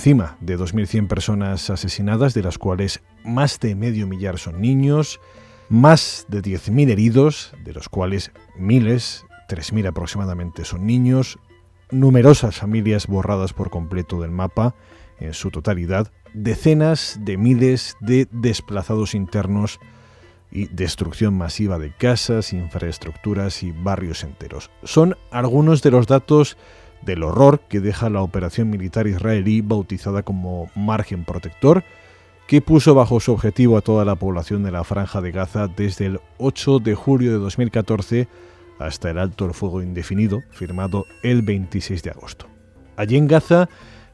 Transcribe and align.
Encima 0.00 0.38
de 0.40 0.58
2.100 0.58 1.08
personas 1.08 1.68
asesinadas, 1.68 2.32
de 2.32 2.42
las 2.42 2.56
cuales 2.56 3.02
más 3.22 3.60
de 3.60 3.74
medio 3.74 4.06
millar 4.06 4.38
son 4.38 4.58
niños, 4.58 5.20
más 5.68 6.24
de 6.28 6.40
10.000 6.40 6.90
heridos, 6.90 7.52
de 7.62 7.74
los 7.74 7.90
cuales 7.90 8.32
miles, 8.56 9.26
3.000 9.50 9.88
aproximadamente 9.88 10.64
son 10.64 10.86
niños, 10.86 11.38
numerosas 11.90 12.56
familias 12.56 13.08
borradas 13.08 13.52
por 13.52 13.68
completo 13.68 14.22
del 14.22 14.30
mapa 14.30 14.74
en 15.18 15.34
su 15.34 15.50
totalidad, 15.50 16.10
decenas 16.32 17.18
de 17.20 17.36
miles 17.36 17.98
de 18.00 18.26
desplazados 18.30 19.14
internos 19.14 19.80
y 20.50 20.64
destrucción 20.68 21.36
masiva 21.36 21.78
de 21.78 21.94
casas, 21.94 22.54
infraestructuras 22.54 23.62
y 23.62 23.72
barrios 23.72 24.24
enteros. 24.24 24.70
Son 24.82 25.18
algunos 25.30 25.82
de 25.82 25.90
los 25.90 26.06
datos 26.06 26.56
del 27.02 27.22
horror 27.22 27.60
que 27.68 27.80
deja 27.80 28.10
la 28.10 28.22
operación 28.22 28.70
militar 28.70 29.06
israelí 29.06 29.60
bautizada 29.60 30.22
como 30.22 30.70
Margen 30.74 31.24
Protector, 31.24 31.84
que 32.46 32.60
puso 32.60 32.94
bajo 32.94 33.20
su 33.20 33.32
objetivo 33.32 33.76
a 33.76 33.80
toda 33.80 34.04
la 34.04 34.16
población 34.16 34.62
de 34.62 34.72
la 34.72 34.84
franja 34.84 35.20
de 35.20 35.30
Gaza 35.30 35.68
desde 35.68 36.06
el 36.06 36.20
8 36.38 36.80
de 36.80 36.94
julio 36.94 37.32
de 37.32 37.38
2014 37.38 38.28
hasta 38.78 39.10
el 39.10 39.18
alto 39.18 39.44
el 39.44 39.54
fuego 39.54 39.82
indefinido, 39.82 40.42
firmado 40.50 41.06
el 41.22 41.42
26 41.42 42.02
de 42.02 42.10
agosto. 42.10 42.46
Allí 42.96 43.16
en 43.16 43.28
Gaza 43.28 43.68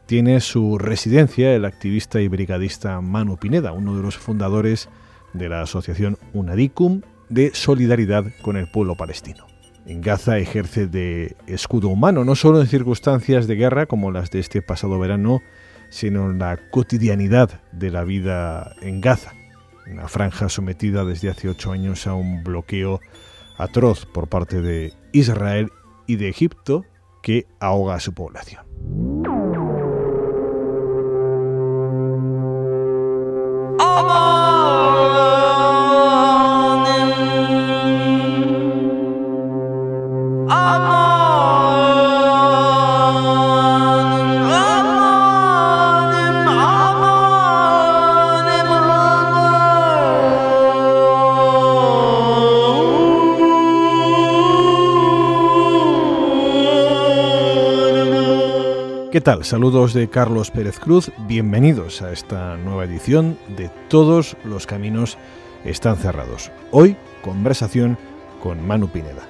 tiene 0.07 0.41
su 0.41 0.79
residencia 0.79 1.55
el 1.55 1.65
activista 1.65 2.21
y 2.21 2.29
brigadista 2.29 3.01
Manu 3.01 3.37
Pineda, 3.37 3.73
uno 3.73 3.97
de 3.97 4.03
los 4.03 4.17
fundadores 4.17 4.89
de 5.33 5.49
la 5.49 5.63
asociación 5.63 6.19
Unadicum 6.33 7.03
de 7.29 7.53
solidaridad 7.55 8.25
con 8.43 8.57
el 8.57 8.71
pueblo 8.71 8.97
palestino 8.97 9.56
en 9.87 10.01
Gaza 10.01 10.39
ejerce 10.39 10.87
de 10.87 11.37
escudo 11.47 11.89
humano, 11.89 12.25
no 12.25 12.35
solo 12.35 12.61
en 12.61 12.67
circunstancias 12.67 13.47
de 13.47 13.55
guerra 13.55 13.87
como 13.87 14.11
las 14.11 14.31
de 14.31 14.41
este 14.41 14.61
pasado 14.63 14.99
verano, 14.99 15.41
sino 15.91 16.31
en 16.31 16.39
la 16.39 16.59
cotidianidad 16.71 17.61
de 17.73 17.91
la 17.91 18.05
vida 18.05 18.75
en 18.83 19.01
Gaza, 19.01 19.33
una 19.91 20.09
franja 20.09 20.49
sometida 20.49 21.05
desde 21.05 21.31
hace 21.31 21.49
ocho 21.49 21.73
años 21.73 22.07
a 22.07 22.15
un 22.15 22.43
bloqueo 22.43 23.01
atroz 23.57 24.07
por 24.07 24.29
parte 24.29 24.61
de 24.61 24.93
Israel 25.13 25.71
y 26.07 26.17
de 26.17 26.29
Egipto 26.29 26.85
que 27.23 27.47
ahoga 27.61 27.95
a 27.95 28.01
su 28.01 28.13
población. 28.13 28.67
¿Qué 59.17 59.23
tal? 59.23 59.47
Saludos 59.47 59.95
de 59.95 60.11
Carlos 60.11 60.51
Pérez 60.51 60.79
Cruz, 60.79 61.11
bienvenidos 61.27 62.03
a 62.03 62.13
esta 62.13 62.59
nueva 62.59 62.85
edición 62.85 63.39
de 63.57 63.71
Todos 63.89 64.37
los 64.45 64.67
Caminos 64.67 65.17
están 65.65 65.97
cerrados. 65.97 66.53
Hoy, 66.71 66.99
conversación 67.23 67.97
con 68.43 68.67
Manu 68.67 68.89
Pineda. 68.89 69.27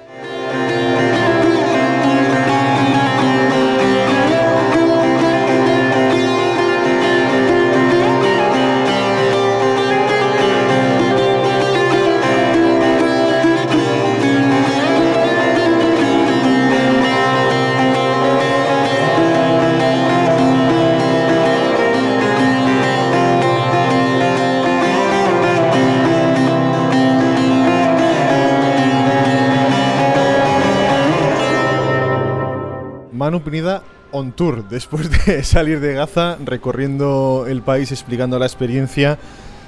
Pineda 33.47 33.81
on 34.11 34.33
tour, 34.33 34.67
después 34.67 35.09
de 35.09 35.41
salir 35.45 35.79
de 35.79 35.93
Gaza, 35.93 36.35
recorriendo 36.43 37.45
el 37.47 37.61
país, 37.61 37.93
explicando 37.93 38.37
la 38.37 38.45
experiencia. 38.45 39.17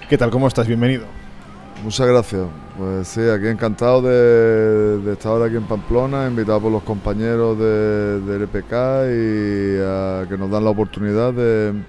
¿Qué 0.09 0.17
tal? 0.17 0.31
¿Cómo 0.31 0.49
estás? 0.49 0.67
Bienvenido. 0.67 1.05
Muchas 1.81 2.05
gracias. 2.05 2.41
Pues 2.77 3.07
sí, 3.07 3.21
aquí 3.21 3.47
encantado 3.47 4.01
de, 4.01 5.13
estar 5.13 5.41
aquí 5.41 5.55
en 5.55 5.63
Pamplona, 5.63 6.27
invitado 6.27 6.59
por 6.59 6.73
los 6.73 6.83
compañeros 6.83 7.57
de, 7.57 8.19
del 8.19 8.41
EPK 8.41 8.73
y 9.13 10.27
que 10.27 10.37
nos 10.37 10.51
dan 10.51 10.65
la 10.65 10.71
oportunidad 10.71 11.31
de, 11.31 11.81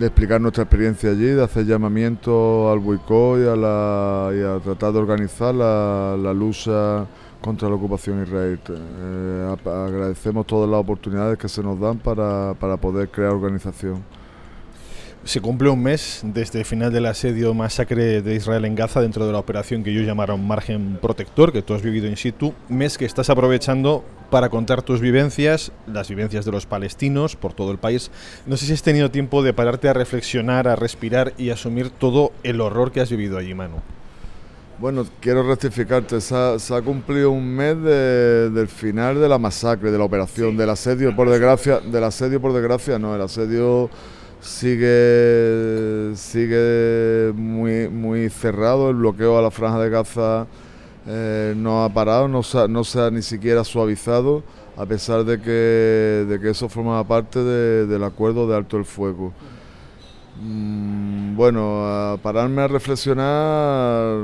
explicar 0.00 0.40
nuestra 0.40 0.62
experiencia 0.62 1.10
allí, 1.10 1.30
de 1.30 1.42
hacer 1.42 1.66
llamamiento 1.66 2.70
al 2.70 2.78
boicot 2.78 3.40
y 3.40 3.48
a, 3.48 4.30
y 4.36 4.42
a 4.44 4.60
tratar 4.62 4.92
de 4.92 4.98
organizar 5.00 5.52
la, 5.52 6.16
la 6.16 6.32
lucha 6.32 7.08
contra 7.40 7.68
la 7.68 7.74
ocupación 7.74 8.22
israelí. 8.22 8.58
Eh, 8.68 9.56
agradecemos 9.64 10.46
todas 10.46 10.68
las 10.68 10.80
oportunidades 10.80 11.38
que 11.38 11.48
se 11.48 11.62
nos 11.62 11.78
dan 11.78 11.98
para, 11.98 12.54
para 12.54 12.76
poder 12.76 13.08
crear 13.08 13.32
organización. 13.32 14.02
Se 15.24 15.40
cumple 15.40 15.68
un 15.68 15.82
mes 15.82 16.22
desde 16.24 16.60
el 16.60 16.64
final 16.64 16.92
del 16.92 17.04
asedio 17.04 17.52
masacre 17.52 18.22
de 18.22 18.34
Israel 18.34 18.64
en 18.64 18.74
Gaza 18.74 19.00
dentro 19.00 19.26
de 19.26 19.32
la 19.32 19.38
operación 19.38 19.82
que 19.82 19.90
ellos 19.90 20.06
llamaron 20.06 20.46
Margen 20.46 20.98
Protector, 21.02 21.52
que 21.52 21.60
tú 21.60 21.74
has 21.74 21.82
vivido 21.82 22.06
in 22.06 22.16
situ, 22.16 22.54
mes 22.68 22.96
que 22.96 23.04
estás 23.04 23.28
aprovechando 23.28 24.04
para 24.30 24.48
contar 24.48 24.82
tus 24.82 25.00
vivencias, 25.00 25.72
las 25.86 26.08
vivencias 26.08 26.44
de 26.44 26.52
los 26.52 26.66
palestinos 26.66 27.36
por 27.36 27.52
todo 27.52 27.72
el 27.72 27.78
país. 27.78 28.10
No 28.46 28.56
sé 28.56 28.66
si 28.66 28.72
has 28.72 28.82
tenido 28.82 29.10
tiempo 29.10 29.42
de 29.42 29.52
pararte 29.52 29.88
a 29.88 29.92
reflexionar, 29.92 30.68
a 30.68 30.76
respirar 30.76 31.34
y 31.36 31.50
asumir 31.50 31.90
todo 31.90 32.32
el 32.42 32.60
horror 32.60 32.92
que 32.92 33.00
has 33.00 33.10
vivido 33.10 33.38
allí, 33.38 33.52
Manu. 33.54 33.82
Bueno, 34.80 35.04
quiero 35.20 35.42
rectificarte, 35.42 36.20
se 36.20 36.36
ha, 36.36 36.82
cumplido 36.82 37.32
un 37.32 37.52
mes 37.52 37.82
del 37.82 38.68
final 38.68 39.20
de 39.20 39.28
la 39.28 39.36
masacre, 39.36 39.90
de 39.90 39.98
la 39.98 40.04
operación, 40.04 40.56
del 40.56 40.70
asedio, 40.70 41.16
por 41.16 41.28
desgracia, 41.28 41.80
del 41.80 42.04
asedio 42.04 42.40
por 42.40 42.52
desgracia, 42.52 42.96
no, 42.96 43.12
el 43.12 43.20
asedio 43.20 43.90
sigue 44.40 46.12
sigue 46.14 47.32
muy 47.34 47.88
muy 47.88 48.28
cerrado, 48.30 48.90
el 48.90 48.96
bloqueo 48.96 49.36
a 49.36 49.42
la 49.42 49.50
franja 49.50 49.80
de 49.80 49.90
Gaza 49.90 50.46
eh, 51.08 51.54
no 51.56 51.82
ha 51.82 51.92
parado, 51.92 52.28
no 52.28 52.44
se, 52.44 52.68
no 52.68 52.84
se 52.84 53.00
ha 53.00 53.10
ni 53.10 53.22
siquiera 53.22 53.64
suavizado, 53.64 54.44
a 54.76 54.86
pesar 54.86 55.24
de 55.24 55.40
que, 55.40 56.24
de 56.28 56.38
que 56.40 56.50
eso 56.50 56.68
formaba 56.68 57.02
parte 57.02 57.42
del 57.42 58.04
acuerdo 58.04 58.46
de 58.46 58.56
alto 58.56 58.76
el 58.76 58.84
fuego. 58.84 59.32
Mm, 60.40 61.27
bueno, 61.38 61.86
a 61.86 62.16
pararme 62.20 62.62
a 62.62 62.66
reflexionar 62.66 64.18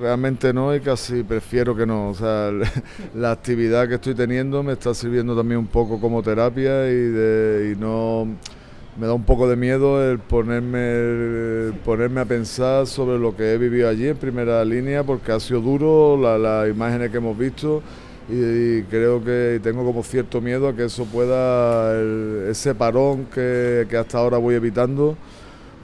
realmente 0.00 0.52
no 0.52 0.74
y 0.74 0.80
casi 0.80 1.22
prefiero 1.22 1.76
que 1.76 1.86
no. 1.86 2.08
O 2.08 2.14
sea, 2.14 2.50
la 3.14 3.30
actividad 3.30 3.88
que 3.88 3.94
estoy 3.94 4.16
teniendo 4.16 4.64
me 4.64 4.72
está 4.72 4.92
sirviendo 4.92 5.36
también 5.36 5.60
un 5.60 5.68
poco 5.68 6.00
como 6.00 6.24
terapia 6.24 6.90
y, 6.90 6.96
de, 6.96 7.72
y 7.72 7.80
no 7.80 8.26
me 8.98 9.06
da 9.06 9.14
un 9.14 9.22
poco 9.22 9.48
de 9.48 9.54
miedo 9.54 10.02
el 10.02 10.18
ponerme, 10.18 11.78
ponerme 11.84 12.22
a 12.22 12.24
pensar 12.24 12.88
sobre 12.88 13.20
lo 13.20 13.36
que 13.36 13.52
he 13.52 13.56
vivido 13.58 13.88
allí 13.88 14.08
en 14.08 14.16
primera 14.16 14.64
línea 14.64 15.04
porque 15.04 15.30
ha 15.30 15.38
sido 15.38 15.60
duro, 15.60 16.16
las 16.38 16.68
imágenes 16.68 17.12
que 17.12 17.18
hemos 17.18 17.38
visto 17.38 17.84
y, 18.28 18.82
creo 18.90 19.22
que 19.22 19.60
tengo 19.62 19.84
como 19.84 20.02
cierto 20.02 20.40
miedo 20.40 20.66
a 20.66 20.74
que 20.74 20.86
eso 20.86 21.04
pueda, 21.04 21.96
ese 22.50 22.74
parón 22.74 23.26
que 23.26 23.86
hasta 23.96 24.18
ahora 24.18 24.38
voy 24.38 24.56
evitando, 24.56 25.16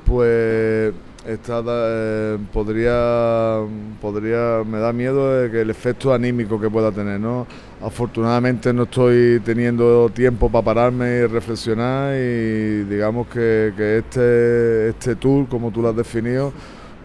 pues 0.05 0.93
está, 1.27 1.63
eh, 1.67 2.39
podría, 2.53 3.61
podría, 4.01 4.63
me 4.67 4.79
da 4.79 4.93
miedo 4.93 5.41
de 5.41 5.51
que 5.51 5.61
el 5.61 5.71
efecto 5.71 6.13
anímico 6.13 6.61
que 6.61 6.69
pueda 6.69 6.91
tener, 6.91 7.21
¿no? 7.21 7.47
Afortunadamente 7.81 8.73
no 8.73 8.85
estoy 8.85 9.41
teniendo 9.45 10.11
tiempo 10.11 10.51
para 10.51 10.65
pararme 10.65 11.19
y 11.19 11.27
reflexionar 11.27 12.15
y 12.17 12.85
digamos 12.85 13.27
que, 13.29 13.73
este, 13.99 14.89
este 14.91 15.17
tour, 15.17 15.49
como 15.49 15.71
tú 15.71 15.83
lo 15.83 15.91
has 15.91 15.97
definido, 15.97 16.53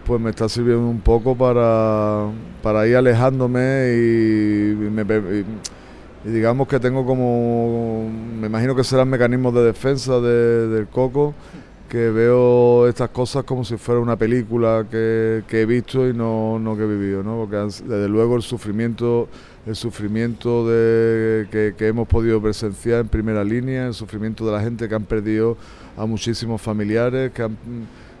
pues 0.04 0.20
me 0.20 0.30
está 0.30 0.48
sirviendo 0.48 0.88
un 0.88 1.00
poco 1.00 1.36
para, 1.36 2.26
para 2.62 2.86
ir 2.86 2.96
alejándome 2.96 3.92
y, 3.94 4.74
digamos 6.24 6.66
que 6.66 6.80
tengo 6.80 7.06
como, 7.06 8.10
me 8.40 8.46
imagino 8.48 8.74
que 8.74 8.84
serán 8.84 9.08
mecanismos 9.08 9.54
de 9.54 9.62
defensa 9.62 10.20
del 10.20 10.88
coco 10.88 11.34
que 11.88 12.10
veo 12.10 12.86
estas 12.86 13.08
cosas 13.10 13.44
como 13.44 13.64
si 13.64 13.76
fuera 13.78 14.00
una 14.00 14.16
película 14.16 14.86
que, 14.90 15.42
he 15.50 15.66
visto 15.66 16.06
y 16.06 16.12
no, 16.12 16.74
que 16.76 16.82
he 16.82 16.86
vivido, 16.86 17.22
¿no? 17.22 17.38
Porque 17.38 17.56
desde 17.56 18.08
luego 18.08 18.36
el 18.36 18.42
sufrimiento, 18.42 19.28
el 19.66 19.74
sufrimiento 19.74 20.68
de, 20.68 21.48
que, 21.50 21.86
hemos 21.86 22.06
podido 22.06 22.42
presenciar 22.42 23.00
en 23.00 23.08
primera 23.08 23.42
línea, 23.42 23.86
el 23.86 23.94
sufrimiento 23.94 24.44
de 24.44 24.52
la 24.52 24.60
gente 24.60 24.88
que 24.88 24.94
han 24.94 25.04
perdido 25.04 25.56
a 25.96 26.04
muchísimos 26.04 26.60
familiares, 26.60 27.32
que 27.32 27.42
han, 27.42 27.56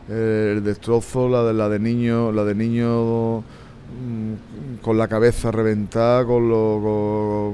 eh, 0.08 0.54
el 0.56 0.64
destrozo, 0.64 1.28
la 1.28 1.44
de 1.44 1.52
la 1.52 1.68
de 1.68 1.78
niños, 1.78 2.34
la 2.34 2.44
de 2.44 2.54
niños 2.54 3.44
mm, 3.44 4.80
con 4.80 4.96
la 4.96 5.08
cabeza 5.08 5.50
reventada, 5.50 6.24
con 6.24 6.48
lo, 6.48 7.52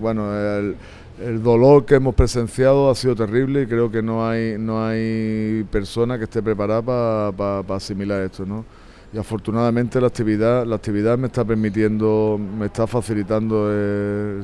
bueno, 0.00 0.34
el, 0.34 0.74
el 1.24 1.42
dolor 1.42 1.84
que 1.84 1.94
hemos 1.96 2.14
presenciado 2.14 2.90
ha 2.90 2.94
sido 2.94 3.14
terrible 3.14 3.62
y 3.62 3.66
creo 3.66 3.90
que 3.90 4.02
no 4.02 4.26
hay, 4.26 4.56
no 4.58 4.84
hay 4.84 5.64
persona 5.70 6.18
que 6.18 6.24
esté 6.24 6.42
preparada 6.42 7.32
para 7.32 7.76
asimilar 7.76 8.22
esto, 8.22 8.44
¿no? 8.44 8.64
Y 9.12 9.18
afortunadamente 9.18 10.00
la 10.00 10.06
actividad, 10.06 10.66
la 10.66 10.76
actividad 10.76 11.18
me 11.18 11.26
está 11.26 11.44
permitiendo, 11.44 12.38
me 12.38 12.66
está 12.66 12.86
facilitando 12.86 13.70
el, 13.70 14.42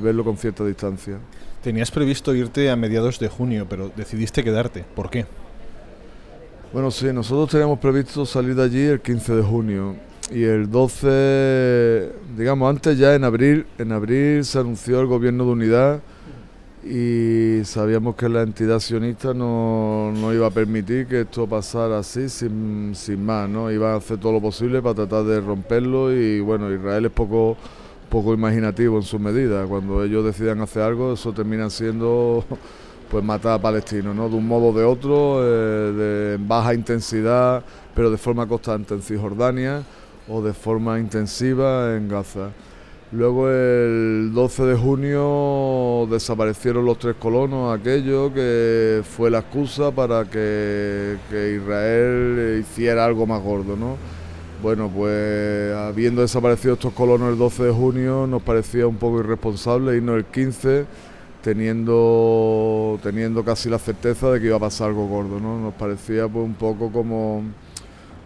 verlo 0.00 0.24
con 0.24 0.36
cierta 0.36 0.64
distancia. 0.64 1.18
Tenías 1.62 1.90
previsto 1.90 2.34
irte 2.34 2.70
a 2.70 2.76
mediados 2.76 3.18
de 3.18 3.28
junio, 3.28 3.66
pero 3.68 3.90
decidiste 3.94 4.42
quedarte. 4.42 4.84
¿Por 4.94 5.10
qué? 5.10 5.26
Bueno, 6.72 6.90
sí, 6.90 7.12
nosotros 7.12 7.50
teníamos 7.50 7.78
previsto 7.78 8.26
salir 8.26 8.54
de 8.54 8.64
allí 8.64 8.82
el 8.82 9.00
15 9.00 9.36
de 9.36 9.42
junio 9.42 9.94
y 10.30 10.42
el 10.44 10.70
12, 10.70 12.12
digamos, 12.36 12.70
antes 12.70 12.98
ya 12.98 13.14
en 13.14 13.24
abril, 13.24 13.66
en 13.78 13.92
abril 13.92 14.44
se 14.44 14.58
anunció 14.58 15.00
el 15.00 15.06
gobierno 15.06 15.44
de 15.44 15.50
unidad 15.50 16.00
y 16.82 17.64
sabíamos 17.64 18.14
que 18.16 18.28
la 18.28 18.42
entidad 18.42 18.80
sionista 18.80 19.34
no, 19.34 20.12
iba 20.32 20.46
a 20.46 20.50
permitir 20.50 21.06
que 21.06 21.22
esto 21.22 21.46
pasara 21.46 21.98
así 21.98 22.28
sin, 22.28 22.92
sin 22.94 23.24
más, 23.24 23.48
¿no? 23.48 23.70
Iba 23.70 23.94
a 23.94 23.96
hacer 23.96 24.18
todo 24.18 24.32
lo 24.32 24.40
posible 24.40 24.82
para 24.82 24.94
tratar 24.94 25.24
de 25.24 25.40
romperlo 25.40 26.12
y 26.12 26.40
bueno, 26.40 26.72
Israel 26.72 27.06
es 27.06 27.12
poco 27.12 27.56
poco 28.08 28.32
imaginativo 28.32 28.96
en 28.96 29.02
sus 29.02 29.20
medidas. 29.20 29.66
Cuando 29.68 30.04
ellos 30.04 30.24
decidan 30.24 30.60
hacer 30.60 30.82
algo, 30.82 31.14
eso 31.14 31.32
termina 31.32 31.68
siendo 31.68 32.44
pues 33.10 33.24
matar 33.24 33.54
a 33.54 33.58
palestinos, 33.60 34.14
¿no? 34.14 34.28
De 34.28 34.36
un 34.36 34.46
modo 34.46 34.66
o 34.68 34.72
de 34.72 34.84
otro, 34.84 35.40
eh, 35.42 35.92
de 35.92 36.38
baja 36.40 36.74
intensidad, 36.74 37.64
pero 37.94 38.10
de 38.10 38.16
forma 38.16 38.46
constante 38.46 38.94
en 38.94 39.02
Cisjordania 39.02 39.82
o 40.28 40.42
de 40.42 40.52
forma 40.52 40.98
intensiva 40.98 41.96
en 41.96 42.08
Gaza. 42.08 42.50
Luego 43.12 43.48
el 43.48 44.32
12 44.34 44.64
de 44.64 44.76
junio 44.76 46.08
desaparecieron 46.10 46.84
los 46.84 46.98
tres 46.98 47.14
colonos, 47.16 47.78
aquello 47.78 48.34
que 48.34 49.02
fue 49.04 49.30
la 49.30 49.38
excusa 49.38 49.92
para 49.92 50.24
que, 50.24 51.16
Israel 51.30 52.58
hiciera 52.60 53.04
algo 53.04 53.24
más 53.26 53.40
gordo, 53.40 53.76
¿no? 53.76 53.96
Bueno, 54.62 54.90
pues 54.92 55.74
habiendo 55.76 56.22
desaparecido 56.22 56.74
estos 56.74 56.92
colonos 56.92 57.30
el 57.30 57.38
12 57.38 57.64
de 57.64 57.72
junio 57.72 58.26
nos 58.26 58.42
parecía 58.42 58.86
un 58.86 58.96
poco 58.96 59.20
irresponsable 59.20 59.96
irnos 59.96 60.16
el 60.16 60.24
15 60.24 60.86
teniendo, 61.42 62.98
teniendo 63.02 63.44
casi 63.44 63.68
la 63.68 63.78
certeza 63.78 64.30
de 64.30 64.40
que 64.40 64.46
iba 64.46 64.56
a 64.56 64.60
pasar 64.60 64.88
algo 64.88 65.06
gordo, 65.06 65.38
¿no? 65.38 65.60
Nos 65.60 65.74
parecía 65.74 66.26
pues 66.26 66.44
un 66.44 66.54
poco 66.54 66.90
como 66.90 67.44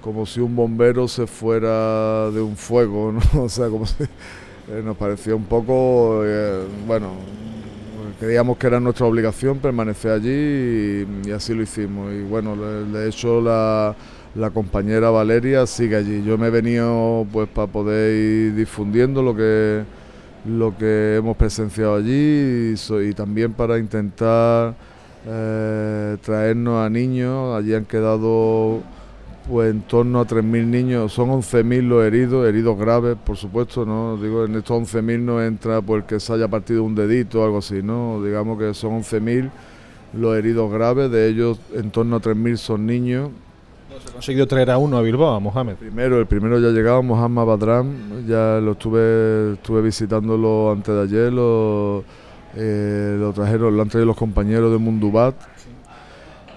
como 0.03 0.27
si 0.27 0.41
un 0.41 0.55
bombero 0.55 1.09
se 1.09 1.27
fuera 1.27 2.31
de 2.31 2.41
un 2.41 2.56
fuego, 2.56 3.12
¿no? 3.12 3.21
O 3.43 3.49
sea, 3.49 3.69
como 3.69 3.87
si 3.87 4.05
eh, 4.05 4.83
nos 4.85 4.97
parecía 4.97 5.35
un 5.35 5.45
poco, 5.45 6.23
eh, 6.25 6.62
bueno, 6.87 7.12
creíamos 8.19 8.59
que 8.59 8.67
era 8.67 8.81
nuestra 8.81 9.06
obligación 9.06 9.59
permanecer 9.59 10.12
allí 10.12 11.06
y, 11.27 11.31
así 11.31 11.55
lo 11.55 11.62
hicimos. 11.62 12.12
Y 12.12 12.23
bueno, 12.23 12.56
de 12.56 13.09
hecho 13.09 13.41
la, 13.41 13.95
compañera 14.53 15.11
Valeria 15.11 15.67
sigue 15.67 15.97
allí. 15.97 16.23
Yo 16.23 16.39
me 16.39 16.49
he 16.49 16.50
venido 16.50 17.27
pues 17.33 17.49
para 17.49 17.67
poder 17.67 18.15
ir 18.15 18.55
difundiendo 18.55 19.23
lo 19.23 19.35
que 19.35 19.85
lo 20.47 20.77
que 20.79 21.17
hemos 21.17 21.37
presenciado 21.37 21.97
allí 21.97 22.75
y, 22.75 23.12
también 23.15 23.53
para 23.53 23.79
intentar 23.79 24.75
eh, 25.27 26.17
traernos 26.23 26.85
a 26.85 26.89
niños. 26.89 27.56
Allí 27.56 27.75
han 27.75 27.85
quedado 27.85 28.83
pues 29.49 29.71
en 29.71 29.81
torno 29.83 30.21
a 30.21 30.27
3.000 30.27 30.67
niños, 30.67 31.12
son 31.12 31.31
11.000 31.31 31.83
los 31.83 32.05
heridos, 32.05 32.47
heridos 32.47 32.79
graves, 32.79 33.17
por 33.25 33.37
supuesto, 33.37 33.87
¿no? 33.87 34.19
Digo, 34.19 34.45
en 34.45 34.56
estos 34.56 34.95
11.000 34.95 35.21
no 35.21 35.43
entra 35.43 35.81
porque 35.81 36.21
se 36.21 36.35
haya 36.35 36.49
partido 36.49 36.85
un 36.85 36.95
dedito 36.95 37.41
o 37.41 37.45
algo 37.45 37.59
así, 37.59 37.83
¿no? 37.83 38.23
Digamos 38.23 38.59
que 38.59 38.75
son 38.75 39.00
11.000 39.00 39.50
los 40.12 40.37
heridos 40.37 40.71
graves, 40.71 41.11
de 41.11 41.29
ellos 41.29 41.59
en 41.75 41.91
torno 41.91 42.17
a 42.17 42.21
3.000 42.21 42.56
son 42.56 42.87
niños. 42.87 43.31
¿Se 44.05 44.11
ha 44.11 44.12
conseguido 44.12 44.47
traer 44.47 44.71
a 44.71 44.79
uno 44.79 44.99
a 44.99 45.03
Bilbao, 45.03 45.35
a 45.35 45.41
Mohamed? 45.41 45.77
Primero, 45.77 46.21
el 46.21 46.27
primero 46.27 46.59
ya 46.61 46.69
ha 46.69 46.73
llegado, 46.73 47.03
Mohamed 47.03 47.45
Badram, 47.45 48.27
ya 48.27 48.61
lo 48.61 48.73
estuve, 48.73 49.55
estuve 49.55 49.81
visitándolo 49.81 50.71
antes 50.71 50.95
de 50.95 51.03
ayer, 51.03 51.33
lo, 51.33 52.05
eh, 52.55 53.17
lo 53.19 53.33
trajeron, 53.33 53.75
lo 53.75 53.83
han 53.83 53.89
traído 53.89 54.06
los 54.06 54.17
compañeros 54.17 54.71
de 54.71 54.79
Mundubat 54.79 55.35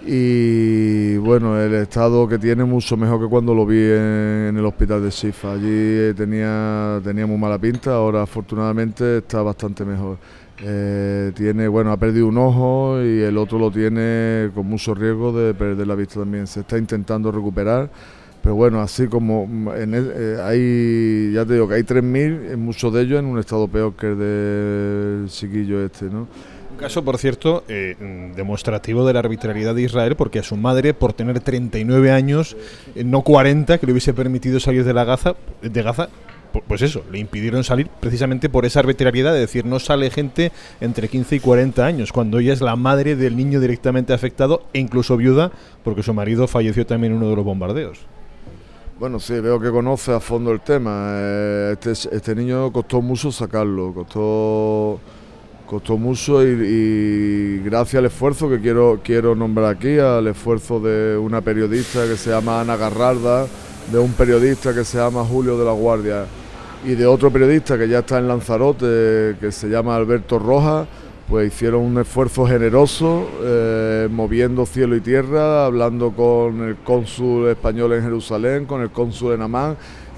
y 0.05 1.17
bueno, 1.17 1.59
el 1.59 1.73
estado 1.75 2.27
que 2.27 2.39
tiene 2.39 2.63
mucho 2.63 2.97
mejor 2.97 3.21
que 3.21 3.27
cuando 3.27 3.53
lo 3.53 3.65
vi 3.65 3.77
en, 3.77 4.55
el 4.57 4.65
hospital 4.65 5.03
de 5.03 5.11
Shifa. 5.11 5.53
Allí 5.53 6.13
tenía, 6.15 6.99
tenía 7.03 7.27
muy 7.27 7.37
mala 7.37 7.59
pinta, 7.59 7.93
ahora 7.93 8.23
afortunadamente 8.23 9.19
está 9.19 9.41
bastante 9.41 9.85
mejor. 9.85 10.17
Eh, 10.63 11.31
tiene, 11.35 11.67
bueno, 11.67 11.91
ha 11.91 11.97
perdido 11.97 12.27
un 12.27 12.37
ojo 12.37 13.01
y 13.03 13.21
el 13.21 13.37
otro 13.37 13.57
lo 13.59 13.71
tiene 13.71 14.51
con 14.53 14.67
mucho 14.67 14.93
riesgo 14.93 15.31
de 15.31 15.53
perder 15.53 15.85
la 15.85 15.95
vista 15.95 16.19
también. 16.19 16.47
Se 16.47 16.61
está 16.61 16.77
intentando 16.77 17.31
recuperar, 17.31 17.89
pero 18.41 18.55
bueno, 18.55 18.81
así 18.81 19.07
como 19.07 19.73
en 19.75 19.93
eh, 19.93 20.37
hay, 20.41 21.31
ya 21.33 21.45
te 21.45 21.53
digo 21.53 21.67
que 21.67 21.75
hay 21.75 21.83
3.000, 21.83 22.57
muchos 22.57 22.91
de 22.93 23.01
ellos 23.01 23.19
en 23.19 23.25
un 23.25 23.37
estado 23.37 23.67
peor 23.67 23.93
que 23.95 24.07
el 24.07 24.17
del 24.17 25.29
chiquillo 25.29 25.83
este, 25.83 26.05
¿no? 26.05 26.27
Caso, 26.81 27.03
por 27.03 27.17
cierto, 27.17 27.63
eh, 27.67 27.95
demostrativo 28.35 29.05
de 29.05 29.13
la 29.13 29.19
arbitrariedad 29.19 29.75
de 29.75 29.83
Israel, 29.83 30.15
porque 30.15 30.39
a 30.39 30.43
su 30.43 30.57
madre, 30.57 30.93
por 30.93 31.13
tener 31.13 31.39
39 31.39 32.11
años, 32.11 32.57
eh, 32.95 33.03
no 33.03 33.21
40, 33.21 33.77
que 33.77 33.85
le 33.85 33.93
hubiese 33.93 34.13
permitido 34.13 34.59
salir 34.59 34.83
de 34.83 34.93
la 34.93 35.03
Gaza, 35.03 35.35
de 35.61 35.81
Gaza, 35.83 36.09
pues 36.67 36.81
eso, 36.81 37.03
le 37.11 37.19
impidieron 37.19 37.63
salir 37.63 37.87
precisamente 37.99 38.49
por 38.49 38.65
esa 38.65 38.81
arbitrariedad 38.81 39.31
de 39.31 39.39
decir 39.39 39.65
no 39.65 39.79
sale 39.79 40.09
gente 40.09 40.51
entre 40.81 41.07
15 41.07 41.37
y 41.37 41.39
40 41.39 41.85
años, 41.85 42.11
cuando 42.11 42.39
ella 42.39 42.51
es 42.51 42.59
la 42.59 42.75
madre 42.75 43.15
del 43.15 43.37
niño 43.37 43.61
directamente 43.61 44.11
afectado 44.11 44.63
e 44.73 44.79
incluso 44.79 45.15
viuda, 45.15 45.51
porque 45.83 46.03
su 46.03 46.13
marido 46.13 46.47
falleció 46.47 46.85
también 46.85 47.13
en 47.13 47.19
uno 47.19 47.29
de 47.29 47.35
los 47.37 47.45
bombardeos. 47.45 47.99
Bueno, 48.99 49.19
sí, 49.19 49.39
veo 49.39 49.59
que 49.59 49.71
conoce 49.71 50.11
a 50.13 50.19
fondo 50.19 50.51
el 50.51 50.61
tema. 50.61 51.13
Eh, 51.15 51.73
este, 51.73 52.15
este 52.15 52.35
niño 52.35 52.71
costó 52.71 53.01
mucho 53.01 53.31
sacarlo, 53.31 53.93
costó 53.93 54.99
costó 55.71 55.97
mucho 55.97 56.45
y, 56.45 57.61
gracias 57.63 57.99
al 57.99 58.07
esfuerzo 58.07 58.49
que 58.49 58.59
quiero, 58.59 58.99
quiero 59.01 59.35
nombrar 59.35 59.73
aquí, 59.73 59.99
al 59.99 60.27
esfuerzo 60.27 60.81
de 60.81 61.15
una 61.15 61.39
periodista 61.39 62.05
que 62.05 62.17
se 62.17 62.29
llama 62.29 62.59
Ana 62.59 62.75
Garralda, 62.75 63.47
de 63.89 63.97
un 63.97 64.11
periodista 64.11 64.73
que 64.73 64.83
se 64.83 64.97
llama 64.97 65.23
Julio 65.23 65.57
de 65.57 65.63
la 65.63 65.71
Guardia 65.71 66.25
y 66.83 66.89
de 66.95 67.05
otro 67.05 67.31
periodista 67.31 67.77
que 67.77 67.87
ya 67.87 67.99
está 67.99 68.19
en 68.19 68.27
Lanzarote, 68.27 69.37
que 69.39 69.49
se 69.53 69.69
llama 69.69 69.95
Alberto 69.95 70.39
Rojas, 70.39 70.89
pues 71.29 71.53
hicieron 71.53 71.83
un 71.83 71.97
esfuerzo 71.99 72.45
generoso, 72.45 73.29
eh, 73.41 74.09
moviendo 74.11 74.65
cielo 74.65 74.97
y 74.97 74.99
tierra, 74.99 75.63
hablando 75.63 76.11
con 76.11 76.67
el 76.67 76.75
cónsul 76.83 77.47
español 77.47 77.93
en 77.93 78.03
Jerusalén, 78.03 78.65
con 78.65 78.81
el 78.81 78.89
cónsul 78.89 79.35
en 79.35 79.41
Amán, 79.41 79.77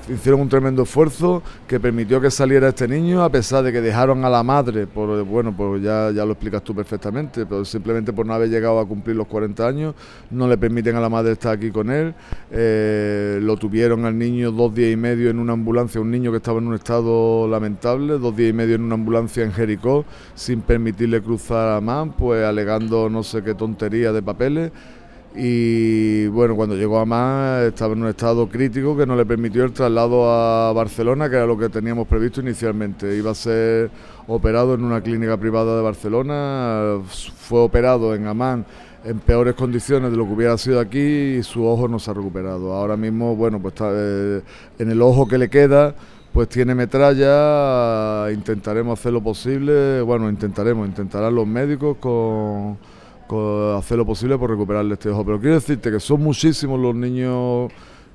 hicieron 0.09 0.41
un 0.41 0.49
tremendo 0.49 0.83
esfuerzo 0.83 1.41
que 1.67 1.79
permitió 1.79 2.19
que 2.19 2.31
saliera 2.31 2.69
este 2.69 2.87
niño, 2.87 3.23
a 3.23 3.29
pesar 3.29 3.63
de 3.63 3.71
que 3.71 3.81
dejaron 3.81 4.23
a 4.25 4.29
la 4.29 4.43
madre, 4.43 4.87
por 4.87 5.23
bueno, 5.23 5.53
pues 5.55 5.81
ya, 5.81 6.11
ya 6.11 6.25
lo 6.25 6.33
explicas 6.33 6.63
tú 6.63 6.75
perfectamente, 6.75 7.45
pero 7.45 7.63
simplemente 7.65 8.11
por 8.13 8.25
no 8.25 8.33
haber 8.33 8.49
llegado 8.49 8.79
a 8.79 8.87
cumplir 8.87 9.15
los 9.15 9.27
40 9.27 9.67
años, 9.67 9.95
no 10.31 10.47
le 10.47 10.57
permiten 10.57 10.95
a 10.95 11.01
la 11.01 11.09
madre 11.09 11.33
estar 11.33 11.53
aquí 11.53 11.71
con 11.71 11.91
él. 11.91 12.13
Eh, 12.51 13.39
lo 13.41 13.57
tuvieron 13.57 14.05
al 14.05 14.17
niño 14.17 14.51
dos 14.51 14.73
días 14.73 14.91
y 14.91 14.97
medio 14.97 15.29
en 15.29 15.39
una 15.39 15.53
ambulancia, 15.53 16.01
un 16.01 16.11
niño 16.11 16.31
que 16.31 16.37
estaba 16.37 16.59
en 16.59 16.67
un 16.67 16.75
estado 16.75 17.47
lamentable, 17.47 18.17
dos 18.17 18.35
días 18.35 18.49
y 18.49 18.53
medio 18.53 18.75
en 18.75 18.83
una 18.83 18.95
ambulancia 18.95 19.43
en 19.43 19.53
Jericó, 19.53 20.05
sin 20.35 20.61
permitirle 20.61 21.21
cruzar 21.21 21.77
a 21.77 21.81
Man, 21.81 22.13
pues 22.13 22.43
alegando 22.45 23.09
no 23.09 23.23
sé 23.23 23.43
qué 23.43 23.53
tontería 23.53 24.11
de 24.11 24.21
papeles 24.21 24.71
y 25.35 26.27
bueno, 26.27 26.55
cuando 26.55 26.75
llegó 26.75 26.99
a 26.99 27.05
más 27.05 27.63
estaba 27.63 27.93
en 27.93 28.03
un 28.03 28.09
estado 28.09 28.47
crítico 28.47 28.95
que 28.95 29.05
no 29.05 29.15
le 29.15 29.25
permitió 29.25 29.63
el 29.63 29.73
traslado 29.73 30.29
a 30.31 30.71
Barcelona, 30.73 31.29
que 31.29 31.37
era 31.37 31.45
lo 31.45 31.57
que 31.57 31.69
teníamos 31.69 32.07
previsto 32.07 32.41
inicialmente. 32.41 33.15
Iba 33.17 33.31
a 33.31 33.35
ser 33.35 33.89
operado 34.27 34.75
en 34.75 34.83
una 34.83 35.01
clínica 35.01 35.37
privada 35.37 35.75
de 35.75 35.81
Barcelona, 35.81 36.99
fue 37.37 37.59
operado 37.59 38.13
en 38.13 38.27
Amán 38.27 38.65
en 39.03 39.19
peores 39.19 39.55
condiciones 39.55 40.11
de 40.11 40.17
lo 40.17 40.25
que 40.25 40.33
hubiera 40.33 40.57
sido 40.57 40.79
aquí 40.79 40.99
y 40.99 41.43
su 41.43 41.65
ojo 41.65 41.87
no 41.87 41.99
se 41.99 42.11
ha 42.11 42.13
recuperado. 42.13 42.73
Ahora 42.73 42.95
mismo, 42.95 43.35
bueno, 43.35 43.59
pues 43.61 43.73
está, 43.73 43.89
eh, 43.91 44.41
en 44.79 44.91
el 44.91 45.01
ojo 45.01 45.27
que 45.27 45.37
le 45.37 45.49
queda, 45.49 45.95
pues 46.31 46.47
tiene 46.47 46.73
metralla, 46.73 48.31
intentaremos 48.31 48.99
hacer 48.99 49.13
lo 49.13 49.21
posible, 49.21 50.01
bueno, 50.01 50.29
intentaremos, 50.29 50.87
intentarán 50.87 51.35
los 51.35 51.45
médicos 51.45 51.97
con 51.99 52.77
hacer 53.77 53.97
lo 53.97 54.05
posible 54.05 54.37
por 54.37 54.49
recuperarle 54.49 54.93
este 54.93 55.09
ojo. 55.09 55.25
Pero 55.25 55.39
quiero 55.39 55.55
decirte 55.55 55.91
que 55.91 55.99
son 55.99 56.21
muchísimos 56.21 56.79
los 56.79 56.95
niños 56.95 57.71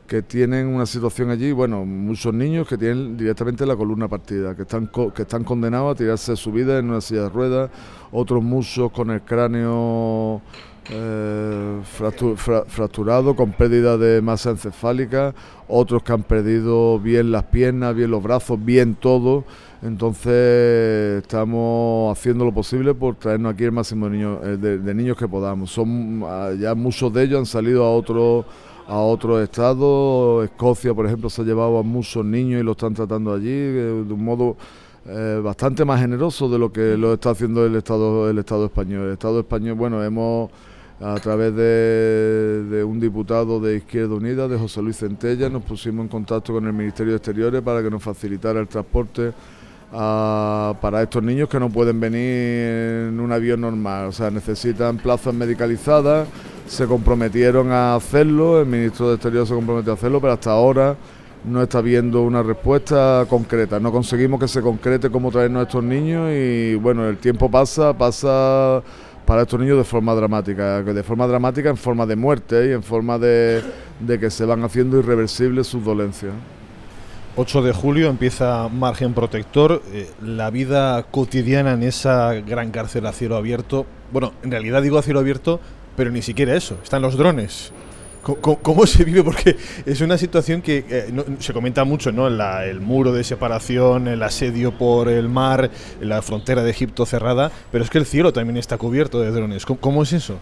que 0.06 0.22
tienen 0.22 0.66
una 0.68 0.86
situación 0.86 1.30
allí, 1.30 1.52
bueno, 1.52 1.84
muchos 1.84 2.32
niños 2.32 2.66
que 2.66 2.78
tienen 2.78 3.16
directamente 3.16 3.66
la 3.66 3.76
columna 3.76 4.08
partida, 4.08 4.56
que 4.56 4.62
están, 4.62 4.90
que 5.14 5.22
están 5.22 5.44
condenados 5.44 5.94
a 5.94 5.98
tirarse 5.98 6.34
su 6.34 6.50
vida 6.50 6.78
en 6.78 6.88
una 6.88 7.02
silla 7.02 7.24
de 7.24 7.28
ruedas, 7.28 7.70
otros 8.10 8.42
muchos 8.42 8.90
con 8.90 9.10
el 9.10 9.20
cráneo 9.20 10.40
eh, 10.90 11.80
fracturado, 11.84 13.36
con 13.36 13.52
pérdida 13.52 13.98
de 13.98 14.22
masa 14.22 14.50
encefálica, 14.50 15.34
otros 15.68 16.02
que 16.02 16.12
han 16.14 16.22
perdido 16.22 16.98
bien 16.98 17.30
las 17.30 17.44
piernas, 17.44 17.94
bien 17.94 18.10
los 18.10 18.22
brazos, 18.22 18.58
bien 18.64 18.94
todo. 18.94 19.44
Entonces 19.80 21.22
estamos 21.22 22.16
haciendo 22.18 22.44
lo 22.44 22.52
posible 22.52 22.94
por 22.94 23.14
traernos 23.14 23.54
aquí 23.54 23.62
el 23.62 23.72
máximo 23.72 24.06
de 24.06 24.16
niños, 24.16 24.38
eh, 24.42 24.56
de, 24.56 24.94
niños 24.94 25.16
que 25.16 25.28
podamos. 25.28 25.70
Son 25.70 26.22
ah, 26.24 26.50
ya 26.58 26.74
muchos 26.74 27.12
de 27.12 27.22
ellos 27.22 27.38
han 27.38 27.46
salido 27.46 27.84
a 27.84 27.90
otro 27.94 28.44
a 28.88 28.98
otros 28.98 29.40
estados. 29.40 30.44
Escocia, 30.44 30.92
por 30.94 31.06
ejemplo, 31.06 31.30
se 31.30 31.42
ha 31.42 31.44
llevado 31.44 31.78
a 31.78 31.82
muchos 31.84 32.24
niños 32.24 32.60
y 32.60 32.64
lo 32.64 32.72
están 32.72 32.94
tratando 32.94 33.32
allí 33.32 33.50
eh, 33.50 34.04
de 34.04 34.12
un 34.12 34.24
modo 34.24 34.56
eh, 35.06 35.40
bastante 35.44 35.84
más 35.84 36.00
generoso 36.00 36.48
de 36.48 36.58
lo 36.58 36.72
que 36.72 36.96
lo 36.96 37.14
está 37.14 37.30
haciendo 37.30 37.64
el 37.64 37.76
Estado 37.76 38.28
el 38.28 38.38
Estado 38.38 38.64
español. 38.64 39.06
El 39.06 39.12
Estado 39.12 39.38
español, 39.38 39.76
bueno, 39.76 40.02
hemos 40.02 40.50
a 41.00 41.14
través 41.20 41.54
de, 41.54 42.64
de, 42.68 42.82
un 42.82 42.98
diputado 42.98 43.60
de 43.60 43.76
Izquierda 43.76 44.16
Unida, 44.16 44.48
de 44.48 44.58
José 44.58 44.82
Luis 44.82 44.96
Centella, 44.96 45.48
nos 45.48 45.62
pusimos 45.62 46.02
en 46.02 46.08
contacto 46.08 46.52
con 46.52 46.66
el 46.66 46.72
Ministerio 46.72 47.12
de 47.12 47.18
Exteriores 47.18 47.62
para 47.62 47.80
que 47.84 47.88
nos 47.88 48.02
facilitara 48.02 48.58
el 48.58 48.66
transporte 48.66 49.32
para 49.90 51.02
estos 51.02 51.22
niños 51.22 51.48
que 51.48 51.58
no 51.58 51.70
pueden 51.70 51.98
venir 51.98 53.08
en 53.08 53.20
un 53.20 53.32
avión 53.32 53.60
normal, 53.62 54.06
o 54.06 54.12
sea, 54.12 54.30
necesitan 54.30 54.98
plazas 54.98 55.32
medicalizadas, 55.34 56.28
se 56.66 56.86
comprometieron 56.86 57.72
a 57.72 57.94
hacerlo, 57.94 58.60
el 58.60 58.66
ministro 58.66 59.08
de 59.08 59.14
Exterior 59.14 59.46
se 59.46 59.54
comprometió 59.54 59.92
a 59.92 59.94
hacerlo, 59.94 60.20
pero 60.20 60.34
hasta 60.34 60.50
ahora 60.50 60.96
no 61.44 61.62
está 61.62 61.80
viendo 61.80 62.22
una 62.22 62.42
respuesta 62.42 63.24
concreta, 63.28 63.80
no 63.80 63.90
conseguimos 63.90 64.40
que 64.40 64.48
se 64.48 64.60
concrete 64.60 65.08
cómo 65.08 65.30
traernos 65.30 65.60
a 65.60 65.62
estos 65.64 65.84
niños 65.84 66.30
y 66.34 66.74
bueno, 66.74 67.08
el 67.08 67.16
tiempo 67.16 67.50
pasa, 67.50 67.96
pasa 67.96 68.82
para 69.24 69.42
estos 69.42 69.60
niños 69.60 69.78
de 69.78 69.84
forma 69.84 70.14
dramática, 70.14 70.82
de 70.82 71.02
forma 71.02 71.26
dramática 71.26 71.70
en 71.70 71.76
forma 71.76 72.06
de 72.06 72.16
muerte 72.16 72.68
y 72.68 72.72
en 72.72 72.82
forma 72.82 73.18
de, 73.18 73.62
de 74.00 74.18
que 74.18 74.30
se 74.30 74.44
van 74.44 74.64
haciendo 74.64 74.98
irreversibles 74.98 75.66
sus 75.66 75.84
dolencias. 75.84 76.32
8 77.40 77.62
de 77.62 77.72
julio 77.72 78.10
empieza 78.10 78.68
Margen 78.68 79.14
Protector, 79.14 79.80
eh, 79.92 80.10
la 80.20 80.50
vida 80.50 81.04
cotidiana 81.04 81.74
en 81.74 81.84
esa 81.84 82.34
gran 82.34 82.72
cárcel 82.72 83.06
a 83.06 83.12
cielo 83.12 83.36
abierto. 83.36 83.86
Bueno, 84.12 84.32
en 84.42 84.50
realidad 84.50 84.82
digo 84.82 84.98
a 84.98 85.02
cielo 85.02 85.20
abierto, 85.20 85.60
pero 85.96 86.10
ni 86.10 86.20
siquiera 86.20 86.56
eso, 86.56 86.76
están 86.82 87.00
los 87.00 87.16
drones. 87.16 87.70
¿Cómo, 88.40 88.86
se 88.86 89.04
vive? 89.04 89.22
Porque 89.22 89.56
es 89.86 90.00
una 90.00 90.18
situación 90.18 90.62
que 90.62 90.84
eh, 90.90 91.12
se 91.38 91.52
comenta 91.52 91.84
mucho, 91.84 92.10
¿no? 92.10 92.26
el 92.26 92.80
muro 92.80 93.12
de 93.12 93.22
separación, 93.22 94.08
el 94.08 94.20
asedio 94.24 94.76
por 94.76 95.08
el 95.08 95.28
mar, 95.28 95.70
la 96.00 96.20
frontera 96.22 96.64
de 96.64 96.70
Egipto 96.72 97.06
cerrada, 97.06 97.52
pero 97.70 97.84
es 97.84 97.90
que 97.90 97.98
el 97.98 98.04
cielo 98.04 98.32
también 98.32 98.56
está 98.56 98.78
cubierto 98.78 99.20
de 99.20 99.30
drones. 99.30 99.64
¿Cómo, 99.64 100.02
es 100.02 100.12
eso? 100.12 100.34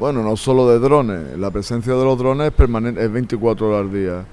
Bueno, 0.00 0.22
no 0.22 0.34
solo 0.38 0.66
de 0.66 0.78
drones, 0.78 1.38
la 1.38 1.50
presencia 1.50 1.92
de 1.92 2.04
los 2.04 2.18
drones 2.18 2.46
es, 2.46 2.54
permanente, 2.54 3.04
es 3.04 3.12
24 3.12 3.68
horas 3.68 3.80
al 3.82 3.92
día. 3.92 4.24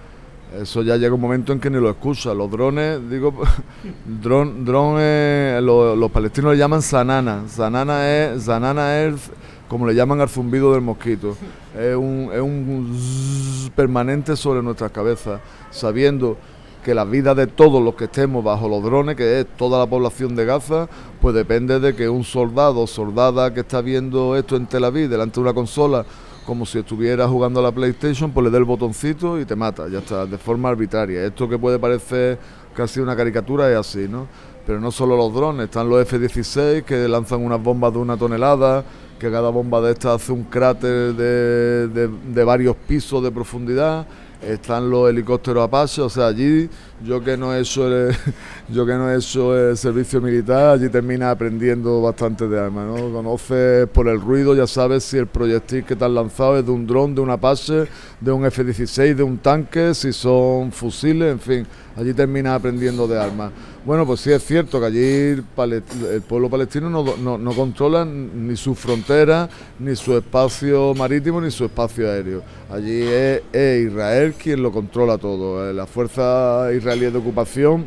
Eso 0.59 0.81
ya 0.81 0.97
llega 0.97 1.15
un 1.15 1.21
momento 1.21 1.53
en 1.53 1.59
que 1.59 1.69
ni 1.69 1.79
lo 1.79 1.89
escucha. 1.89 2.33
Los 2.33 2.51
drones, 2.51 2.99
digo, 3.09 3.33
dron, 4.21 4.65
drones, 4.65 5.61
los, 5.63 6.11
palestinos 6.11 6.51
le 6.53 6.57
llaman 6.57 6.81
zanana. 6.81 7.43
Zanana 7.47 8.09
es, 8.09 8.43
zanana 8.43 9.01
es 9.01 9.31
como 9.69 9.87
le 9.87 9.95
llaman 9.95 10.19
al 10.19 10.27
zumbido 10.27 10.73
del 10.73 10.81
mosquito. 10.81 11.37
Es 11.77 11.95
un, 11.95 12.29
es 12.33 12.41
un 12.41 13.71
permanente 13.73 14.35
sobre 14.35 14.61
nuestras 14.61 14.91
cabezas, 14.91 15.39
sabiendo 15.69 16.37
que 16.83 16.93
la 16.93 17.05
vida 17.05 17.33
de 17.35 17.47
todos 17.47 17.81
los 17.81 17.95
que 17.95 18.05
estemos 18.05 18.43
bajo 18.43 18.67
los 18.67 18.83
drones, 18.83 19.15
que 19.15 19.39
es 19.39 19.47
toda 19.55 19.79
la 19.79 19.85
población 19.85 20.35
de 20.35 20.45
Gaza, 20.45 20.89
pues 21.21 21.33
depende 21.35 21.79
de 21.79 21.95
que 21.95 22.09
un 22.09 22.23
soldado 22.23 22.81
o 22.81 22.87
soldada 22.87 23.53
que 23.53 23.61
está 23.61 23.81
viendo 23.81 24.35
esto 24.35 24.55
en 24.55 24.65
Tel 24.65 24.83
Aviv 24.83 25.07
delante 25.07 25.35
de 25.35 25.41
una 25.41 25.53
consola 25.53 26.05
como 26.45 26.65
si 26.65 26.79
estuviera 26.79 27.27
jugando 27.27 27.59
a 27.59 27.63
la 27.63 27.71
PlayStation, 27.71 28.31
pues 28.31 28.45
le 28.45 28.49
dé 28.49 28.57
el 28.57 28.65
botoncito 28.65 29.39
y 29.39 29.45
te 29.45 29.55
mata, 29.55 29.87
ya 29.87 29.99
está, 29.99 30.25
de 30.25 30.37
forma 30.37 30.69
arbitraria. 30.69 31.25
Esto 31.25 31.47
que 31.47 31.57
puede 31.57 31.79
parecer 31.79 32.39
casi 32.73 32.99
una 32.99 33.15
caricatura 33.15 33.71
es 33.71 33.77
así, 33.77 34.07
¿no? 34.07 34.27
Pero 34.65 34.79
no 34.79 34.91
solo 34.91 35.15
los 35.15 35.33
drones, 35.33 35.65
están 35.65 35.89
los 35.89 36.01
F-16 36.01 36.83
que 36.83 37.07
lanzan 37.07 37.43
unas 37.43 37.61
bombas 37.61 37.93
de 37.93 37.99
una 37.99 38.17
tonelada, 38.17 38.83
que 39.19 39.29
cada 39.29 39.49
bomba 39.49 39.81
de 39.81 39.91
estas 39.91 40.21
hace 40.21 40.31
un 40.31 40.43
cráter 40.43 41.13
de, 41.13 42.07
de 42.07 42.43
varios 42.43 42.75
pisos 42.75 43.23
de 43.23 43.31
profundidad 43.31 44.07
están 44.41 44.89
los 44.89 45.09
helicópteros 45.09 45.63
Apache, 45.63 46.01
o 46.01 46.09
sea, 46.09 46.27
allí 46.27 46.69
yo 47.03 47.23
que 47.23 47.37
no 47.37 47.53
he 47.53 47.61
hecho 47.61 47.89
yo 48.69 48.85
que 48.85 48.93
no 48.93 49.09
he 49.09 49.17
hecho 49.17 49.57
el 49.57 49.77
servicio 49.77 50.21
militar, 50.21 50.75
allí 50.75 50.89
termina 50.89 51.31
aprendiendo 51.31 52.01
bastante 52.01 52.47
de 52.47 52.59
armas, 52.59 52.87
¿no? 52.87 53.11
Conoces 53.11 53.87
por 53.87 54.07
el 54.07 54.19
ruido, 54.19 54.55
ya 54.55 54.67
sabes 54.67 55.03
si 55.03 55.17
el 55.17 55.27
proyectil 55.27 55.83
que 55.83 55.95
te 55.95 56.05
han 56.05 56.15
lanzado 56.15 56.57
es 56.57 56.65
de 56.65 56.71
un 56.71 56.85
dron, 56.85 57.15
de 57.15 57.21
un 57.21 57.29
Apache, 57.29 57.87
de 58.19 58.31
un 58.31 58.45
F-16, 58.45 59.15
de 59.15 59.23
un 59.23 59.37
tanque, 59.37 59.93
si 59.93 60.13
son 60.13 60.71
fusiles, 60.71 61.31
en 61.31 61.39
fin, 61.39 61.67
allí 61.95 62.13
termina 62.13 62.55
aprendiendo 62.55 63.07
de 63.07 63.19
armas. 63.19 63.51
Bueno, 63.83 64.05
pues 64.05 64.19
sí 64.19 64.31
es 64.31 64.45
cierto 64.45 64.79
que 64.79 64.85
allí 64.85 64.99
el 64.99 66.21
pueblo 66.27 66.51
palestino 66.51 66.87
no, 66.87 67.37
no, 67.37 67.51
controla 67.53 68.05
ni 68.05 68.55
su 68.55 68.75
frontera, 68.75 69.49
ni 69.79 69.95
su 69.95 70.15
espacio 70.15 70.93
marítimo, 70.93 71.41
ni 71.41 71.49
su 71.49 71.65
espacio 71.65 72.07
aéreo. 72.07 72.43
Allí 72.69 73.01
es, 73.01 73.41
Israel 73.53 74.35
quien 74.35 74.61
lo 74.61 74.71
controla 74.71 75.17
todo. 75.17 75.67
Eh, 75.67 75.73
las 75.73 75.89
fuerzas 75.89 76.75
israelíes 76.91 77.13
de 77.13 77.19
ocupación 77.19 77.85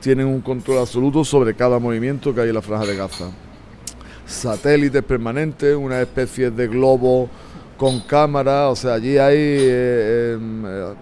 tienen 0.00 0.26
un 0.26 0.40
control 0.40 0.78
absoluto 0.78 1.24
sobre 1.24 1.54
cada 1.54 1.80
movimiento 1.80 2.32
que 2.32 2.40
hay 2.40 2.48
en 2.48 2.54
la 2.54 2.62
franja 2.62 2.86
de 2.86 2.96
Gaza. 2.96 3.30
Satélites 4.24 5.02
permanentes, 5.02 5.74
una 5.74 6.00
especie 6.00 6.50
de 6.50 6.68
globo 6.68 7.28
con 7.76 8.00
cámara, 8.00 8.68
o 8.68 8.76
sea, 8.76 8.94
allí 8.94 9.18
hay... 9.18 9.36
Eh, 9.38 10.32
em, 10.34 10.64
eh, 10.66 10.94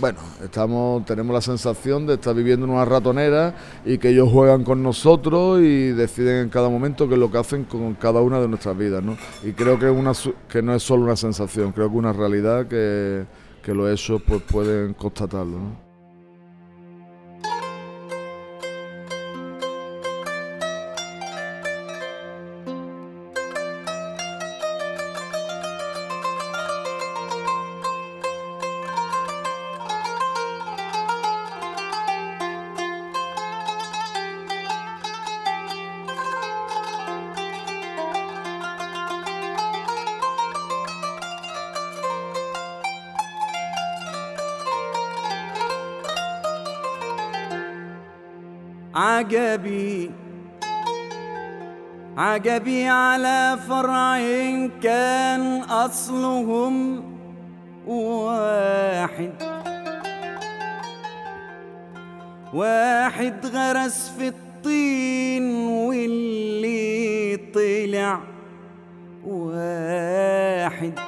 bueno, 0.00 0.18
estamos, 0.42 1.04
tenemos 1.04 1.34
la 1.34 1.40
sensación 1.40 2.06
de 2.06 2.14
estar 2.14 2.34
viviendo 2.34 2.66
en 2.66 2.72
una 2.72 2.84
ratonera 2.84 3.54
y 3.84 3.98
que 3.98 4.10
ellos 4.10 4.28
juegan 4.30 4.64
con 4.64 4.82
nosotros 4.82 5.60
y 5.60 5.92
deciden 5.92 6.44
en 6.44 6.48
cada 6.48 6.68
momento 6.68 7.08
qué 7.08 7.14
es 7.14 7.20
lo 7.20 7.30
que 7.30 7.38
hacen 7.38 7.64
con 7.64 7.94
cada 7.94 8.20
una 8.20 8.40
de 8.40 8.48
nuestras 8.48 8.76
vidas, 8.76 9.02
¿no? 9.02 9.16
Y 9.42 9.52
creo 9.52 9.78
que, 9.78 9.90
una, 9.90 10.12
que 10.48 10.62
no 10.62 10.74
es 10.74 10.82
solo 10.82 11.04
una 11.04 11.16
sensación, 11.16 11.72
creo 11.72 11.90
que 11.90 11.96
una 11.96 12.12
realidad 12.12 12.66
que, 12.66 13.24
que 13.62 13.74
los 13.74 13.90
hechos 13.90 14.22
pues, 14.26 14.42
pueden 14.42 14.94
constatarlo. 14.94 15.89
عجبي 48.94 50.10
عجبي 52.16 52.88
على 52.88 53.58
فرعين 53.68 54.70
كان 54.82 55.62
أصلهم 55.62 57.04
واحد. 57.86 59.32
واحد 62.54 63.46
غرس 63.46 64.12
في 64.18 64.28
الطين 64.28 65.54
واللي 65.66 67.36
طلع 67.54 68.20
واحد. 69.26 70.98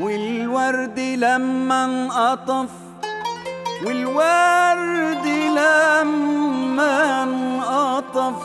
والورد 0.00 1.00
لما 1.00 1.84
انقطف 1.84 2.81
والورد 3.86 5.26
لما 5.26 7.22
انقطف. 7.22 8.42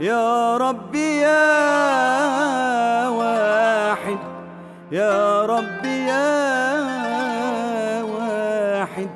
يا 0.00 0.56
ربي 0.56 1.16
يا 1.20 3.08
واحد 3.08 4.18
يا 4.92 5.42
ربي 5.46 6.06
يا 6.06 8.02
واحد 8.02 9.08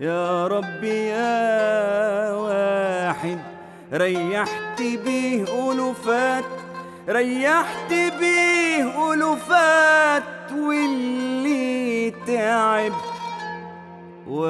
يا 0.00 0.46
ربي 0.46 1.08
يا 1.08 2.32
واحد. 2.32 3.38
ريحت 3.92 4.78
بيه 4.78 5.44
ألوفات 5.72 6.44
ريحت 7.08 7.90
بيه 8.20 9.12
ألوفات 9.12 10.52
واللي 10.52 12.10
تعب 12.26 12.92
واحد. 14.28 14.48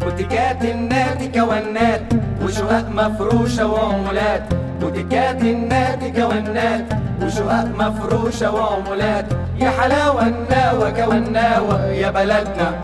بوتيكات 0.00 0.64
النادي 0.64 1.28
كونات 1.28 2.02
وشقق 2.44 2.88
مفروشة 2.88 3.66
وعمولات. 3.66 4.42
بوتيكات 4.80 5.42
النادي 5.42 6.10
كونات 6.10 6.84
وشقق 7.22 7.64
مفروشة 7.78 8.54
وعمولات. 8.54 9.26
يا 9.60 9.70
حلاوة 9.70 10.26
الناوة 10.26 10.90
كوناوة 10.90 11.86
يا 11.86 12.10
بلدنا. 12.10 12.80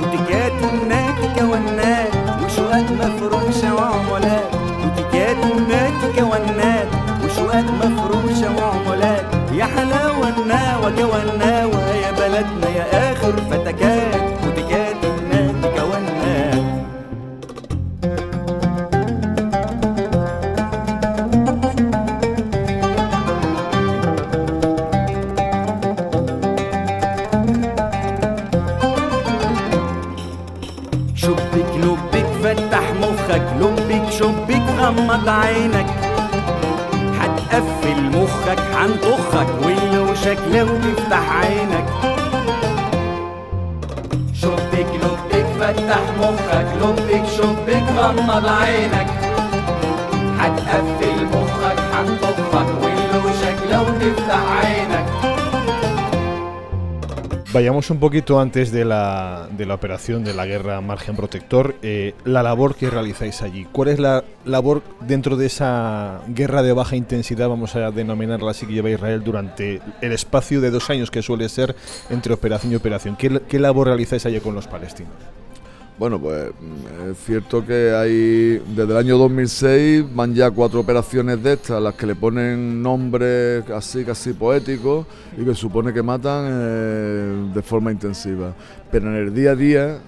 بوتيكات 0.00 0.52
النادي 0.72 1.28
كونات 1.38 2.12
وشقق 2.44 2.90
مفروشة 2.90 3.74
وعمولات. 3.74 4.50
بوتيكات 4.82 5.36
النادي 5.44 6.20
كونات 6.20 6.86
وشقق 7.24 7.66
مفروشة 7.84 8.56
وعمولات. 8.56 9.31
يا 9.52 9.64
حلاوة 9.64 10.28
الناوة 10.28 10.90
كوناوة 10.90 11.90
يا 11.90 12.10
بلدنا 12.10 12.68
يا 12.68 13.12
آخر 13.12 13.32
فتكات 13.50 13.81
غمض 48.11 48.47
عينك 48.47 49.07
هتقفل 50.39 51.25
مخك 51.25 51.79
هنطفك 51.93 52.67
ولوشك 52.81 53.57
لو 53.71 53.83
تفتح 53.83 54.41
عينك 54.51 55.07
Vayamos 57.53 57.89
un 57.89 57.99
poquito 57.99 58.41
antes 58.41 58.71
de 58.71 58.83
la, 58.83 59.47
de 59.49 59.65
la 59.65 59.75
operación 59.75 60.25
de 60.25 60.33
la 60.33 60.45
guerra 60.45 60.81
Margen 60.81 61.15
Protector, 61.15 61.75
eh, 61.81 62.13
la 62.25 62.43
labor 62.43 62.75
que 62.75 62.89
realizáis 62.89 63.41
allí. 63.41 63.65
¿Cuál 63.71 63.87
es 63.87 63.99
la 63.99 64.25
labor 64.43 64.83
dentro 64.99 65.37
de 65.37 65.45
esa 65.45 66.21
guerra 66.27 66.61
de 66.61 66.73
baja 66.73 66.97
intensidad, 66.97 67.47
vamos 67.47 67.75
a 67.75 67.89
denominarla 67.91 68.51
así, 68.51 68.67
que 68.67 68.73
lleva 68.73 68.89
Israel 68.89 69.23
durante 69.23 69.81
el 70.01 70.11
espacio 70.11 70.59
de 70.59 70.71
dos 70.71 70.89
años 70.89 71.09
que 71.09 71.21
suele 71.21 71.47
ser 71.47 71.73
entre 72.09 72.33
operación 72.33 72.73
y 72.73 72.75
operación? 72.75 73.15
¿Qué, 73.15 73.41
qué 73.47 73.59
labor 73.59 73.87
realizáis 73.87 74.25
allí 74.25 74.41
con 74.41 74.53
los 74.53 74.67
palestinos? 74.67 75.15
Bueno, 75.98 76.18
pues 76.18 76.48
mm, 76.48 77.10
es 77.10 77.18
cierto 77.18 77.64
que 77.64 77.92
hay, 77.94 78.62
desde 78.74 78.90
el 78.92 78.96
año 78.96 79.18
2006 79.18 80.04
van 80.14 80.34
ya 80.34 80.50
cuatro 80.50 80.80
operaciones 80.80 81.42
de 81.42 81.52
estas, 81.52 81.80
las 81.82 81.94
que 81.94 82.06
le 82.06 82.14
ponen 82.16 82.82
nombres 82.82 83.68
así 83.70 84.04
casi 84.04 84.32
poéticos 84.32 85.06
y 85.36 85.44
que 85.44 85.54
supone 85.54 85.92
que 85.92 86.02
matan 86.02 86.46
eh, 86.50 87.50
de 87.54 87.62
forma 87.62 87.92
intensiva. 87.92 88.52
Pero 88.90 89.08
en 89.10 89.16
el 89.16 89.34
día 89.34 89.52
a 89.52 89.54
día, 89.54 89.88
eh, 89.94 89.98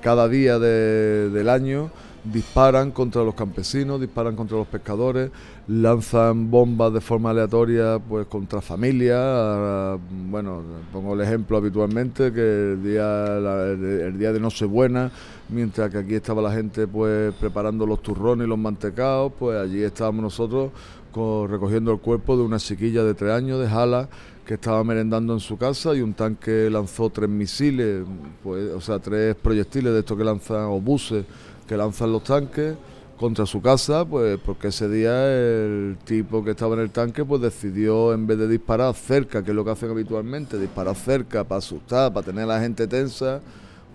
cada 0.00 0.28
día 0.28 0.58
de- 0.58 1.30
del 1.30 1.48
año, 1.48 1.90
disparan 2.24 2.92
contra 2.92 3.22
los 3.24 3.34
campesinos, 3.34 4.00
disparan 4.00 4.36
contra 4.36 4.56
los 4.56 4.66
pescadores, 4.68 5.30
lanzan 5.66 6.50
bombas 6.50 6.92
de 6.92 7.00
forma 7.00 7.30
aleatoria 7.30 7.98
pues 7.98 8.26
contra 8.26 8.60
familias. 8.60 9.98
Bueno, 10.30 10.62
pongo 10.92 11.14
el 11.14 11.20
ejemplo 11.22 11.56
habitualmente 11.56 12.32
que 12.32 12.72
el 12.74 12.82
día, 12.82 13.02
la- 13.40 13.66
el, 13.70 13.84
el 13.84 14.18
día 14.18 14.32
de 14.32 14.38
Nochebuena, 14.40 15.10
mientras 15.48 15.90
que 15.90 15.98
aquí 15.98 16.14
estaba 16.14 16.40
la 16.42 16.52
gente 16.52 16.86
pues 16.86 17.34
preparando 17.34 17.86
los 17.86 18.00
turrones 18.02 18.46
y 18.46 18.48
los 18.48 18.58
mantecados, 18.58 19.32
pues 19.38 19.58
allí 19.58 19.82
estábamos 19.82 20.22
nosotros 20.22 20.70
co- 21.10 21.46
recogiendo 21.48 21.90
el 21.92 21.98
cuerpo 21.98 22.36
de 22.36 22.42
una 22.44 22.58
chiquilla 22.58 23.02
de 23.02 23.14
tres 23.14 23.32
años 23.32 23.60
de 23.60 23.68
Jala 23.68 24.08
que 24.46 24.54
estaba 24.54 24.82
merendando 24.82 25.32
en 25.34 25.40
su 25.40 25.56
casa 25.56 25.94
y 25.94 26.00
un 26.00 26.14
tanque 26.14 26.68
lanzó 26.70 27.10
tres 27.10 27.28
misiles, 27.28 28.04
pues, 28.42 28.72
o 28.72 28.80
sea, 28.80 28.98
tres 28.98 29.36
proyectiles 29.36 29.92
de 29.92 30.00
estos 30.00 30.18
que 30.18 30.24
lanzan, 30.24 30.64
o 30.64 30.80
buses 30.80 31.24
que 31.66 31.76
lanzan 31.76 32.12
los 32.12 32.24
tanques 32.24 32.74
contra 33.18 33.46
su 33.46 33.60
casa, 33.62 34.04
pues 34.04 34.38
porque 34.44 34.68
ese 34.68 34.88
día 34.88 35.32
el 35.32 35.96
tipo 36.04 36.42
que 36.42 36.50
estaba 36.52 36.74
en 36.74 36.80
el 36.80 36.90
tanque 36.90 37.24
pues 37.24 37.40
decidió 37.40 38.12
en 38.14 38.26
vez 38.26 38.38
de 38.38 38.48
disparar 38.48 38.94
cerca, 38.94 39.42
que 39.44 39.50
es 39.50 39.54
lo 39.56 39.64
que 39.64 39.70
hacen 39.70 39.90
habitualmente, 39.90 40.58
disparar 40.58 40.96
cerca 40.96 41.44
para 41.44 41.58
asustar, 41.58 42.12
para 42.12 42.26
tener 42.26 42.44
a 42.44 42.46
la 42.48 42.60
gente 42.60 42.86
tensa, 42.88 43.40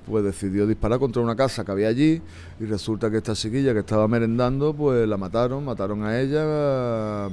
pues 0.05 0.23
decidió 0.23 0.65
disparar 0.65 0.99
contra 0.99 1.21
una 1.21 1.35
casa 1.35 1.65
que 1.65 1.71
había 1.73 1.89
allí 1.89 2.21
y 2.61 2.65
resulta 2.65 3.11
que 3.11 3.17
esta 3.17 3.33
chiquilla 3.33 3.73
que 3.73 3.79
estaba 3.79 4.07
merendando 4.07 4.73
pues 4.73 5.05
la 5.05 5.17
mataron, 5.17 5.65
mataron 5.65 6.03
a 6.05 6.21
ella, 6.21 7.27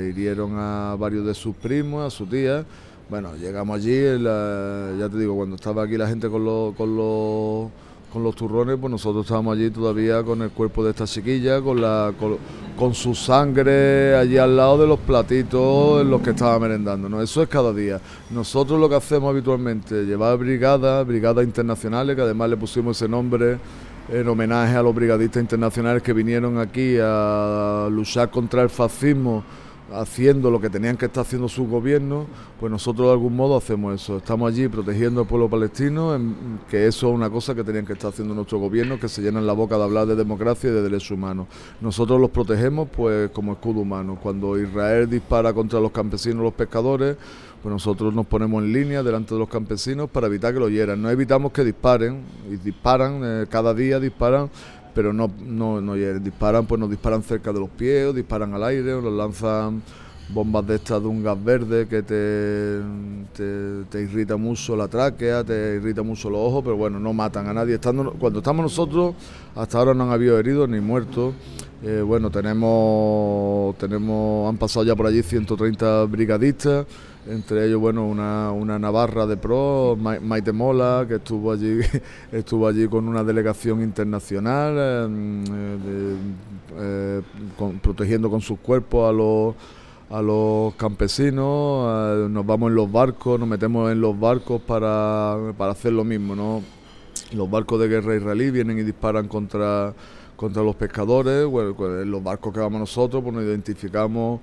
hirieron 0.00 0.52
a 0.56 0.96
varios 0.98 1.24
de 1.26 1.34
sus 1.34 1.54
primos, 1.56 2.04
a 2.06 2.10
su 2.16 2.26
tía. 2.26 2.64
Bueno, 3.08 3.34
llegamos 3.36 3.76
allí, 3.76 4.18
la- 4.18 4.92
ya 4.98 5.08
te 5.08 5.18
digo, 5.18 5.36
cuando 5.36 5.56
estaba 5.56 5.84
aquí 5.84 5.96
la 5.96 6.08
gente 6.08 6.28
con 6.28 6.44
los, 6.44 6.74
con 6.74 6.94
los 6.96 7.70
con 8.12 8.22
los 8.22 8.34
turrones, 8.34 8.76
pues 8.80 8.90
nosotros 8.90 9.24
estábamos 9.24 9.56
allí 9.56 9.70
todavía 9.70 10.22
con 10.22 10.42
el 10.42 10.50
cuerpo 10.50 10.82
de 10.84 10.90
esta 10.90 11.04
chiquilla, 11.04 11.60
con 11.60 11.80
la 11.80 12.12
con, 12.18 12.36
con 12.78 12.94
su 12.94 13.14
sangre 13.14 14.14
allí 14.14 14.38
al 14.38 14.56
lado 14.56 14.78
de 14.78 14.86
los 14.86 14.98
platitos 15.00 16.00
en 16.00 16.10
los 16.10 16.22
que 16.22 16.30
estaba 16.30 16.58
merendando. 16.58 17.08
¿no? 17.08 17.20
Eso 17.20 17.42
es 17.42 17.48
cada 17.48 17.72
día. 17.72 18.00
Nosotros 18.30 18.80
lo 18.80 18.88
que 18.88 18.94
hacemos 18.94 19.30
habitualmente, 19.30 20.04
llevar 20.04 20.38
brigadas, 20.38 21.06
brigadas 21.06 21.44
internacionales, 21.44 22.16
que 22.16 22.22
además 22.22 22.50
le 22.50 22.56
pusimos 22.56 22.96
ese 22.96 23.08
nombre 23.08 23.58
en 24.10 24.26
homenaje 24.26 24.74
a 24.74 24.82
los 24.82 24.94
brigadistas 24.94 25.42
internacionales 25.42 26.02
que 26.02 26.12
vinieron 26.12 26.58
aquí 26.58 26.96
a 27.00 27.88
luchar 27.90 28.30
contra 28.30 28.62
el 28.62 28.70
fascismo 28.70 29.44
haciendo 29.92 30.50
lo 30.50 30.60
que 30.60 30.68
tenían 30.70 30.96
que 30.96 31.06
estar 31.06 31.22
haciendo 31.22 31.48
sus 31.48 31.68
gobiernos, 31.68 32.26
pues 32.60 32.70
nosotros 32.70 33.06
de 33.06 33.12
algún 33.12 33.34
modo 33.34 33.56
hacemos 33.56 33.94
eso. 34.00 34.18
Estamos 34.18 34.52
allí 34.52 34.68
protegiendo 34.68 35.22
al 35.22 35.26
pueblo 35.26 35.48
palestino, 35.48 36.14
en- 36.14 36.60
que 36.70 36.86
eso 36.86 37.08
es 37.08 37.14
una 37.14 37.30
cosa 37.30 37.54
que 37.54 37.64
tenían 37.64 37.86
que 37.86 37.94
estar 37.94 38.10
haciendo 38.10 38.34
nuestros 38.34 38.60
gobiernos, 38.60 39.00
que 39.00 39.08
se 39.08 39.22
llenan 39.22 39.46
la 39.46 39.52
boca 39.54 39.78
de 39.78 39.84
hablar 39.84 40.06
de 40.06 40.16
democracia 40.16 40.68
y 40.70 40.72
de 40.72 40.82
derechos 40.82 41.12
humanos. 41.12 41.46
Nosotros 41.80 42.20
los 42.20 42.30
protegemos 42.30 42.88
pues 42.94 43.30
como 43.30 43.52
escudo 43.52 43.80
humano. 43.80 44.18
Cuando 44.22 44.58
Israel 44.58 45.08
dispara 45.08 45.52
contra 45.52 45.80
los 45.80 45.90
campesinos, 45.92 46.42
los 46.42 46.54
pescadores, 46.54 47.16
pues 47.62 47.72
nosotros 47.72 48.14
nos 48.14 48.24
ponemos 48.26 48.62
en 48.62 48.72
línea 48.72 49.02
delante 49.02 49.34
de 49.34 49.40
los 49.40 49.48
campesinos 49.48 50.08
para 50.08 50.28
evitar 50.28 50.54
que 50.54 50.60
lo 50.60 50.68
hieran. 50.68 51.02
No 51.02 51.10
evitamos 51.10 51.50
que 51.50 51.64
disparen, 51.64 52.20
y 52.48 52.56
disparan, 52.56 53.20
eh, 53.24 53.46
cada 53.50 53.74
día 53.74 53.98
disparan, 53.98 54.48
pero 54.98 55.12
no, 55.12 55.30
no, 55.46 55.80
no 55.80 55.96
hieren. 55.96 56.24
disparan, 56.24 56.66
pues 56.66 56.80
nos 56.80 56.90
disparan 56.90 57.22
cerca 57.22 57.52
de 57.52 57.60
los 57.60 57.68
pies, 57.68 58.06
o 58.06 58.12
disparan 58.12 58.52
al 58.52 58.64
aire, 58.64 58.94
o 58.94 59.00
nos 59.00 59.12
lanzan 59.12 59.80
bombas 60.28 60.66
de 60.66 60.74
estas 60.74 61.00
de 61.00 61.06
un 61.06 61.22
gas 61.22 61.38
verde 61.44 61.86
que 61.86 62.02
te, 62.02 62.80
te, 63.32 63.84
te 63.88 64.02
irrita 64.02 64.36
mucho 64.36 64.74
la 64.74 64.88
tráquea, 64.88 65.44
te 65.44 65.76
irrita 65.76 66.02
mucho 66.02 66.28
los 66.28 66.40
ojos, 66.40 66.64
pero 66.64 66.76
bueno, 66.76 66.98
no 66.98 67.12
matan 67.12 67.46
a 67.46 67.54
nadie. 67.54 67.76
Estando, 67.76 68.10
cuando 68.14 68.40
estamos 68.40 68.64
nosotros, 68.64 69.14
hasta 69.54 69.78
ahora 69.78 69.94
no 69.94 70.02
han 70.02 70.10
habido 70.10 70.36
heridos 70.36 70.68
ni 70.68 70.80
muertos. 70.80 71.32
Eh, 71.84 72.02
bueno, 72.04 72.28
tenemos, 72.28 73.78
tenemos, 73.78 74.48
han 74.48 74.58
pasado 74.58 74.84
ya 74.84 74.96
por 74.96 75.06
allí 75.06 75.22
130 75.22 76.06
brigadistas. 76.06 76.86
Entre 77.28 77.66
ellos 77.66 77.80
bueno 77.80 78.06
una, 78.06 78.52
una 78.52 78.78
navarra 78.78 79.26
de 79.26 79.36
pro, 79.36 79.96
Maite 79.96 80.52
Mola, 80.52 81.04
que 81.06 81.16
estuvo 81.16 81.52
allí, 81.52 81.80
estuvo 82.32 82.66
allí 82.66 82.88
con 82.88 83.06
una 83.06 83.22
delegación 83.22 83.82
internacional, 83.82 84.74
eh, 84.78 86.16
eh, 86.78 87.22
protegiendo 87.82 88.30
con 88.30 88.40
sus 88.40 88.58
cuerpos 88.58 89.08
a 89.08 89.12
los 89.12 89.54
a 90.10 90.22
los 90.22 90.74
campesinos, 90.76 92.30
nos 92.30 92.46
vamos 92.46 92.70
en 92.70 92.76
los 92.76 92.90
barcos, 92.90 93.38
nos 93.38 93.46
metemos 93.46 93.92
en 93.92 94.00
los 94.00 94.18
barcos 94.18 94.58
para, 94.62 95.36
para 95.58 95.72
hacer 95.72 95.92
lo 95.92 96.02
mismo, 96.02 96.34
¿no? 96.34 96.62
Los 97.32 97.50
barcos 97.50 97.78
de 97.78 97.88
guerra 97.88 98.16
israelí 98.16 98.50
vienen 98.50 98.78
y 98.78 98.84
disparan 98.84 99.28
contra, 99.28 99.92
contra 100.34 100.62
los 100.62 100.76
pescadores, 100.76 101.44
bueno, 101.44 101.74
pues, 101.74 102.06
los 102.06 102.22
barcos 102.22 102.54
que 102.54 102.60
vamos 102.60 102.80
nosotros, 102.80 103.22
pues 103.22 103.34
nos 103.34 103.44
identificamos 103.44 104.40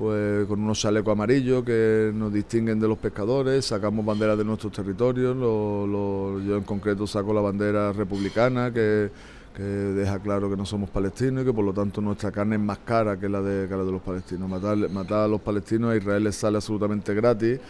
pues 0.00 0.46
con 0.46 0.62
unos 0.62 0.80
chalecos 0.80 1.12
amarillos 1.12 1.62
que 1.62 2.10
nos 2.14 2.32
distinguen 2.32 2.80
de 2.80 2.88
los 2.88 2.96
pescadores, 2.96 3.66
sacamos 3.66 4.02
banderas 4.02 4.38
de 4.38 4.44
nuestros 4.46 4.72
territorios, 4.72 5.36
yo 5.36 6.56
en 6.56 6.62
concreto 6.62 7.06
saco 7.06 7.34
la 7.34 7.42
bandera 7.42 7.92
republicana 7.92 8.72
que, 8.72 9.10
deja 9.58 10.18
claro 10.20 10.48
que 10.48 10.56
no 10.56 10.64
somos 10.64 10.88
palestinos 10.88 11.42
y 11.42 11.46
que 11.46 11.52
por 11.52 11.66
lo 11.66 11.74
tanto 11.74 12.00
nuestra 12.00 12.32
carne 12.32 12.56
es 12.56 12.62
más 12.62 12.78
cara 12.78 13.20
que 13.20 13.28
la 13.28 13.42
de, 13.42 13.66
de 13.66 13.92
los 13.92 14.00
palestinos. 14.00 14.48
Matar, 14.48 15.18
a 15.18 15.28
los 15.28 15.42
palestinos 15.42 15.92
a 15.92 15.96
Israel 15.96 16.24
les 16.24 16.36
sale 16.36 16.56
absolutamente 16.56 17.12
gratis 17.12 17.60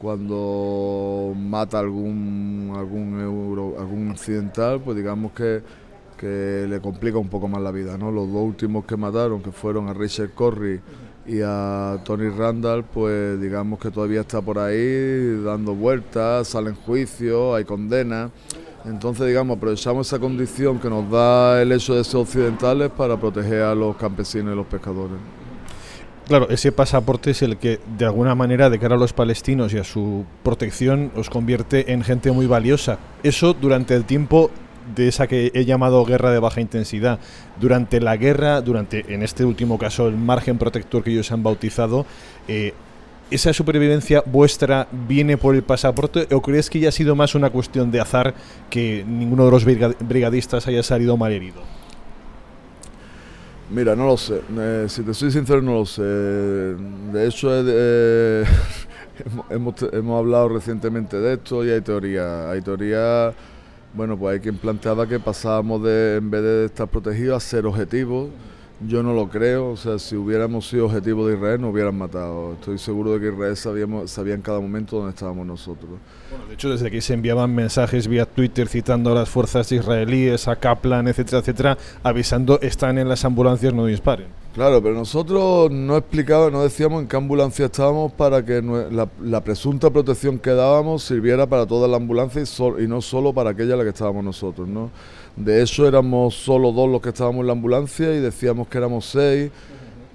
cuando 0.00 1.32
mata 1.36 1.78
algún 1.78 2.72
algún 2.76 3.20
euro, 3.20 3.76
algún 3.78 4.10
occidental, 4.10 4.80
pues 4.80 4.96
digamos 4.96 5.30
que, 5.30 5.62
que 6.16 6.66
le 6.68 6.80
complica 6.80 7.18
un 7.18 7.28
poco 7.28 7.46
más 7.46 7.62
la 7.62 7.70
vida. 7.70 7.96
Los 7.96 8.32
dos 8.32 8.42
últimos 8.42 8.84
que 8.84 8.96
mataron, 8.96 9.40
que 9.40 9.52
fueron 9.52 9.86
a 9.86 9.94
Richard 9.94 10.34
Corry 10.34 10.80
y 11.28 11.42
a 11.44 11.98
Tony 12.04 12.30
Randall, 12.30 12.84
pues 12.84 13.38
digamos 13.40 13.78
que 13.78 13.90
todavía 13.90 14.22
está 14.22 14.40
por 14.40 14.58
ahí 14.58 15.42
dando 15.44 15.74
vueltas, 15.74 16.48
sale 16.48 16.70
en 16.70 16.76
juicio, 16.76 17.54
hay 17.54 17.64
condena. 17.64 18.30
Entonces, 18.86 19.26
digamos, 19.26 19.58
aprovechamos 19.58 20.06
esa 20.06 20.18
condición 20.18 20.78
que 20.78 20.88
nos 20.88 21.10
da 21.10 21.60
el 21.60 21.70
hecho 21.72 21.94
de 21.94 22.04
ser 22.04 22.20
occidentales 22.20 22.90
para 22.90 23.20
proteger 23.20 23.62
a 23.62 23.74
los 23.74 23.96
campesinos 23.96 24.54
y 24.54 24.56
los 24.56 24.66
pescadores. 24.66 25.18
Claro, 26.26 26.48
ese 26.48 26.72
pasaporte 26.72 27.32
es 27.32 27.42
el 27.42 27.58
que, 27.58 27.78
de 27.98 28.06
alguna 28.06 28.34
manera, 28.34 28.70
de 28.70 28.78
cara 28.78 28.96
a 28.96 28.98
los 28.98 29.12
palestinos 29.12 29.74
y 29.74 29.78
a 29.78 29.84
su 29.84 30.24
protección, 30.42 31.10
os 31.14 31.28
convierte 31.28 31.92
en 31.92 32.02
gente 32.02 32.30
muy 32.32 32.46
valiosa. 32.46 32.98
Eso 33.22 33.52
durante 33.52 33.94
el 33.94 34.04
tiempo 34.04 34.50
de 34.94 35.08
esa 35.08 35.26
que 35.26 35.50
he 35.54 35.64
llamado 35.64 36.04
guerra 36.04 36.30
de 36.30 36.38
baja 36.38 36.60
intensidad. 36.60 37.18
Durante 37.60 38.00
la 38.00 38.16
guerra, 38.16 38.60
durante, 38.60 39.12
en 39.12 39.22
este 39.22 39.44
último 39.44 39.78
caso, 39.78 40.08
el 40.08 40.16
margen 40.16 40.58
protector 40.58 41.02
que 41.02 41.10
ellos 41.10 41.30
han 41.32 41.42
bautizado, 41.42 42.06
eh, 42.46 42.74
¿esa 43.30 43.52
supervivencia 43.52 44.22
vuestra 44.26 44.88
viene 45.06 45.36
por 45.36 45.54
el 45.54 45.62
pasaporte 45.62 46.26
o 46.34 46.40
crees 46.40 46.70
que 46.70 46.80
ya 46.80 46.88
ha 46.88 46.92
sido 46.92 47.14
más 47.14 47.34
una 47.34 47.50
cuestión 47.50 47.90
de 47.90 48.00
azar 48.00 48.34
que 48.70 49.04
ninguno 49.06 49.44
de 49.44 49.50
los 49.50 49.64
brigadistas 49.64 50.66
haya 50.66 50.82
salido 50.82 51.16
mal 51.16 51.32
herido? 51.32 51.62
Mira, 53.70 53.94
no 53.94 54.06
lo 54.06 54.16
sé. 54.16 54.40
Eh, 54.58 54.86
si 54.88 55.02
te 55.02 55.12
soy 55.12 55.30
sincero, 55.30 55.60
no 55.60 55.74
lo 55.74 55.84
sé. 55.84 56.02
De 56.02 57.26
hecho, 57.26 57.54
hemos, 59.50 59.74
hemos, 59.92 60.18
hablado 60.18 60.48
recientemente 60.48 61.18
de 61.18 61.34
esto 61.34 61.64
y 61.64 61.70
hay 61.70 61.82
teoría. 61.82 62.50
Hay 62.50 62.62
teoría 62.62 63.34
bueno, 63.94 64.18
pues 64.18 64.34
hay 64.34 64.40
quien 64.40 64.56
planteaba 64.56 65.06
que 65.06 65.18
pasábamos 65.18 65.82
de, 65.82 66.16
en 66.16 66.30
vez 66.30 66.42
de 66.42 66.64
estar 66.66 66.88
protegidos, 66.88 67.36
a 67.36 67.46
ser 67.46 67.66
objetivos. 67.66 68.30
Yo 68.86 69.02
no 69.02 69.12
lo 69.12 69.28
creo, 69.28 69.70
o 69.70 69.76
sea, 69.76 69.98
si 69.98 70.14
hubiéramos 70.14 70.68
sido 70.68 70.86
objetivos 70.86 71.28
de 71.28 71.34
Israel, 71.34 71.60
nos 71.60 71.72
hubieran 71.72 71.98
matado. 71.98 72.52
Estoy 72.52 72.78
seguro 72.78 73.12
de 73.12 73.20
que 73.20 73.34
Israel 73.34 73.56
sabíamos, 73.56 74.08
sabía 74.08 74.34
en 74.34 74.40
cada 74.40 74.60
momento 74.60 74.98
dónde 74.98 75.10
estábamos 75.10 75.44
nosotros. 75.46 75.90
Bueno, 76.30 76.46
de 76.46 76.54
hecho, 76.54 76.70
desde 76.70 76.86
aquí 76.86 77.00
se 77.00 77.14
enviaban 77.14 77.52
mensajes 77.52 78.06
vía 78.06 78.24
Twitter 78.24 78.68
citando 78.68 79.10
a 79.10 79.16
las 79.16 79.28
fuerzas 79.28 79.72
israelíes, 79.72 80.46
a 80.46 80.54
Kaplan, 80.54 81.08
etcétera, 81.08 81.38
etcétera, 81.38 81.78
avisando, 82.04 82.60
están 82.60 82.98
en 82.98 83.08
las 83.08 83.24
ambulancias, 83.24 83.74
no 83.74 83.84
disparen. 83.84 84.28
Claro, 84.54 84.82
pero 84.82 84.94
nosotros 84.94 85.70
no 85.70 85.96
explicábamos, 85.96 86.52
no 86.52 86.62
decíamos 86.62 87.02
en 87.02 87.08
qué 87.08 87.16
ambulancia 87.16 87.66
estábamos 87.66 88.12
para 88.12 88.44
que 88.44 88.62
la, 89.20 89.40
presunta 89.40 89.90
protección 89.90 90.38
que 90.38 90.50
dábamos 90.50 91.04
sirviera 91.04 91.46
para 91.46 91.66
toda 91.66 91.86
la 91.86 91.96
ambulancia 91.96 92.42
y, 92.78 92.86
no 92.86 93.00
solo 93.00 93.32
para 93.32 93.50
aquella 93.50 93.74
en 93.74 93.78
la 93.78 93.84
que 93.84 93.90
estábamos 93.90 94.24
nosotros, 94.24 94.66
¿no? 94.66 94.90
De 95.38 95.62
hecho 95.62 95.86
éramos 95.86 96.34
solo 96.34 96.72
dos 96.72 96.88
los 96.88 97.00
que 97.00 97.10
estábamos 97.10 97.42
en 97.42 97.46
la 97.46 97.52
ambulancia 97.52 98.12
y 98.14 98.20
decíamos 98.20 98.66
que 98.68 98.78
éramos 98.78 99.06
seis, 99.06 99.50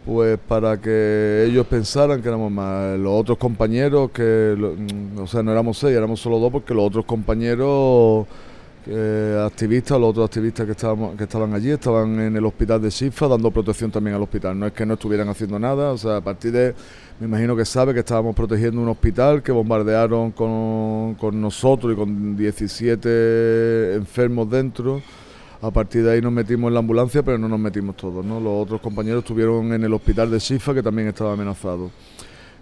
pues 0.06 0.38
para 0.48 0.80
que 0.82 1.46
ellos 1.48 1.66
pensaran 1.68 2.22
que 2.22 2.28
éramos 2.28 2.52
más. 2.52 3.00
Los 3.00 3.22
otros 3.22 3.38
compañeros, 3.38 4.12
que, 4.12 4.56
mm, 4.58 5.20
o 5.20 5.28
sea, 5.28 5.42
no 5.42 5.52
éramos 5.52 5.78
seis, 5.78 5.96
éramos 5.96 6.20
solo 6.20 6.40
dos 6.40 6.52
porque 6.52 6.74
los 6.74 6.86
otros 6.86 7.06
compañeros 7.06 8.28
activistas, 9.46 9.98
los 10.00 10.10
otros 10.10 10.26
activistas 10.26 10.66
que, 10.66 10.74
estaban, 10.74 11.16
que 11.16 11.24
estaban 11.24 11.54
allí, 11.54 11.72
estaban 11.72 12.20
en 12.20 12.36
el 12.36 12.46
hospital 12.46 12.82
de 12.82 12.90
Shifa 12.90 13.28
dando 13.28 13.50
protección 13.52 13.92
también 13.92 14.16
al 14.16 14.24
hospital. 14.24 14.58
No 14.60 14.68
es 14.68 14.74
que 14.74 14.86
no 14.86 14.96
estuvieran 14.96 15.30
haciendo 15.30 15.58
nada, 15.58 15.92
o 15.92 15.98
sea, 15.98 16.18
a 16.18 16.22
partir 16.22 16.52
de, 16.52 16.76
me 17.24 17.30
imagino 17.30 17.56
que 17.56 17.64
sabe 17.64 17.94
que 17.94 18.02
estábamos 18.02 18.36
protegiendo 18.36 18.82
un 18.82 18.90
hospital 18.90 19.42
que 19.42 19.54
bombardearon 19.54 20.32
con, 20.32 21.16
con 21.16 21.40
nosotros 21.40 21.94
y 21.94 21.96
con 21.96 22.36
17 22.36 23.96
enfermos 23.96 24.50
dentro. 24.50 25.02
A 25.62 25.72
partir 25.72 26.04
de 26.04 26.12
ahí 26.12 26.22
nos 26.22 26.34
metimos 26.34 26.68
en 26.68 26.74
la 26.74 26.82
ambulancia, 26.82 27.24
pero 27.24 27.38
no 27.38 27.48
nos 27.48 27.62
metimos 27.62 27.96
todos, 27.96 28.26
¿no? 28.26 28.42
Los 28.42 28.64
otros 28.64 28.82
compañeros 28.82 29.20
estuvieron 29.24 29.72
en 29.72 29.86
el 29.86 29.94
hospital 29.94 30.30
de 30.32 30.40
Shifa, 30.40 30.74
que 30.74 30.84
también 30.84 31.08
estaba 31.08 31.32
amenazado. 31.32 31.92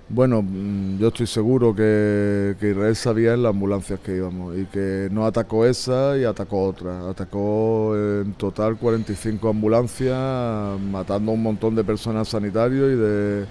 Bueno, 0.07 0.43
mm, 0.43 0.99
yo 0.99 1.07
estoy 1.07 1.25
seguro 1.25 1.73
que, 1.73 2.55
Israel 2.61 2.95
sabía 2.95 3.33
en 3.33 3.41
las 3.41 3.49
ambulancias 3.49 3.99
que 3.99 4.15
íbamos 4.17 4.55
y 4.59 4.65
que 4.65 5.09
no 5.11 5.25
atacó 5.25 5.65
esa 5.65 6.15
y 6.19 6.23
atacó 6.23 6.65
otra. 6.65 7.09
Atacó 7.09 7.95
en 7.97 8.33
total 8.33 8.77
45 8.77 9.49
ambulancias, 9.49 10.79
matando 10.79 11.31
a 11.31 11.33
un 11.33 11.41
montón 11.41 11.73
de 11.73 11.83
personas 11.83 12.27
sanitarios 12.27 12.91
y 12.91 12.95
de, 12.95 13.45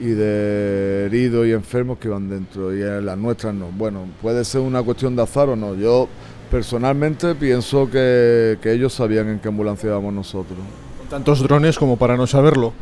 y 0.00 0.06
de 0.06 1.06
heridos 1.06 1.46
y 1.46 1.52
enfermos 1.52 1.98
que 1.98 2.08
iban 2.08 2.28
dentro. 2.28 2.74
Y 2.76 2.82
en 2.82 3.06
las 3.06 3.18
nuestras 3.18 3.54
no. 3.54 3.68
Bueno, 3.76 4.06
puede 4.20 4.44
ser 4.44 4.60
una 4.60 4.82
cuestión 4.82 5.16
de 5.16 5.22
azar 5.22 5.48
o 5.48 5.56
no. 5.56 5.74
Yo 5.74 6.08
personalmente 6.50 7.34
pienso 7.34 7.90
que, 7.90 8.58
que 8.60 8.72
ellos 8.72 8.92
sabían 8.92 9.28
en 9.28 9.38
qué 9.38 9.48
ambulancia 9.48 9.88
íbamos 9.88 10.12
nosotros. 10.12 10.58
¿Tantos 11.08 11.42
drones 11.42 11.78
como 11.78 11.96
para 11.96 12.16
no 12.16 12.26
saberlo? 12.26 12.72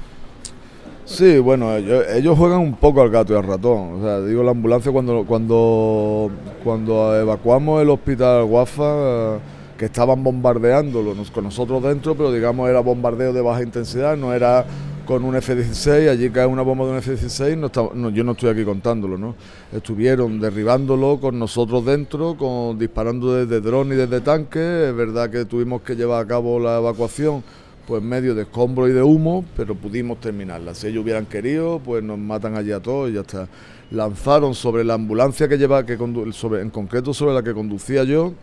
Sí, 1.05 1.39
bueno, 1.41 1.77
ellos, 1.77 2.39
juegan 2.39 2.61
un 2.61 2.75
poco 2.75 3.03
al 3.03 3.11
gato 3.11 3.35
y 3.35 3.37
al 3.37 3.43
ratón. 3.43 3.95
O 3.95 4.03
sea, 4.03 4.21
digo, 4.21 4.43
la 4.43 4.53
ambulancia 4.53 4.93
cuando 4.93 5.25
cuando 5.27 6.31
cuando 6.63 7.19
evacuamos 7.19 7.83
el 7.83 7.91
hospital 7.91 8.45
Guafa, 8.45 9.39
que 9.77 9.87
estaban 9.87 10.23
bombardeándolo 10.23 11.15
con 11.35 11.45
nosotros 11.45 11.83
dentro, 11.83 12.15
pero 12.15 12.33
digamos 12.33 12.71
era 12.71 12.81
bombardeo 12.81 13.33
de 13.33 13.43
baja 13.43 13.63
intensidad, 13.63 14.17
no 14.17 14.33
era 14.33 14.65
con 15.07 15.25
un 15.25 15.37
F-16, 15.37 16.09
allí 16.09 16.31
cae 16.31 16.47
una 16.47 16.63
bomba 16.63 16.85
de 16.87 16.93
un 16.93 16.99
F-16, 16.99 17.57
no, 17.95 18.11
yo 18.11 18.25
no 18.25 18.33
estoy 18.33 18.51
aquí 18.51 18.65
contándolo, 18.65 19.19
¿no? 19.19 19.35
Estuvieron 19.73 20.41
derribándolo 20.41 21.19
con 21.21 21.39
nosotros 21.39 21.85
dentro, 21.85 22.37
con 22.37 22.79
disparando 22.79 23.35
desde 23.35 23.61
dron 23.61 23.93
y 23.93 23.97
desde 23.97 24.21
tanque, 24.21 24.89
es 24.89 24.95
verdad 24.95 25.31
que 25.31 25.45
tuvimos 25.45 25.83
que 25.83 25.97
llevar 25.97 26.25
a 26.25 26.27
cabo 26.27 26.59
la 26.59 26.79
evacuación 26.79 27.43
pues 27.87 28.01
medio 28.03 28.35
de 28.35 28.43
escombro 28.43 28.89
y 28.89 28.93
de 28.93 29.03
humo, 29.03 29.45
pero 29.57 29.75
pudimos 29.75 30.21
terminarla. 30.21 30.75
Si 30.75 30.87
ellos 30.87 31.03
hubieran 31.03 31.27
querido, 31.27 31.81
pues 31.85 32.03
nos 32.03 32.17
matan 32.17 32.57
allí 32.57 32.71
a 32.71 32.81
todos 32.81 33.11
y 33.11 33.15
ya 33.15 33.23
está. 33.23 33.49
Lanzaron 33.91 34.55
sobre 34.55 34.85
la 34.85 34.95
ambulancia 34.95 35.49
que 35.49 35.59
lleva, 35.59 35.85
que 35.85 35.95
en 35.95 36.71
concreto 36.71 37.13
sobre 37.13 37.35
la 37.35 37.43
que 37.43 37.53
conducía 37.53 38.05
yo, 38.05 38.35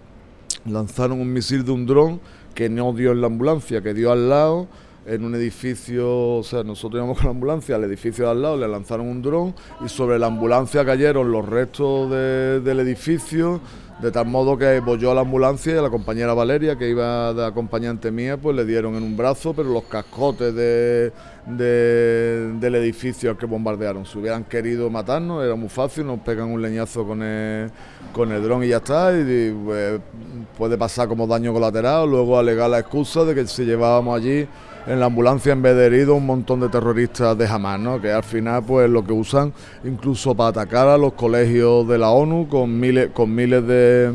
lanzaron 0.66 1.22
un 1.22 1.32
misil 1.32 1.64
de 1.64 1.72
un 1.72 1.86
dron 1.86 2.20
que 2.54 2.70
no 2.70 2.92
dio 2.92 3.14
en 3.14 3.22
la 3.22 3.28
ambulancia, 3.28 3.82
que 3.82 3.94
dio 3.94 4.12
al 4.12 4.30
lado 4.30 4.68
en 5.06 5.24
un 5.24 5.36
edificio, 5.36 6.38
o 6.38 6.44
sea, 6.44 6.64
nosotros 6.64 7.00
íbamos 7.00 7.18
con 7.18 7.26
la 7.26 7.32
ambulancia, 7.32 7.76
al 7.76 7.84
edificio 7.84 8.26
de 8.26 8.32
al 8.32 8.42
lado 8.42 8.58
le 8.58 8.68
lanzaron 8.68 9.08
un 9.08 9.22
dron 9.22 9.56
y 9.84 9.90
sobre 9.90 10.20
la 10.20 10.28
ambulancia 10.28 10.86
cayeron 10.86 11.32
los 11.32 11.48
restos 11.48 12.10
del 12.12 12.80
edificio 12.80 13.62
de 14.02 14.12
tal 14.12 14.28
modo 14.28 14.58
que 14.58 14.80
volvió 14.80 15.12
a 15.12 15.14
la 15.14 15.22
ambulancia 15.22 15.76
y 15.76 15.78
a 15.78 15.82
la 15.82 15.90
compañera 15.90 16.34
Valeria, 16.34 16.78
que 16.78 16.90
iba 16.90 17.34
de 17.34 17.46
acompañante 17.46 18.12
mía, 18.12 18.38
pues 18.38 18.56
le 18.56 18.64
dieron 18.64 18.96
en 18.96 19.04
un 19.04 19.18
brazo, 19.18 19.54
pero 19.54 19.70
los 19.70 19.84
cascotes 19.84 20.56
de, 20.56 21.12
del 21.46 22.76
edificio 22.76 23.32
al 23.32 23.38
que 23.38 23.46
bombardearon. 23.46 24.06
Si 24.06 24.18
hubieran 24.18 24.46
querido 24.46 24.90
matarnos, 24.90 25.44
era 25.44 25.56
muy 25.56 25.68
fácil, 25.68 26.08
nos 26.08 26.20
pegan 26.22 26.50
un 26.50 26.62
leñazo 26.62 27.06
con 27.06 27.22
el, 27.22 27.70
con 28.14 28.32
el 28.32 28.42
dron 28.42 28.64
y 28.64 28.70
ya 28.70 28.78
está, 28.78 29.12
y, 29.12 29.52
pues, 29.66 30.00
puede 30.58 30.78
pasar 30.78 31.10
como 31.10 31.28
daño 31.28 31.52
colateral, 31.52 32.10
luego 32.10 32.40
alegar 32.40 32.70
la 32.70 32.80
excusa 32.80 33.26
de 33.26 33.36
que 33.36 33.48
si 33.48 33.66
llevábamos 33.66 34.18
allí 34.18 34.48
en 34.88 35.00
la 35.00 35.06
ambulancia 35.08 35.54
en 35.54 35.62
vez 35.62 35.76
de 35.76 35.86
heridos 35.86 36.18
un 36.18 36.26
montón 36.26 36.60
de 36.60 36.70
terroristas 36.70 37.38
de 37.38 37.48
Hamas, 37.48 37.80
¿no? 37.80 38.02
que 38.02 38.12
al 38.12 38.24
final 38.24 38.64
pues 38.66 38.90
lo 38.90 39.04
que 39.06 39.14
usan 39.14 39.54
incluso 39.84 40.36
para 40.36 40.50
atacar 40.50 40.88
a 40.88 40.98
los 40.98 41.14
colegios 41.14 41.88
de 41.88 41.98
la 41.98 42.10
ONU 42.10 42.48
con 42.48 42.80
miles, 42.80 43.10
con 43.14 43.34
miles 43.34 43.66
de, 43.68 44.14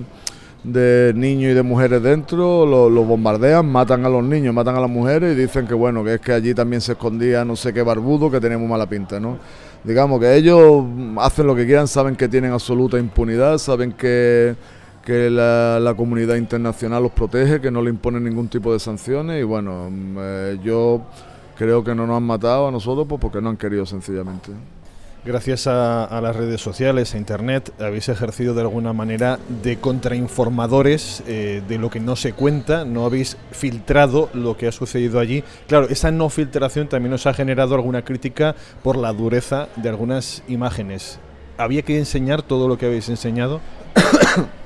de 0.65 1.13
niños 1.15 1.53
y 1.53 1.55
de 1.55 1.63
mujeres 1.63 2.03
dentro, 2.03 2.67
los 2.67 3.07
bombardean, 3.07 3.67
matan 3.67 4.05
a 4.05 4.09
los 4.09 4.25
niños, 4.25 4.55
matan 4.55 4.77
a 4.77 4.81
las 4.81 4.91
mujeres 4.91 5.37
y 5.37 5.41
dicen 5.41 5.67
que 5.67 5.75
bueno, 5.75 6.03
que 6.03 6.15
es 6.15 6.21
que 6.21 6.33
allí 6.33 6.55
también 6.55 6.81
se 6.81 6.93
escondía 6.93 7.45
no 7.45 7.57
sé 7.57 7.73
qué 7.73 7.83
barbudo 7.83 8.31
que 8.31 8.41
tenemos 8.41 8.69
mala 8.69 8.89
pinta, 8.89 9.21
¿no? 9.21 9.39
digamos 9.85 10.19
que 10.19 10.35
ellos 10.35 10.85
hacen 11.19 11.47
lo 11.47 11.55
que 11.55 11.67
quieran, 11.67 11.87
saben 11.87 12.17
que 12.17 12.27
tienen 12.27 12.53
absoluta 12.53 12.99
impunidad, 12.99 13.59
saben 13.59 13.93
que, 13.93 14.57
que 15.05 15.31
la, 15.31 15.79
la 15.81 15.95
comunidad 15.95 16.37
internacional 16.37 17.03
los 17.03 17.13
protege, 17.13 17.61
que 17.61 17.71
no 17.71 17.83
le 17.83 17.91
imponen 17.91 18.25
ningún 18.25 18.49
tipo 18.49 18.73
de 18.73 18.81
sanciones 18.81 19.41
y 19.41 19.45
bueno, 19.45 19.89
mm, 19.91 20.17
eh, 20.19 20.59
yo 20.65 21.03
creo 21.57 21.85
que 21.85 21.95
no 21.95 22.07
nos 22.07 22.17
han 22.17 22.23
matado 22.23 22.69
a 22.69 22.71
nosotros 22.71 23.07
pues 23.09 23.21
porque 23.21 23.41
no 23.41 23.51
han 23.51 23.57
querido 23.57 23.85
sencillamente. 23.87 24.51
Gracias 25.25 25.67
a, 25.67 26.05
a, 26.05 26.21
las 26.21 26.37
redes 26.37 26.61
sociales, 26.61 27.15
a 27.15 27.19
Internet, 27.19 27.73
habéis 27.81 28.11
ejercido 28.11 28.53
de 28.53 28.61
alguna 28.61 28.93
manera 28.93 29.39
de 29.63 29.79
contrainformadores 29.79 31.23
eh, 31.27 31.63
de 31.67 31.79
lo 31.79 31.89
que 31.89 31.99
no 31.99 32.15
se 32.15 32.35
cuenta, 32.35 32.85
no 32.85 33.07
habéis 33.07 33.39
filtrado 33.51 34.29
lo 34.35 34.59
que 34.59 34.69
ha 34.69 34.73
sucedido 34.73 35.21
allí. 35.21 35.43
Claro, 35.67 35.89
esa 35.89 36.11
no 36.11 36.29
filtración 36.29 36.89
también 36.89 37.15
os 37.15 37.27
ha 37.27 37.33
generado 37.33 37.75
alguna 37.75 38.05
crítica 38.05 38.55
por 38.83 38.97
la 38.99 39.15
dureza 39.15 39.69
de 39.77 39.89
algunas 39.89 40.43
imágenes. 40.47 41.19
¿Había 41.57 41.81
que 41.81 41.99
enseñar 41.99 42.43
todo 42.43 42.69
lo 42.69 42.77
que 42.77 42.85
habéis 42.85 43.09
enseñado? 43.09 43.63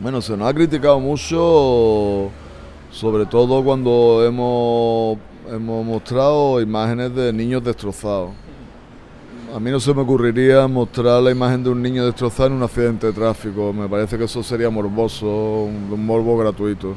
bueno, 0.00 0.20
se 0.20 0.36
nos 0.36 0.48
ha 0.48 0.54
criticado 0.54 0.98
mucho, 0.98 2.30
sobre 2.90 3.26
todo 3.26 3.62
cuando 3.62 4.24
hemos, 4.26 5.18
hemos 5.54 5.84
mostrado 5.84 6.60
imágenes 6.60 7.14
de 7.14 7.32
niños 7.32 7.62
destrozados 7.62 8.30
a 9.54 9.58
mí 9.58 9.70
no 9.70 9.80
se 9.80 9.92
me 9.92 10.02
ocurriría 10.02 10.68
mostrar 10.68 11.20
la 11.22 11.30
imagen 11.32 11.64
de 11.64 11.70
un 11.70 11.82
niño 11.82 12.04
destrozado 12.06 12.48
en 12.48 12.52
un 12.54 12.62
accidente 12.62 13.08
de 13.08 13.12
tráfico. 13.12 13.72
Me 13.72 13.88
parece 13.88 14.16
que 14.16 14.24
eso 14.24 14.42
sería 14.42 14.70
morboso, 14.70 15.26
un, 15.26 16.06
morbo 16.06 16.36
gratuito. 16.38 16.94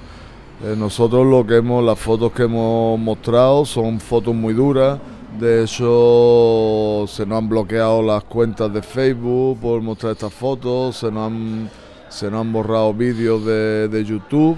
Eh, 0.63 0.76
nosotros 0.78 1.26
lo 1.26 1.46
que 1.48 1.58
hemos, 1.58 1.84
las 1.84 1.98
fotos 1.98 2.32
que 2.32 2.44
hemos 2.44 3.00
mostrado 3.00 3.66
son 3.66 4.00
fotos 4.00 4.36
muy 4.36 4.54
duras. 4.54 5.00
De 5.39 5.63
hecho, 5.63 7.06
se 7.08 7.26
nos 7.26 7.39
han 7.39 7.50
bloqueado 7.50 8.04
las 8.04 8.24
cuentas 8.26 8.72
de 8.72 8.84
Facebook 8.84 9.60
por 9.60 9.82
mostrar 9.82 10.12
estas 10.12 10.32
fotos, 10.32 10.98
se 10.98 11.12
nos 11.12 11.32
han, 11.32 11.70
se 12.13 12.30
nos 12.30 12.41
han 12.41 12.54
borrado 12.54 12.93
vídeos 12.93 13.43
de, 13.45 13.88
de 13.88 14.06
YouTube. 14.06 14.58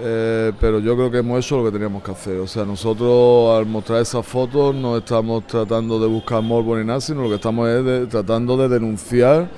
Eh, 0.00 0.52
pero 0.58 0.78
yo 0.78 0.96
creo 0.96 1.10
que 1.10 1.18
hemos 1.18 1.44
hecho 1.44 1.58
lo 1.58 1.64
que 1.64 1.72
teníamos 1.72 2.02
que 2.02 2.10
hacer. 2.10 2.38
O 2.38 2.46
sea, 2.46 2.64
nosotros 2.64 3.56
al 3.56 3.66
mostrar 3.66 4.00
esas 4.00 4.26
fotos 4.26 4.74
no 4.74 4.96
estamos 4.96 5.46
tratando 5.46 6.00
de 6.00 6.06
buscar 6.06 6.42
morbo 6.42 6.76
ni 6.76 6.84
nada, 6.84 7.00
sino 7.00 7.22
lo 7.22 7.28
que 7.28 7.34
estamos 7.36 7.68
es 7.68 8.08
tratando 8.08 8.56
de 8.56 8.68
denunciar 8.68 9.48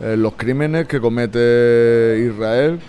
eh, 0.00 0.16
los 0.16 0.34
crímenes 0.34 0.88
que 0.88 1.00
comete 1.00 2.28
Israel 2.28 2.80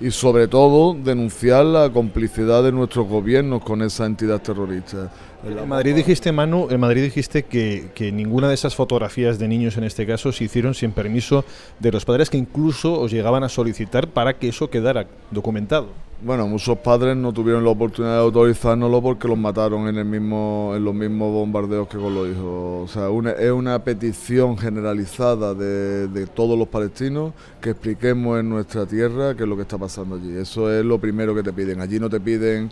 y 0.00 0.10
sobre 0.10 0.48
todo 0.48 0.94
denunciar 0.94 1.64
la 1.64 1.90
complicidad 1.90 2.62
de 2.62 2.72
nuestros 2.72 3.06
gobiernos 3.08 3.62
con 3.62 3.82
esa 3.82 4.06
entidad 4.06 4.40
terrorista. 4.42 5.10
En 5.44 5.68
Madrid 5.68 5.94
dijiste, 5.94 6.32
Manu, 6.32 6.66
en 6.68 6.80
Madrid 6.80 7.02
dijiste 7.02 7.44
que, 7.44 7.90
que, 7.94 8.10
ninguna 8.10 8.48
de 8.48 8.54
esas 8.54 8.74
fotografías 8.74 9.38
de 9.38 9.46
niños 9.46 9.76
en 9.76 9.84
este 9.84 10.04
caso 10.04 10.32
se 10.32 10.44
hicieron 10.44 10.74
sin 10.74 10.90
permiso 10.90 11.44
de 11.78 11.92
los 11.92 12.04
padres 12.04 12.28
que 12.28 12.36
incluso 12.36 13.00
os 13.00 13.12
llegaban 13.12 13.44
a 13.44 13.48
solicitar 13.48 14.08
para 14.08 14.36
que 14.36 14.48
eso 14.48 14.68
quedara 14.68 15.06
documentado. 15.30 15.88
Bueno, 16.20 16.48
muchos 16.48 16.76
padres 16.78 17.16
no 17.16 17.32
tuvieron 17.32 17.62
la 17.62 17.70
oportunidad 17.70 18.14
de 18.14 18.22
autorizárnoslo 18.22 19.00
porque 19.00 19.28
los 19.28 19.38
mataron 19.38 19.86
en 19.86 19.98
el 19.98 20.04
mismo, 20.04 20.72
en 20.74 20.84
los 20.84 20.92
mismos 20.92 21.32
bombardeos 21.32 21.86
que 21.86 21.96
con 21.96 22.12
los 22.12 22.28
hijos. 22.28 22.90
O 22.90 22.92
sea, 22.92 23.08
una, 23.08 23.30
es 23.30 23.52
una 23.52 23.78
petición 23.84 24.58
generalizada 24.58 25.54
de, 25.54 26.08
de, 26.08 26.26
todos 26.26 26.58
los 26.58 26.66
palestinos 26.66 27.34
que 27.60 27.70
expliquemos 27.70 28.40
en 28.40 28.48
nuestra 28.48 28.84
tierra 28.84 29.36
qué 29.36 29.44
es 29.44 29.48
lo 29.48 29.54
que 29.54 29.62
está 29.62 29.78
pasando 29.78 30.16
allí. 30.16 30.36
Eso 30.36 30.72
es 30.72 30.84
lo 30.84 30.98
primero 30.98 31.36
que 31.36 31.44
te 31.44 31.52
piden. 31.52 31.80
Allí 31.80 32.00
no 32.00 32.10
te 32.10 32.18
piden 32.18 32.68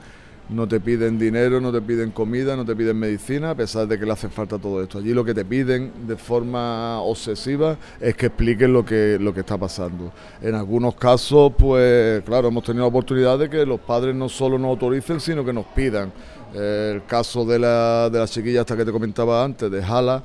no 0.48 0.68
te 0.68 0.80
piden 0.80 1.18
dinero, 1.18 1.60
no 1.60 1.72
te 1.72 1.80
piden 1.80 2.10
comida, 2.10 2.54
no 2.54 2.64
te 2.64 2.76
piden 2.76 2.98
medicina, 2.98 3.50
a 3.50 3.54
pesar 3.54 3.88
de 3.88 3.98
que 3.98 4.06
le 4.06 4.12
hace 4.12 4.28
falta 4.28 4.58
todo 4.58 4.82
esto. 4.82 4.98
Allí 4.98 5.12
lo 5.12 5.24
que 5.24 5.34
te 5.34 5.44
piden 5.44 6.06
de 6.06 6.16
forma 6.16 7.00
obsesiva 7.00 7.76
es 8.00 8.14
que 8.14 8.26
expliquen 8.26 8.72
lo 8.72 8.84
que, 8.84 9.18
lo 9.20 9.34
que 9.34 9.40
está 9.40 9.58
pasando. 9.58 10.12
En 10.40 10.54
algunos 10.54 10.94
casos, 10.94 11.52
pues 11.58 12.22
claro, 12.22 12.48
hemos 12.48 12.62
tenido 12.62 12.84
la 12.84 12.88
oportunidad 12.88 13.38
de 13.38 13.50
que 13.50 13.66
los 13.66 13.80
padres 13.80 14.14
no 14.14 14.28
solo 14.28 14.58
nos 14.58 14.70
autoricen, 14.70 15.20
sino 15.20 15.44
que 15.44 15.52
nos 15.52 15.66
pidan. 15.66 16.12
el 16.54 17.04
caso 17.06 17.44
de 17.44 17.58
la, 17.58 18.08
de 18.08 18.18
la 18.18 18.28
chiquilla 18.28 18.60
hasta 18.60 18.76
que 18.76 18.84
te 18.84 18.92
comentaba 18.92 19.44
antes, 19.44 19.70
de 19.70 19.82
Jala, 19.82 20.22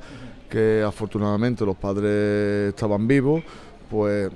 que 0.48 0.84
afortunadamente 0.86 1.64
los 1.64 1.76
padres 1.76 2.68
estaban 2.68 3.08
vivos, 3.08 3.42
pues 3.90 4.30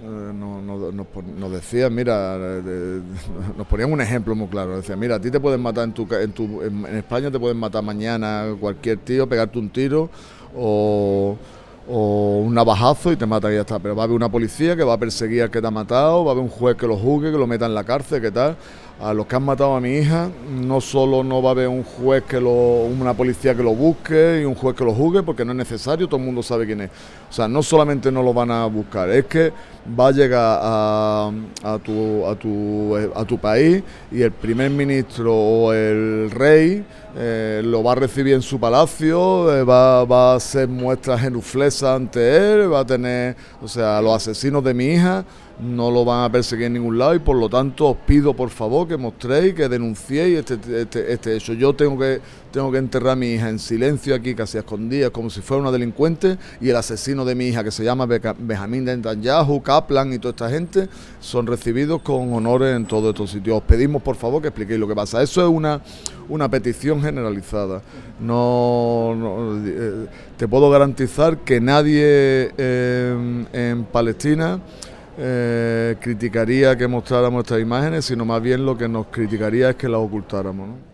nos 0.00 0.62
no, 0.62 0.92
no, 0.92 1.06
no 1.38 1.50
decían, 1.50 1.94
mira, 1.94 2.36
nos 3.56 3.66
ponían 3.66 3.92
un 3.92 4.00
ejemplo 4.00 4.34
muy 4.34 4.48
claro, 4.48 4.76
decían, 4.76 4.98
mira, 4.98 5.16
a 5.16 5.20
ti 5.20 5.30
te 5.30 5.38
pueden 5.38 5.60
matar 5.60 5.84
en, 5.84 5.92
tu, 5.92 6.08
en, 6.14 6.32
tu, 6.32 6.62
en, 6.62 6.86
España, 6.96 7.30
te 7.30 7.38
pueden 7.38 7.56
matar 7.56 7.82
mañana 7.82 8.46
cualquier 8.58 8.98
tío, 8.98 9.28
pegarte 9.28 9.58
un 9.58 9.68
tiro 9.70 10.08
o, 10.56 11.36
o 11.88 12.38
un 12.44 12.54
navajazo 12.54 13.12
y 13.12 13.16
te 13.16 13.26
mata 13.26 13.50
y 13.50 13.56
ya 13.56 13.60
está, 13.60 13.78
pero 13.78 13.94
va 13.94 14.02
a 14.02 14.04
haber 14.04 14.16
una 14.16 14.30
policía 14.30 14.76
que 14.76 14.84
va 14.84 14.94
a 14.94 14.98
perseguir 14.98 15.42
al 15.42 15.50
que 15.50 15.60
te 15.60 15.66
ha 15.66 15.70
matado, 15.70 16.24
va 16.24 16.30
a 16.30 16.32
haber 16.32 16.44
un 16.44 16.50
juez 16.50 16.76
que 16.76 16.86
lo 16.86 16.96
juzgue, 16.96 17.30
que 17.30 17.38
lo 17.38 17.46
meta 17.46 17.66
en 17.66 17.74
la 17.74 17.84
cárcel, 17.84 18.20
¿qué 18.20 18.30
tal? 18.30 18.56
A 19.02 19.12
los 19.12 19.26
que 19.26 19.34
han 19.34 19.42
matado 19.42 19.74
a 19.74 19.80
mi 19.80 19.96
hija, 19.96 20.30
no 20.48 20.80
solo 20.80 21.24
no 21.24 21.42
va 21.42 21.50
a 21.50 21.52
haber 21.52 21.66
un 21.66 21.82
juez 21.82 22.22
que 22.22 22.40
lo, 22.40 22.84
una 22.84 23.14
policía 23.14 23.52
que 23.52 23.62
lo 23.62 23.74
busque 23.74 24.40
y 24.42 24.44
un 24.44 24.54
juez 24.54 24.76
que 24.76 24.84
lo 24.84 24.94
juzgue, 24.94 25.24
porque 25.24 25.44
no 25.44 25.50
es 25.50 25.58
necesario, 25.58 26.06
todo 26.06 26.20
el 26.20 26.26
mundo 26.26 26.40
sabe 26.40 26.66
quién 26.66 26.82
es. 26.82 26.90
O 27.28 27.32
sea, 27.32 27.48
no 27.48 27.64
solamente 27.64 28.12
no 28.12 28.22
lo 28.22 28.32
van 28.32 28.52
a 28.52 28.64
buscar, 28.66 29.10
es 29.10 29.24
que 29.24 29.52
va 29.98 30.08
a 30.08 30.12
llegar 30.12 30.60
a, 30.62 31.32
a, 31.64 31.78
tu, 31.80 32.24
a, 32.24 32.36
tu, 32.36 32.96
a 33.16 33.24
tu 33.24 33.38
país 33.38 33.82
y 34.12 34.22
el 34.22 34.30
primer 34.30 34.70
ministro 34.70 35.34
o 35.34 35.72
el 35.72 36.30
rey 36.30 36.84
eh, 37.16 37.60
lo 37.64 37.82
va 37.82 37.92
a 37.92 37.94
recibir 37.96 38.34
en 38.34 38.42
su 38.42 38.60
palacio, 38.60 39.52
eh, 39.52 39.64
va, 39.64 40.04
va, 40.04 40.34
a 40.34 40.36
hacer 40.36 40.68
muestras 40.68 41.20
genuflesas 41.20 41.96
ante 41.96 42.54
él, 42.54 42.72
va 42.72 42.80
a 42.80 42.86
tener, 42.86 43.34
o 43.60 43.66
sea, 43.66 44.00
los 44.00 44.14
asesinos 44.14 44.62
de 44.62 44.74
mi 44.74 44.86
hija 44.92 45.24
no 45.62 45.90
lo 45.90 46.04
van 46.04 46.24
a 46.24 46.32
perseguir 46.32 46.66
en 46.66 46.74
ningún 46.74 46.98
lado 46.98 47.14
y 47.14 47.20
por 47.20 47.36
lo 47.36 47.48
tanto 47.48 47.90
os 47.90 47.96
pido 47.98 48.34
por 48.34 48.50
favor 48.50 48.88
que 48.88 48.96
mostréis, 48.96 49.54
que 49.54 49.68
denunciéis 49.68 50.40
este, 50.40 50.82
este, 50.82 51.12
este 51.12 51.36
hecho. 51.36 51.52
Yo 51.52 51.72
tengo 51.74 51.98
que, 51.98 52.20
tengo 52.50 52.72
que 52.72 52.78
enterrar 52.78 53.12
a 53.12 53.16
mi 53.16 53.34
hija 53.34 53.48
en 53.48 53.58
silencio 53.58 54.14
aquí, 54.14 54.34
casi 54.34 54.58
a 54.58 54.60
escondidas, 54.60 55.10
como 55.10 55.30
si 55.30 55.40
fuera 55.40 55.62
una 55.62 55.70
delincuente 55.70 56.36
y 56.60 56.68
el 56.68 56.76
asesino 56.76 57.24
de 57.24 57.34
mi 57.34 57.46
hija 57.46 57.62
que 57.62 57.70
se 57.70 57.84
llama 57.84 58.06
Benjamín 58.06 58.84
Netanyahu, 58.84 59.62
Kaplan 59.62 60.12
y 60.12 60.18
toda 60.18 60.30
esta 60.30 60.50
gente 60.50 60.88
son 61.20 61.46
recibidos 61.46 62.02
con 62.02 62.32
honores 62.32 62.76
en 62.76 62.86
todos 62.86 63.10
estos 63.10 63.30
sitios. 63.30 63.58
Os 63.58 63.62
pedimos 63.62 64.02
por 64.02 64.16
favor 64.16 64.42
que 64.42 64.48
expliquéis 64.48 64.80
lo 64.80 64.88
que 64.88 64.94
pasa. 64.94 65.22
Eso 65.22 65.42
es 65.42 65.48
una, 65.48 65.80
una 66.28 66.48
petición 66.50 67.00
generalizada. 67.00 67.82
No, 68.20 69.14
no 69.16 69.66
eh, 69.66 70.06
te 70.36 70.48
puedo 70.48 70.70
garantizar 70.70 71.38
que 71.38 71.60
nadie 71.60 72.52
eh, 72.56 73.44
en 73.52 73.84
Palestina 73.84 74.60
eh, 75.18 75.96
criticaría 76.00 76.76
que 76.76 76.86
mostráramos 76.88 77.42
estas 77.44 77.60
imágenes, 77.60 78.04
sino 78.04 78.24
más 78.24 78.42
bien 78.42 78.64
lo 78.64 78.76
que 78.76 78.88
nos 78.88 79.06
criticaría 79.06 79.70
es 79.70 79.76
que 79.76 79.88
las 79.88 80.00
ocultáramos. 80.00 80.91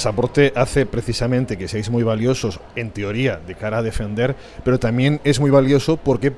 Pasaporte 0.00 0.54
hace 0.56 0.86
precisamente 0.86 1.58
que 1.58 1.68
seáis 1.68 1.90
muy 1.90 2.02
valiosos, 2.02 2.58
en 2.74 2.90
teoría, 2.90 3.36
de 3.36 3.54
cara 3.54 3.78
a 3.78 3.82
defender, 3.82 4.34
pero 4.64 4.80
también 4.80 5.20
es 5.24 5.40
muy 5.40 5.50
valioso 5.50 5.98
porque 5.98 6.32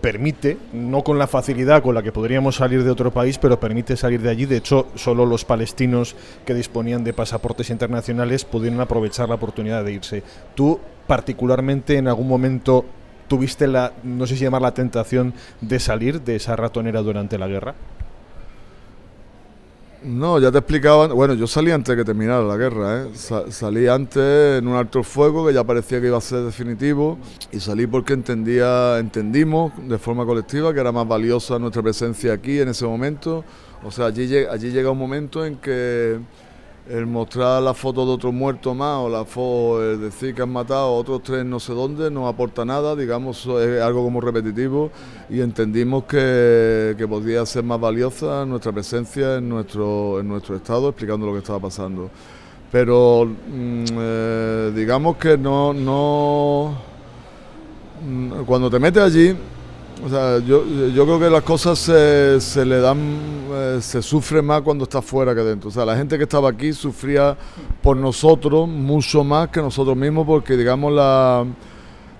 permite, 0.00 0.56
no 0.72 1.02
con 1.02 1.18
la 1.18 1.26
facilidad 1.26 1.82
con 1.82 1.96
la 1.96 2.04
que 2.04 2.12
podríamos 2.12 2.54
salir 2.54 2.84
de 2.84 2.90
otro 2.92 3.10
país, 3.10 3.36
pero 3.36 3.58
permite 3.58 3.96
salir 3.96 4.22
de 4.22 4.30
allí. 4.30 4.46
De 4.46 4.58
hecho, 4.58 4.86
solo 4.94 5.26
los 5.26 5.44
palestinos 5.44 6.14
que 6.46 6.54
disponían 6.54 7.02
de 7.02 7.12
pasaportes 7.12 7.70
internacionales 7.70 8.44
pudieron 8.44 8.80
aprovechar 8.80 9.28
la 9.28 9.34
oportunidad 9.34 9.82
de 9.82 9.94
irse. 9.94 10.22
Tú, 10.54 10.78
particularmente, 11.08 11.96
en 11.96 12.06
algún 12.06 12.28
momento 12.28 12.84
tuviste 13.26 13.66
la, 13.66 13.94
no 14.04 14.28
sé 14.28 14.36
si 14.36 14.44
llamar 14.44 14.62
la 14.62 14.74
tentación 14.74 15.34
de 15.60 15.80
salir 15.80 16.22
de 16.22 16.36
esa 16.36 16.54
ratonera 16.54 17.02
durante 17.02 17.36
la 17.36 17.48
guerra. 17.48 17.74
No, 20.02 20.38
ya 20.38 20.52
te 20.52 20.58
explicaba. 20.58 21.08
Bueno, 21.08 21.34
yo 21.34 21.48
salí 21.48 21.72
antes 21.72 21.96
de 21.96 22.00
que 22.00 22.04
terminara 22.04 22.42
la 22.42 22.56
guerra. 22.56 23.02
¿eh? 23.02 23.08
salí 23.14 23.88
antes 23.88 24.58
en 24.58 24.68
un 24.68 24.76
alto 24.76 25.02
fuego 25.02 25.46
que 25.46 25.52
ya 25.52 25.64
parecía 25.64 26.00
que 26.00 26.06
iba 26.06 26.18
a 26.18 26.20
ser 26.20 26.44
definitivo. 26.44 27.18
Y 27.50 27.58
salí 27.58 27.86
porque 27.86 28.12
entendía, 28.12 28.98
entendimos 28.98 29.72
de 29.88 29.98
forma 29.98 30.24
colectiva 30.24 30.72
que 30.72 30.80
era 30.80 30.92
más 30.92 31.06
valiosa 31.06 31.58
nuestra 31.58 31.82
presencia 31.82 32.32
aquí 32.32 32.60
en 32.60 32.68
ese 32.68 32.86
momento. 32.86 33.44
O 33.84 33.90
sea, 33.90 34.06
allí, 34.06 34.32
allí 34.44 34.70
llega 34.70 34.90
un 34.90 34.98
momento 34.98 35.44
en 35.44 35.56
que 35.56 36.20
el 36.88 37.06
mostrar 37.06 37.62
la 37.62 37.74
foto 37.74 38.06
de 38.06 38.12
otro 38.12 38.32
muerto 38.32 38.74
más 38.74 38.96
o 38.98 39.08
la 39.10 39.24
foto, 39.24 39.84
el 39.84 40.00
decir 40.00 40.34
que 40.34 40.42
han 40.42 40.50
matado 40.50 40.86
a 40.86 40.90
otros 40.90 41.22
tres 41.22 41.44
no 41.44 41.60
sé 41.60 41.74
dónde, 41.74 42.10
no 42.10 42.26
aporta 42.26 42.64
nada, 42.64 42.96
digamos, 42.96 43.44
es 43.44 43.82
algo 43.82 44.02
como 44.02 44.20
repetitivo 44.20 44.90
y 45.28 45.40
entendimos 45.40 46.04
que, 46.04 46.96
podía 47.08 47.44
ser 47.46 47.64
más 47.64 47.80
valiosa 47.80 48.44
nuestra 48.46 48.72
presencia 48.72 49.36
en 49.36 49.48
nuestro, 49.48 50.20
en 50.20 50.28
nuestro 50.28 50.56
estado 50.56 50.88
explicando 50.88 51.26
lo 51.26 51.32
que 51.32 51.38
estaba 51.38 51.60
pasando. 51.60 52.10
Pero 52.72 53.24
mm, 53.26 53.84
eh, 53.92 54.72
digamos 54.74 55.16
que 55.16 55.36
no, 55.36 55.72
no, 55.72 56.74
mm, 58.02 58.44
cuando 58.44 58.70
te 58.70 58.78
metes 58.78 59.02
allí, 59.02 59.36
o 60.04 60.08
sea, 60.08 60.38
yo, 60.38 60.64
yo 60.66 61.04
creo 61.04 61.18
que 61.18 61.30
las 61.30 61.42
cosas 61.42 61.78
se, 61.78 62.40
se 62.40 62.64
le 62.64 62.80
dan, 62.80 62.98
eh, 63.52 63.78
se 63.80 64.00
sufre 64.00 64.42
más 64.42 64.62
cuando 64.62 64.84
está 64.84 65.02
fuera 65.02 65.34
que 65.34 65.40
dentro. 65.40 65.68
O 65.70 65.72
sea, 65.72 65.84
la 65.84 65.96
gente 65.96 66.16
que 66.16 66.24
estaba 66.24 66.50
aquí 66.50 66.72
sufría 66.72 67.36
por 67.82 67.96
nosotros 67.96 68.68
mucho 68.68 69.24
más 69.24 69.48
que 69.48 69.60
nosotros 69.60 69.96
mismos 69.96 70.26
porque, 70.26 70.56
digamos, 70.56 70.92
la, 70.92 71.44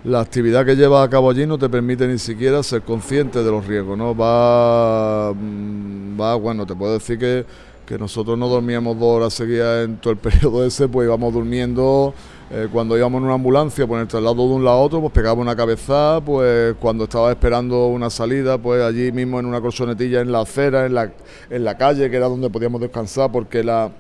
la 0.05 0.21
actividad 0.21 0.65
que 0.67 0.75
llevas 0.75 1.07
a 1.07 1.11
cabo 1.11 1.31
allí 1.31 1.47
no 1.47 1.59
te 1.59 1.69
permite 1.69 2.09
ni 2.09 2.19
siquiera 2.19 2.63
ser 2.63 2.83
consciente 2.83 3.43
de 3.43 3.51
los 3.51 3.67
riesgos, 3.67 3.97
¿no? 3.97 4.17
Va, 4.17 5.33
mm, 5.35 6.21
va 6.21 6.35
bueno, 6.35 6.67
te 6.67 6.75
puedo 6.75 6.95
decir 6.95 7.19
que, 7.19 7.47
que 7.87 7.97
nosotros 7.97 8.37
no 8.37 8.49
dormíamos 8.49 8.99
dos 8.99 9.17
horas 9.17 9.35
seguidas 9.35 9.85
en 9.85 9.99
todo 9.99 10.13
el 10.13 10.19
periodo 10.19 10.65
ese, 10.65 10.89
pues 10.89 11.07
íbamos 11.07 11.33
durmiendo 11.33 12.13
eh, 12.51 12.67
cuando 12.73 12.97
íbamos 12.97 13.19
en 13.19 13.25
una 13.25 13.35
ambulancia, 13.35 13.87
pues 13.87 14.01
el 14.01 14.09
traslado 14.09 14.35
de 14.35 14.55
un 14.55 14.65
lado 14.65 14.79
a 14.79 14.81
otro, 14.81 15.01
pues 15.01 15.13
pegaba 15.13 15.41
una 15.41 15.55
cabeza, 15.55 16.21
pues 16.25 16.75
cuando 16.81 17.05
estaba 17.05 17.31
esperando 17.31 17.89
una 17.89 18.09
salida, 18.09 18.57
pues 18.57 18.83
allí 18.83 19.13
mismo 19.13 19.39
en 19.39 19.47
una 19.47 19.61
colchonetilla 19.61 20.21
en 20.21 20.33
la 20.33 20.41
acera, 20.41 20.87
en 20.87 20.95
la, 20.95 21.13
en 21.51 21.65
la 21.65 21.77
calle, 21.77 22.09
que 22.09 22.17
era 22.17 22.27
donde 22.27 22.49
podíamos 22.49 22.81
descansar, 22.81 23.31
porque 23.31 23.63
la, 23.63 23.91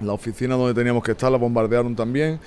la 0.00 0.12
oficina 0.12 0.56
donde 0.56 0.74
teníamos 0.74 1.02
que 1.04 1.12
estar 1.12 1.30
la 1.30 1.38
bombardearon 1.38 1.94
también. 1.94 2.40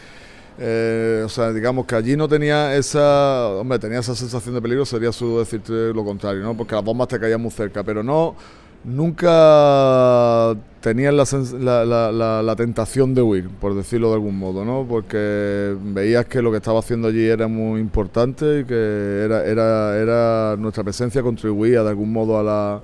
Eh, 0.61 1.21
o 1.25 1.29
sea, 1.29 1.53
digamos 1.53 1.85
que 1.85 1.95
allí 1.95 2.17
no 2.17 2.27
tenía 2.27 2.75
esa, 2.75 3.47
hombre, 3.47 3.79
tenía 3.79 3.99
esa 3.99 4.13
sensación 4.13 4.55
de 4.55 4.61
peligro, 4.61 4.85
sería 4.85 5.07
absurdo 5.07 5.39
decirte 5.39 5.93
lo 5.93 6.03
contrario, 6.03 6.43
¿no? 6.43 6.57
Porque 6.57 6.75
las 6.75 6.83
bombas 6.83 7.07
te 7.07 7.17
caían 7.17 7.41
muy 7.41 7.51
cerca, 7.51 7.81
pero 7.81 8.03
no 8.03 8.35
nunca 8.83 10.55
tenían 10.81 11.17
la, 11.17 12.55
tentación 12.55 13.13
de 13.13 13.21
huir, 13.21 13.49
por 13.49 13.75
decirlo 13.75 14.09
de 14.09 14.15
algún 14.15 14.37
modo, 14.37 14.63
¿no? 14.63 14.85
Porque 14.87 15.75
veías 15.81 16.25
que 16.25 16.41
lo 16.41 16.51
que 16.51 16.57
estaba 16.57 16.79
haciendo 16.79 17.09
allí 17.09 17.25
era 17.25 17.47
muy 17.47 17.81
importante 17.81 18.61
y 18.61 18.65
que 18.65 19.23
era, 19.25 19.45
era, 19.45 19.97
era 19.97 20.55
nuestra 20.57 20.83
presencia 20.83 21.21
contribuía 21.21 21.83
de 21.83 21.89
algún 21.89 22.11
modo 22.13 22.39
a 22.39 22.43
la, 22.43 22.81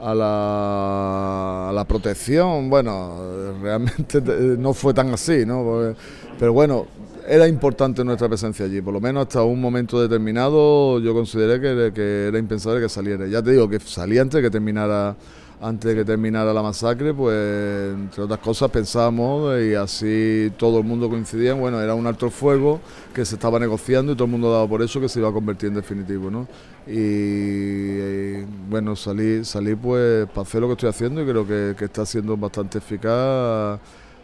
a 0.00 0.14
la, 0.14 1.72
la 1.72 1.84
protección. 1.84 2.68
Bueno, 2.68 3.16
realmente 3.62 4.20
no 4.58 4.74
fue 4.74 4.92
tan 4.92 5.10
así, 5.10 5.46
¿no? 5.46 5.94
Pero 6.38 6.52
bueno, 6.52 6.86
era 7.26 7.46
importante 7.46 8.04
nuestra 8.04 8.28
presencia 8.28 8.64
allí, 8.64 8.80
por 8.80 8.94
lo 8.94 9.00
menos 9.00 9.26
hasta 9.26 9.42
un 9.42 9.60
momento 9.60 10.00
determinado 10.00 10.98
yo 10.98 11.12
consideré 11.12 11.60
que, 11.60 11.92
que 11.92 12.28
era 12.28 12.38
impensable 12.38 12.80
que 12.80 12.88
saliera. 12.88 13.26
Ya 13.26 13.42
te 13.42 13.52
digo 13.52 13.68
que 13.68 13.80
salía 13.80 14.22
antes 14.22 14.38
de 14.38 14.42
que 14.42 14.50
terminara 14.50 15.16
antes 15.60 15.90
de 15.90 15.96
que 15.96 16.04
terminara 16.04 16.52
la 16.52 16.62
masacre, 16.62 17.12
pues 17.12 17.94
entre 17.94 18.22
otras 18.22 18.38
cosas 18.38 18.70
pensábamos 18.70 19.60
y 19.60 19.74
así 19.74 20.52
todo 20.56 20.78
el 20.78 20.84
mundo 20.84 21.08
coincidía, 21.08 21.54
bueno, 21.54 21.80
era 21.80 21.94
un 21.94 22.06
alto 22.06 22.30
fuego 22.30 22.80
que 23.12 23.24
se 23.24 23.34
estaba 23.34 23.58
negociando 23.58 24.12
y 24.12 24.14
todo 24.14 24.26
el 24.26 24.30
mundo 24.30 24.52
daba 24.52 24.68
por 24.68 24.82
eso 24.82 25.00
que 25.00 25.08
se 25.08 25.18
iba 25.18 25.28
a 25.28 25.32
convertir 25.32 25.70
en 25.70 25.74
definitivo, 25.74 26.30
¿no? 26.30 26.46
Y, 26.86 28.42
bueno, 28.70 28.94
salí, 28.94 29.44
salí 29.44 29.74
pues 29.74 30.26
para 30.28 30.42
hacer 30.42 30.60
lo 30.60 30.68
que 30.68 30.74
estoy 30.74 30.88
haciendo 30.90 31.22
y 31.22 31.26
creo 31.26 31.46
que, 31.46 31.74
que 31.76 31.86
está 31.86 32.06
siendo 32.06 32.36
bastante 32.36 32.78
eficaz 32.78 33.80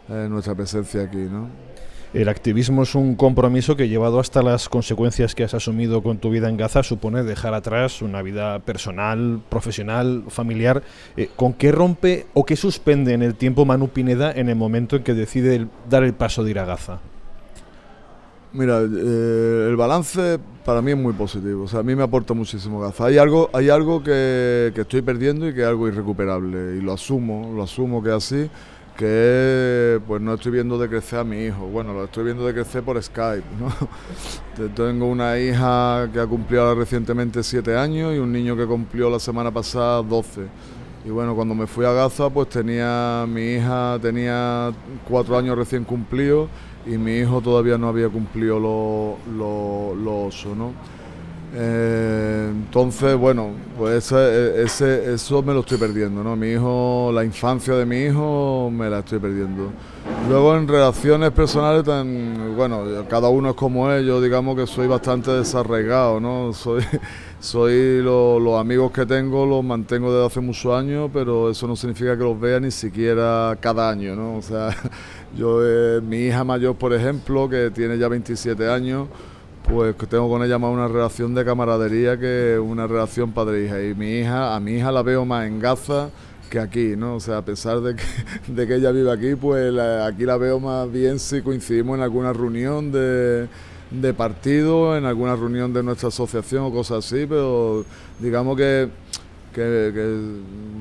eh, 0.09 0.27
nuestra 0.29 0.55
presencia 0.55 1.01
aquí, 1.01 1.17
¿no? 1.17 1.74
El 2.15 2.29
activismo 2.29 2.83
es 2.83 2.95
un 2.95 3.15
compromiso 3.15 3.75
que 3.75 3.89
llevado 3.89 4.21
hasta 4.21 4.41
las 4.41 4.69
consecuencias 4.69 5.35
que 5.35 5.43
has 5.43 5.53
asumido 5.53 6.01
con 6.01 6.17
tu 6.17 6.29
vida 6.29 6.47
en 6.47 6.55
Gaza 6.55 6.81
supone 6.81 7.23
dejar 7.23 7.53
atrás 7.53 8.01
una 8.01 8.21
vida 8.21 8.59
personal, 8.59 9.41
profesional, 9.49 10.23
familiar. 10.29 10.81
Eh, 11.17 11.29
¿Con 11.35 11.51
qué 11.51 11.73
rompe 11.73 12.25
o 12.33 12.45
qué 12.45 12.55
suspende 12.55 13.11
en 13.11 13.21
el 13.21 13.35
tiempo 13.35 13.65
Manu 13.65 13.89
Pineda 13.89 14.31
en 14.31 14.47
el 14.47 14.55
momento 14.55 14.95
en 14.95 15.03
que 15.03 15.13
decide 15.13 15.67
dar 15.89 16.05
el 16.05 16.13
paso 16.13 16.45
de 16.45 16.51
ir 16.51 16.59
a 16.59 16.63
Gaza? 16.63 16.99
Mira, 18.53 18.79
eh, 18.79 19.67
el 19.69 19.75
balance 19.75 20.39
para 20.63 20.81
mí 20.81 20.91
es 20.91 20.97
muy 20.97 21.11
positivo. 21.11 21.63
O 21.63 21.67
sea, 21.67 21.81
a 21.81 21.83
mí 21.83 21.95
me 21.95 22.03
aporta 22.03 22.33
muchísimo 22.33 22.79
Gaza. 22.79 23.07
Hay 23.07 23.17
algo, 23.17 23.49
hay 23.51 23.67
algo 23.67 24.01
que, 24.01 24.71
que 24.73 24.81
estoy 24.81 25.01
perdiendo 25.01 25.49
y 25.49 25.53
que 25.53 25.63
es 25.63 25.67
algo 25.67 25.89
irrecuperable. 25.89 26.77
Y 26.77 26.81
lo 26.81 26.93
asumo, 26.93 27.51
lo 27.53 27.63
asumo 27.63 28.01
que 28.01 28.07
es 28.07 28.15
así 28.15 28.49
que 28.97 29.99
pues 30.07 30.21
no 30.21 30.35
estoy 30.35 30.53
viendo 30.53 30.77
de 30.77 30.87
crecer 30.87 31.19
a 31.19 31.23
mi 31.23 31.43
hijo, 31.43 31.65
bueno, 31.67 31.93
lo 31.93 32.05
estoy 32.05 32.23
viendo 32.23 32.45
de 32.45 32.53
crecer 32.53 32.83
por 32.83 33.01
Skype, 33.01 33.43
¿no? 33.59 34.69
Tengo 34.75 35.07
una 35.07 35.37
hija 35.37 36.09
que 36.13 36.19
ha 36.19 36.25
cumplido 36.25 36.73
recientemente 36.75 37.43
siete 37.43 37.75
años 37.75 38.15
y 38.15 38.19
un 38.19 38.31
niño 38.31 38.55
que 38.55 38.65
cumplió 38.65 39.09
la 39.09 39.19
semana 39.19 39.51
pasada 39.51 40.01
12. 40.01 40.47
Y 41.05 41.09
bueno, 41.09 41.35
cuando 41.35 41.53
me 41.53 41.67
fui 41.67 41.85
a 41.85 41.91
Gaza, 41.91 42.29
pues 42.29 42.49
tenía, 42.49 43.25
mi 43.27 43.55
hija 43.55 43.99
tenía 44.01 44.71
cuatro 45.07 45.37
años 45.37 45.55
recién 45.55 45.83
cumplidos 45.83 46.49
y 46.85 46.97
mi 46.97 47.17
hijo 47.17 47.41
todavía 47.41 47.77
no 47.77 47.89
había 47.89 48.09
cumplido 48.09 48.59
los 48.59 49.17
lo, 49.27 50.55
¿no? 50.55 50.73
Eh, 51.57 52.49
entonces, 52.51 53.15
bueno, 53.15 53.51
pues 53.77 54.11
ese, 54.11 55.13
eso 55.13 55.41
me 55.41 55.53
lo 55.53 55.61
estoy 55.61 55.77
perdiendo, 55.77 56.21
¿no? 56.21 56.35
Mi 56.35 56.49
hijo, 56.49 57.11
la 57.13 57.23
infancia 57.23 57.75
de 57.75 57.85
mi 57.85 57.97
hijo 57.97 58.69
me 58.73 58.89
la 58.89 58.99
estoy 58.99 59.19
perdiendo. 59.19 59.71
Luego 60.27 60.57
en 60.57 60.67
relaciones 60.67 61.31
personales, 61.31 61.85
tan, 61.85 62.55
bueno, 62.57 62.83
cada 63.09 63.29
uno 63.29 63.51
es 63.51 63.55
como 63.55 63.89
es, 63.89 64.05
yo 64.05 64.21
digamos 64.21 64.57
que 64.57 64.67
soy 64.67 64.87
bastante 64.87 65.31
desarraigado, 65.31 66.19
¿no? 66.19 66.51
Soy, 66.51 66.83
soy 67.39 68.01
los 68.01 68.59
amigos 68.59 68.91
que 68.91 69.05
tengo 69.05 69.45
los 69.45 69.63
mantengo 69.63 70.11
desde 70.11 70.25
hace 70.25 70.41
muchos 70.41 70.73
años, 70.77 71.09
pero 71.13 71.49
eso 71.49 71.67
no 71.67 71.77
significa 71.77 72.17
que 72.17 72.23
los 72.23 72.37
vea 72.37 72.59
ni 72.59 72.71
siquiera 72.71 73.57
cada 73.61 73.89
año, 73.89 74.13
¿no? 74.13 74.35
O 74.35 74.41
sea, 74.41 74.75
yo, 75.37 75.59
eh, 75.63 76.01
mi 76.01 76.17
hija 76.25 76.43
mayor, 76.43 76.75
por 76.75 76.93
ejemplo, 76.93 77.47
que 77.47 77.71
tiene 77.71 77.97
ya 77.97 78.09
27 78.09 78.69
años, 78.69 79.07
pues 79.67 79.95
tengo 80.09 80.29
con 80.29 80.43
ella 80.43 80.59
más 80.59 80.71
una 80.71 80.87
relación 80.87 81.33
de 81.33 81.43
camaradería 81.43 82.17
que 82.19 82.59
una 82.59 82.87
relación 82.87 83.31
padre-hija. 83.31 83.83
Y 83.83 83.95
mi 83.95 84.19
hija, 84.19 84.55
a 84.55 84.59
mi 84.59 84.73
hija 84.73 84.91
la 84.91 85.01
veo 85.01 85.25
más 85.25 85.47
en 85.47 85.59
Gaza 85.59 86.09
que 86.49 86.59
aquí, 86.59 86.95
¿no? 86.95 87.15
O 87.15 87.19
sea, 87.19 87.37
a 87.37 87.41
pesar 87.45 87.81
de 87.81 87.95
que, 87.95 88.03
de 88.47 88.67
que 88.67 88.75
ella 88.75 88.91
vive 88.91 89.11
aquí, 89.11 89.35
pues 89.35 89.73
aquí 89.77 90.23
la 90.23 90.37
veo 90.37 90.59
más 90.59 90.91
bien 90.91 91.19
si 91.19 91.41
coincidimos 91.41 91.97
en 91.97 92.03
alguna 92.03 92.33
reunión 92.33 92.91
de, 92.91 93.47
de 93.89 94.13
partido, 94.13 94.95
en 94.97 95.05
alguna 95.05 95.35
reunión 95.35 95.73
de 95.73 95.83
nuestra 95.83 96.09
asociación 96.09 96.63
o 96.65 96.71
cosas 96.71 97.05
así, 97.05 97.25
pero 97.27 97.85
digamos 98.19 98.57
que 98.57 98.89
que, 99.55 100.17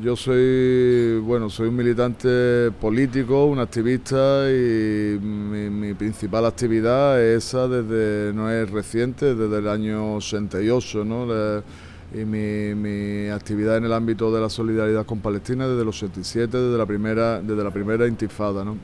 yo 0.03 0.16
soy, 0.16 1.18
bueno, 1.20 1.49
soy 1.49 1.68
un 1.68 1.77
militante 1.77 2.72
político, 2.81 3.47
un 3.47 3.61
activista 3.61 4.51
y 4.51 5.18
mi, 5.20 5.95
principal 5.95 6.45
actividad 6.45 7.22
es 7.22 7.47
esa 7.47 7.68
desde, 7.68 8.33
no 8.35 8.51
es 8.51 8.68
reciente, 8.68 9.35
desde 9.35 9.59
el 9.59 9.68
año 9.68 10.16
88, 10.16 11.05
¿no? 11.05 11.62
y 12.12 12.25
mi, 12.25 12.75
mi, 12.75 13.29
actividad 13.29 13.77
en 13.77 13.85
el 13.85 13.93
ámbito 13.93 14.33
de 14.33 14.41
la 14.41 14.49
solidaridad 14.49 15.07
con 15.07 15.20
Palestina 15.20 15.68
desde 15.68 15.85
los 15.85 16.03
87, 16.03 16.57
desde 16.57 16.79
la 16.79 16.87
primera, 16.87 17.41
desde 17.41 17.62
la 17.62 17.70
primera 17.70 18.07
intifada, 18.07 18.64
¿no? 18.64 18.77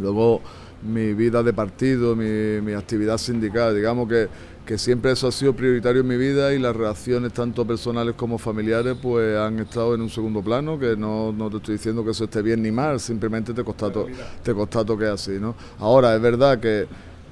Luego 0.00 0.40
mi 0.82 1.14
vida 1.14 1.42
de 1.42 1.52
partido, 1.52 2.14
mi, 2.14 2.60
mi 2.60 2.72
actividad 2.74 3.18
sindical, 3.18 3.74
digamos 3.74 4.08
que 4.08 4.28
que 4.66 4.76
siempre 4.76 5.12
eso 5.12 5.28
ha 5.28 5.32
sido 5.32 5.54
prioritario 5.54 6.00
en 6.02 6.08
mi 6.08 6.16
vida 6.16 6.52
y 6.52 6.58
las 6.58 6.74
relaciones 6.74 7.32
tanto 7.32 7.64
personales 7.64 8.14
como 8.16 8.36
familiares 8.36 8.96
pues 9.00 9.38
han 9.38 9.60
estado 9.60 9.94
en 9.94 10.02
un 10.02 10.10
segundo 10.10 10.42
plano, 10.42 10.78
que 10.78 10.96
no, 10.96 11.32
no 11.32 11.48
te 11.48 11.58
estoy 11.58 11.76
diciendo 11.76 12.04
que 12.04 12.10
eso 12.10 12.24
esté 12.24 12.42
bien 12.42 12.62
ni 12.62 12.72
mal, 12.72 12.98
simplemente 13.00 13.54
te 13.54 13.62
constato, 13.62 14.06
te 14.42 14.52
constato 14.52 14.98
que 14.98 15.04
es 15.04 15.10
así, 15.10 15.38
¿no? 15.40 15.54
Ahora, 15.78 16.14
es 16.14 16.20
verdad 16.20 16.58
que 16.58 16.86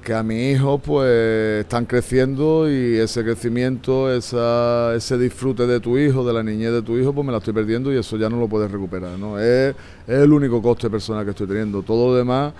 que 0.05 0.13
a 0.13 0.21
mi 0.21 0.51
hijo 0.51 0.77
pues 0.77 1.61
están 1.61 1.87
creciendo 1.87 2.69
y 2.69 2.95
ese 2.95 3.23
crecimiento, 3.23 4.13
esa, 4.13 4.93
ese 4.93 5.17
disfrute 5.17 5.65
de 5.65 5.79
tu 5.79 5.97
hijo, 5.97 6.23
de 6.23 6.31
la 6.31 6.43
niñez 6.43 6.71
de 6.71 6.83
tu 6.83 6.95
hijo, 6.95 7.11
pues 7.11 7.25
me 7.25 7.31
la 7.31 7.39
estoy 7.39 7.55
perdiendo 7.55 7.91
y 7.91 7.97
eso 7.97 8.15
ya 8.15 8.29
no 8.29 8.39
lo 8.39 8.47
puedes 8.47 8.69
recuperar, 8.69 9.17
¿no? 9.17 9.39
Es, 9.39 9.75
el 10.07 10.31
único 10.31 10.61
coste 10.61 10.91
personal 10.91 11.25
que 11.25 11.31
estoy 11.31 11.47
teniendo. 11.47 11.81
Todo 11.81 12.11
lo 12.11 12.15
demás 12.15 12.53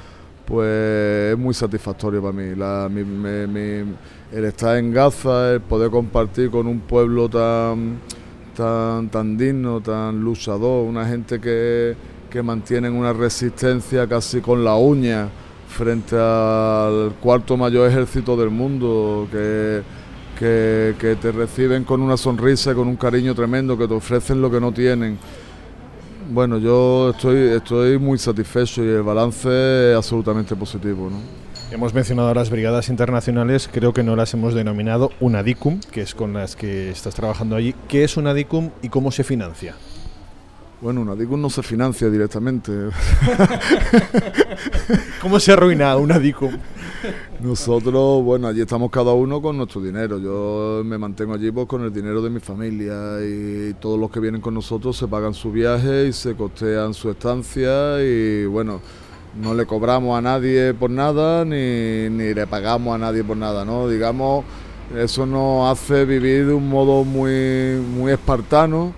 pues 0.43 1.33
es 1.33 1.37
muy 1.37 1.53
satisfactorio 1.53 2.19
para 2.19 2.33
mí. 2.33 2.55
La, 2.55 2.89
el 4.35 4.43
estar 4.43 4.77
en 4.77 4.91
Gaza, 4.91 5.53
el 5.53 5.61
poder 5.61 5.89
compartir 5.89 6.51
con 6.51 6.67
un 6.67 6.81
pueblo 6.81 7.29
tan, 7.29 7.99
tan, 8.53 9.07
tan 9.07 9.37
digno, 9.37 9.79
tan 9.79 10.19
luchador, 10.19 10.85
una 10.85 11.07
gente 11.07 11.39
que, 11.39 11.95
que 12.29 12.43
mantiene 12.43 12.89
una 12.89 13.13
resistencia 13.13 14.05
casi 14.07 14.41
con 14.41 14.65
la 14.65 14.75
uña 14.75 15.29
frente 15.69 16.17
al 16.19 17.13
cuarto 17.21 17.55
mayor 17.55 17.89
ejército 17.89 18.35
del 18.35 18.49
mundo, 18.49 19.25
que, 19.31 19.83
que, 20.37 21.17
te 21.21 21.31
reciben 21.31 21.85
con 21.85 22.01
una 22.01 22.17
sonrisa, 22.17 22.75
con 22.75 22.89
un 22.89 22.97
cariño 22.97 23.33
tremendo, 23.33 23.77
que 23.77 23.87
te 23.87 23.93
ofrecen 23.93 24.41
lo 24.41 24.51
que 24.51 24.59
no 24.59 24.73
tienen. 24.73 25.17
Bueno, 26.29 26.57
yo 26.57 27.11
estoy, 27.11 27.37
estoy 27.37 27.97
muy 27.97 28.17
satisfecho 28.17 28.83
y 28.83 28.87
el 28.89 29.03
balance 29.03 29.91
es 29.91 29.95
absolutamente 29.95 30.57
positivo. 30.57 31.09
¿no? 31.09 31.44
Hemos 31.71 31.93
mencionado 31.93 32.33
las 32.33 32.51
brigadas 32.51 32.89
internacionales, 32.89 33.67
creo 33.71 33.91
que 33.91 34.03
no 34.03 34.15
las 34.15 34.33
hemos 34.33 34.53
denominado 34.53 35.09
UNADICUM, 35.19 35.79
que 35.91 36.01
es 36.01 36.13
con 36.13 36.33
las 36.33 36.55
que 36.55 36.91
estás 36.91 37.15
trabajando 37.15 37.55
allí. 37.55 37.73
¿Qué 37.87 38.03
es 38.03 38.17
UNADICUM 38.17 38.69
y 38.83 38.89
cómo 38.89 39.11
se 39.11 39.23
financia? 39.23 39.75
Bueno, 40.79 41.01
UNADICUM 41.01 41.41
no 41.41 41.49
se 41.49 41.63
financia 41.63 42.07
directamente. 42.09 42.71
¿Cómo 45.21 45.39
se 45.39 45.53
arruina 45.53 45.97
UNADICUM? 45.97 46.51
Nosotros, 47.41 48.23
bueno, 48.23 48.47
allí 48.47 48.61
estamos 48.61 48.91
cada 48.91 49.13
uno 49.13 49.41
con 49.41 49.57
nuestro 49.57 49.81
dinero. 49.81 50.19
Yo 50.19 50.83
me 50.85 50.99
mantengo 50.99 51.33
allí 51.33 51.51
pues, 51.51 51.67
con 51.67 51.83
el 51.83 51.91
dinero 51.91 52.21
de 52.21 52.29
mi 52.29 52.39
familia 52.39 53.17
y 53.21 53.73
todos 53.79 53.99
los 53.99 54.11
que 54.11 54.19
vienen 54.19 54.39
con 54.39 54.53
nosotros 54.53 54.95
se 54.95 55.07
pagan 55.07 55.33
su 55.33 55.51
viaje 55.51 56.07
y 56.07 56.13
se 56.13 56.35
costean 56.35 56.93
su 56.93 57.09
estancia 57.09 58.01
y 58.03 58.45
bueno, 58.45 58.81
no 59.41 59.53
le 59.53 59.65
cobramos 59.65 60.17
a 60.17 60.21
nadie 60.21 60.73
por 60.73 60.89
nada 60.89 61.45
ni, 61.45 62.09
ni 62.09 62.33
le 62.33 62.47
pagamos 62.47 62.95
a 62.95 62.97
nadie 62.97 63.23
por 63.23 63.37
nada, 63.37 63.65
¿no? 63.65 63.87
Digamos, 63.87 64.45
eso 64.97 65.25
nos 65.25 65.71
hace 65.71 66.05
vivir 66.05 66.47
de 66.47 66.53
un 66.53 66.69
modo 66.69 67.03
muy, 67.03 67.81
muy 67.95 68.11
espartano 68.11 68.93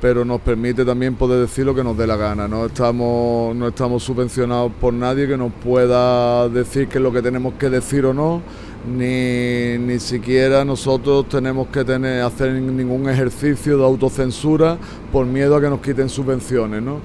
pero 0.00 0.24
nos 0.24 0.40
permite 0.40 0.84
también 0.84 1.14
poder 1.14 1.40
decir 1.40 1.66
lo 1.66 1.74
que 1.74 1.84
nos 1.84 1.96
dé 1.96 2.06
la 2.06 2.16
gana. 2.16 2.48
No 2.48 2.66
estamos, 2.66 3.54
no 3.54 3.68
estamos 3.68 4.02
subvencionados 4.02 4.72
por 4.80 4.94
nadie 4.94 5.28
que 5.28 5.36
nos 5.36 5.52
pueda 5.52 6.48
decir 6.48 6.88
qué 6.88 6.98
es 6.98 7.04
lo 7.04 7.12
que 7.12 7.20
tenemos 7.20 7.54
que 7.54 7.68
decir 7.68 8.06
o 8.06 8.14
no, 8.14 8.40
ni, 8.88 9.76
ni 9.78 9.98
siquiera 9.98 10.64
nosotros 10.64 11.28
tenemos 11.28 11.68
que 11.68 11.84
tener, 11.84 12.22
hacer 12.22 12.52
ningún 12.52 13.08
ejercicio 13.10 13.76
de 13.76 13.84
autocensura 13.84 14.78
por 15.12 15.26
miedo 15.26 15.56
a 15.56 15.60
que 15.60 15.68
nos 15.68 15.80
quiten 15.80 16.08
subvenciones. 16.08 16.82
¿no? 16.82 17.00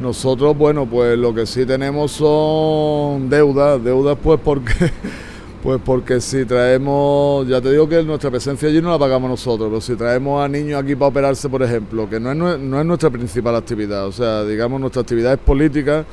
Nosotros, 0.00 0.56
bueno, 0.56 0.86
pues 0.86 1.18
lo 1.18 1.34
que 1.34 1.44
sí 1.44 1.66
tenemos 1.66 2.12
son 2.12 3.28
deudas, 3.28 3.82
deudas 3.82 4.16
pues 4.22 4.38
porque 4.42 4.72
pues 5.62 5.80
porque 5.84 6.20
si 6.20 6.44
traemos, 6.44 7.48
ya 7.48 7.60
te 7.60 7.72
digo 7.72 7.88
que 7.88 8.04
nuestra 8.04 8.30
presencia 8.30 8.68
allí 8.68 8.80
no 8.80 8.90
la 8.90 8.98
pagamos 8.98 9.28
nosotros, 9.28 9.68
pero 9.68 9.80
si 9.80 9.96
traemos 9.96 10.40
a 10.40 10.46
niños 10.46 10.80
aquí 10.80 10.94
para 10.94 11.08
operarse, 11.08 11.48
por 11.48 11.64
ejemplo, 11.64 12.08
que 12.08 12.20
no 12.20 12.30
es, 12.30 12.60
no 12.60 12.78
es 12.78 12.86
nuestra 12.86 13.10
principal 13.10 13.56
actividad, 13.56 14.06
o 14.06 14.12
sea, 14.12 14.44
digamos, 14.44 14.80
nuestra 14.80 15.02
actividad 15.02 15.32
es 15.32 15.40
política, 15.40 16.04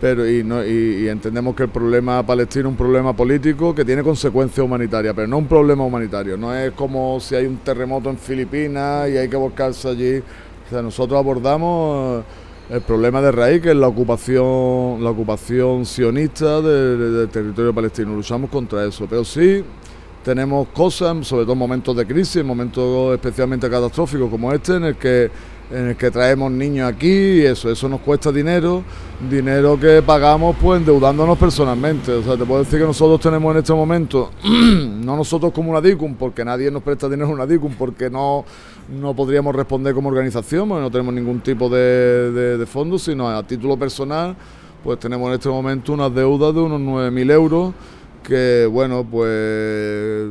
pero 0.00 0.26
y, 0.26 0.42
no, 0.42 0.64
y, 0.64 1.06
entendemos 1.06 1.54
que 1.54 1.64
el 1.64 1.68
problema 1.68 2.24
palestino 2.24 2.68
es 2.68 2.72
un 2.72 2.78
problema 2.78 3.14
político 3.14 3.74
que 3.74 3.84
tiene 3.84 4.02
consecuencias 4.02 4.64
humanitarias, 4.64 5.12
pero 5.14 5.28
no 5.28 5.36
un 5.36 5.46
problema 5.46 5.84
humanitario, 5.84 6.38
no 6.38 6.54
es 6.54 6.72
como 6.72 7.20
si 7.20 7.34
hay 7.34 7.44
un 7.44 7.58
terremoto 7.58 8.08
en 8.08 8.16
Filipinas 8.16 9.06
y 9.10 9.18
hay 9.18 9.28
que 9.28 9.36
buscarse 9.36 9.86
allí, 9.86 10.18
o 10.18 10.70
sea, 10.70 10.80
nosotros 10.80 11.18
abordamos 11.18 12.24
el 12.70 12.82
problema 12.82 13.22
de 13.22 13.32
raíz, 13.32 13.62
que 13.62 13.70
es 13.70 13.76
la 13.76 13.88
ocupación, 13.88 15.02
la 15.02 15.10
ocupación 15.10 15.86
sionista 15.86 16.60
del, 16.60 17.28
territorio 17.30 17.74
palestino. 17.74 18.14
Luchamos 18.14 18.50
contra 18.50 18.84
eso, 18.84 19.06
pero 19.08 19.24
sí 19.24 19.64
tenemos 20.22 20.68
cosas, 20.68 21.26
sobre 21.26 21.44
todo 21.44 21.54
en 21.54 21.58
momentos 21.58 21.96
de 21.96 22.06
crisis, 22.06 22.44
momentos 22.44 23.14
especialmente 23.14 23.70
catastróficos 23.70 24.30
como 24.30 24.52
este, 24.52 24.76
en 24.76 24.84
el 24.84 24.96
que 24.96 25.30
en 25.70 25.88
el 25.88 25.96
que 25.96 26.10
traemos 26.10 26.50
niños 26.50 26.90
aquí 26.90 27.08
y 27.08 27.42
eso, 27.42 27.70
eso 27.70 27.88
nos 27.88 28.00
cuesta 28.00 28.32
dinero, 28.32 28.82
dinero 29.28 29.78
que 29.78 30.02
pagamos 30.02 30.56
pues 30.60 30.80
endeudándonos 30.80 31.36
personalmente. 31.36 32.12
O 32.12 32.22
sea, 32.22 32.36
te 32.36 32.44
puedo 32.44 32.64
decir 32.64 32.78
que 32.78 32.86
nosotros 32.86 33.20
tenemos 33.20 33.52
en 33.52 33.58
este 33.58 33.74
momento, 33.74 34.30
no 34.44 35.16
nosotros 35.16 35.52
como 35.52 35.70
una 35.70 35.80
DICUM, 35.80 36.14
porque 36.14 36.44
nadie 36.44 36.70
nos 36.70 36.82
presta 36.82 37.08
dinero 37.08 37.28
a 37.28 37.32
una 37.32 37.46
DICUM, 37.46 37.74
porque 37.74 38.08
no, 38.08 38.44
no 38.88 39.14
podríamos 39.14 39.54
responder 39.54 39.94
como 39.94 40.08
organización, 40.08 40.68
porque 40.68 40.82
no 40.82 40.90
tenemos 40.90 41.12
ningún 41.12 41.40
tipo 41.40 41.68
de, 41.68 42.32
de, 42.32 42.58
de 42.58 42.66
fondos, 42.66 43.02
sino 43.02 43.28
a 43.28 43.42
título 43.46 43.76
personal, 43.76 44.36
pues 44.82 44.98
tenemos 44.98 45.28
en 45.28 45.34
este 45.34 45.48
momento 45.48 45.92
unas 45.92 46.14
deudas 46.14 46.54
de 46.54 46.60
unos 46.60 46.80
9.000 46.80 47.32
euros 47.32 47.74
que, 48.22 48.68
bueno, 48.70 49.06
pues 49.10 50.30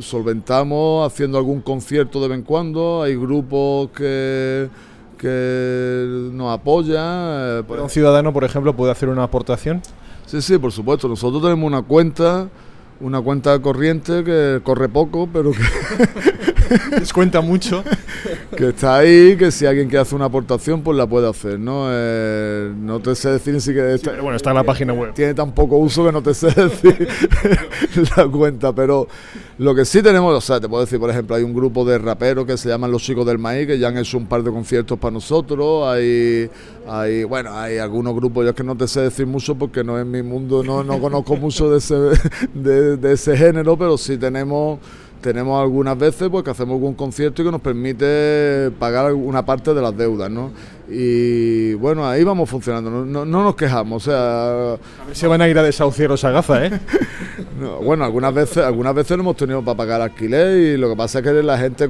solventamos 0.00 1.06
haciendo 1.06 1.38
algún 1.38 1.60
concierto 1.60 2.20
de 2.20 2.28
vez 2.28 2.38
en 2.38 2.44
cuando, 2.44 3.02
hay 3.02 3.16
grupos 3.16 3.90
que, 3.90 4.68
que 5.18 6.30
nos 6.32 6.52
apoyan. 6.52 7.04
Eh, 7.04 7.62
¿Un 7.82 7.90
ciudadano, 7.90 8.32
por 8.32 8.44
ejemplo, 8.44 8.74
puede 8.74 8.92
hacer 8.92 9.08
una 9.08 9.24
aportación? 9.24 9.82
Sí, 10.26 10.42
sí, 10.42 10.58
por 10.58 10.72
supuesto. 10.72 11.08
Nosotros 11.08 11.42
tenemos 11.42 11.66
una 11.66 11.82
cuenta, 11.82 12.48
una 13.00 13.20
cuenta 13.20 13.60
corriente 13.60 14.24
que 14.24 14.60
corre 14.62 14.88
poco, 14.88 15.28
pero 15.32 15.52
que... 15.52 15.58
Les 16.98 17.12
cuenta 17.12 17.40
mucho. 17.40 17.82
que 18.56 18.68
está 18.68 18.98
ahí, 18.98 19.36
que 19.36 19.50
si 19.50 19.66
alguien 19.66 19.88
quiere 19.88 20.02
hacer 20.02 20.16
una 20.16 20.26
aportación, 20.26 20.82
pues 20.82 20.96
la 20.96 21.06
puede 21.06 21.28
hacer, 21.28 21.58
¿no? 21.58 21.86
Eh, 21.90 22.72
no 22.80 23.00
te 23.00 23.14
sé 23.14 23.30
decir 23.30 23.54
ni 23.54 23.60
siquiera... 23.60 23.96
bueno, 24.20 24.36
está 24.36 24.50
en 24.50 24.56
la 24.56 24.64
página 24.64 24.92
web. 24.92 25.12
Tiene 25.14 25.34
tan 25.34 25.52
poco 25.52 25.76
uso 25.76 26.04
que 26.04 26.12
no 26.12 26.22
te 26.22 26.34
sé 26.34 26.48
decir 26.48 27.08
la 28.16 28.26
cuenta, 28.28 28.74
pero 28.74 29.08
lo 29.58 29.74
que 29.74 29.84
sí 29.84 30.02
tenemos, 30.02 30.34
o 30.34 30.40
sea, 30.40 30.60
te 30.60 30.68
puedo 30.68 30.84
decir, 30.84 30.98
por 30.98 31.10
ejemplo, 31.10 31.36
hay 31.36 31.42
un 31.42 31.54
grupo 31.54 31.84
de 31.84 31.98
raperos 31.98 32.46
que 32.46 32.56
se 32.56 32.68
llaman 32.68 32.90
Los 32.90 33.02
Chicos 33.02 33.26
del 33.26 33.38
Maíz, 33.38 33.66
que 33.66 33.78
ya 33.78 33.88
han 33.88 33.98
hecho 33.98 34.18
un 34.18 34.26
par 34.26 34.42
de 34.42 34.50
conciertos 34.50 34.98
para 34.98 35.12
nosotros, 35.12 35.86
hay, 35.86 36.50
hay 36.88 37.24
bueno, 37.24 37.56
hay 37.56 37.78
algunos 37.78 38.14
grupos, 38.14 38.44
yo 38.44 38.50
es 38.50 38.56
que 38.56 38.64
no 38.64 38.76
te 38.76 38.86
sé 38.86 39.00
decir 39.00 39.26
mucho 39.26 39.54
porque 39.54 39.82
no 39.82 39.98
es 39.98 40.06
mi 40.06 40.22
mundo, 40.22 40.62
no, 40.62 40.84
no 40.84 41.00
conozco 41.00 41.36
mucho 41.36 41.70
de 41.70 41.78
ese, 41.78 41.94
de, 42.54 42.96
de 42.96 43.12
ese 43.12 43.36
género, 43.36 43.76
pero 43.76 43.96
sí 43.96 44.18
tenemos 44.18 44.78
tenemos 45.20 45.60
algunas 45.60 45.98
veces 45.98 46.28
pues 46.30 46.44
que 46.44 46.50
hacemos 46.50 46.74
algún 46.74 46.94
concierto 46.94 47.42
y 47.42 47.44
que 47.44 47.50
nos 47.50 47.60
permite 47.60 48.70
pagar 48.78 49.12
una 49.12 49.44
parte 49.44 49.74
de 49.74 49.82
las 49.82 49.96
deudas, 49.96 50.30
¿no? 50.30 50.50
Y 50.88 51.74
bueno, 51.74 52.08
ahí 52.08 52.22
vamos 52.22 52.48
funcionando, 52.48 52.90
no, 52.90 53.24
no, 53.24 53.42
nos 53.42 53.56
quejamos, 53.56 54.06
o 54.06 54.10
sea... 54.10 54.72
A 54.74 55.06
ver 55.06 55.16
si 55.16 55.26
van 55.26 55.42
a 55.42 55.48
ir 55.48 55.58
a 55.58 55.62
desahuciar 55.62 56.12
a 56.12 56.30
Gaza, 56.30 56.66
¿eh? 56.66 56.70
bueno, 57.82 58.04
algunas 58.04 58.34
veces 58.34 58.58
algunas 58.58 58.94
veces 58.94 59.16
no 59.16 59.22
hemos 59.22 59.36
tenido 59.36 59.62
para 59.62 59.76
pagar 59.76 60.00
alquiler 60.00 60.58
y 60.58 60.76
lo 60.76 60.88
que 60.90 60.96
pasa 60.96 61.18
es 61.20 61.24
que 61.24 61.42
la 61.42 61.58
gente 61.58 61.88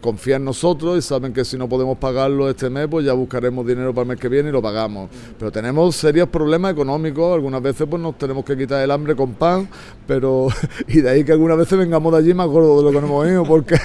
confía 0.00 0.36
en 0.36 0.44
nosotros 0.44 0.98
y 0.98 1.02
saben 1.02 1.32
que 1.32 1.44
si 1.44 1.56
no 1.56 1.68
podemos 1.68 1.98
pagarlo 1.98 2.48
este 2.48 2.70
mes, 2.70 2.86
pues 2.88 3.04
ya 3.04 3.12
buscaremos 3.12 3.66
dinero 3.66 3.92
para 3.92 4.02
el 4.02 4.08
mes 4.08 4.20
que 4.20 4.28
viene 4.28 4.50
y 4.50 4.52
lo 4.52 4.62
pagamos. 4.62 5.10
Pero 5.38 5.50
tenemos 5.50 5.96
serios 5.96 6.28
problemas 6.28 6.72
económicos, 6.72 7.34
algunas 7.34 7.62
veces 7.62 7.86
pues 7.88 8.00
nos 8.00 8.16
tenemos 8.18 8.44
que 8.44 8.56
quitar 8.56 8.82
el 8.82 8.90
hambre 8.90 9.16
con 9.16 9.34
pan, 9.34 9.68
pero 10.06 10.48
y 10.88 11.00
de 11.00 11.10
ahí 11.10 11.24
que 11.24 11.32
algunas 11.32 11.58
veces 11.58 11.78
vengamos 11.78 12.12
de 12.12 12.18
allí 12.18 12.34
más 12.34 12.46
gordos 12.46 12.78
de 12.78 12.84
lo 12.84 12.90
que 12.90 13.00
nos 13.00 13.10
hemos 13.10 13.28
ido 13.28 13.44
porque 13.44 13.76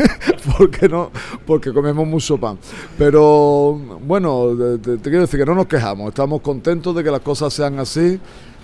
porque 0.58 0.88
no 0.88 1.10
porque 1.46 1.72
comemos 1.72 2.06
mucho 2.06 2.38
pan. 2.38 2.58
Pero 2.96 3.78
bueno, 4.06 4.56
te, 4.82 4.98
quiero 5.00 5.20
decir 5.20 5.40
que 5.40 5.46
no 5.46 5.54
nos 5.54 5.66
quejamos, 5.66 6.08
estamos 6.08 6.40
contentos 6.40 6.94
de 6.94 7.04
que 7.04 7.10
las 7.10 7.20
cosas 7.20 7.52
sean 7.52 7.78
así 7.78 8.18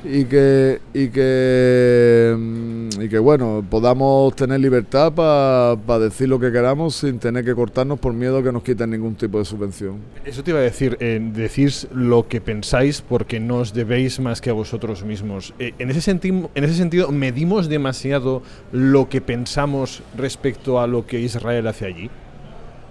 y 0.05 0.25
que 0.25 0.81
y 0.95 1.09
que 1.09 2.35
mm, 2.37 3.03
y 3.03 3.09
que 3.09 3.19
bueno 3.19 3.65
podamos 3.69 4.35
tener 4.37 4.61
libertad 4.61 5.13
para 5.13 5.99
decir 5.99 6.29
lo 6.29 6.39
que 6.39 6.53
queramos 6.53 6.97
sin 6.97 7.19
tener 7.19 7.45
que 7.45 7.55
cortarnos 7.55 7.99
por 7.99 8.13
miedo 8.13 8.39
a 8.39 8.43
que 8.43 8.53
nos 8.53 8.63
quiten 8.63 8.91
ningún 8.91 9.15
tipo 9.15 9.39
de 9.39 9.45
subvención. 9.45 9.99
Eso 10.25 10.43
te 10.43 10.51
iba 10.51 10.61
a 10.61 10.63
decir, 10.63 10.97
eh, 11.01 11.19
decís 11.33 11.89
lo 11.93 12.29
que 12.29 12.41
pensáis 12.41 13.01
porque 13.01 13.41
no 13.41 13.57
os 13.59 13.73
debéis 13.73 14.21
más 14.21 14.41
que 14.41 14.51
a 14.51 14.53
vosotros 14.53 15.05
mismos. 15.05 15.55
Eh, 15.59 15.75
en, 15.79 15.91
ese 15.91 16.11
en 16.11 16.65
ese 16.65 16.75
sentido, 16.75 17.11
¿medimos 17.11 17.69
demasiado 17.69 18.43
lo 18.73 19.09
que 19.09 19.21
pensamos 19.21 20.03
respecto 20.17 20.81
a 20.81 20.87
lo 20.87 21.07
que 21.07 21.21
Israel 21.21 21.67
hace 21.67 21.87
allí? 21.87 22.11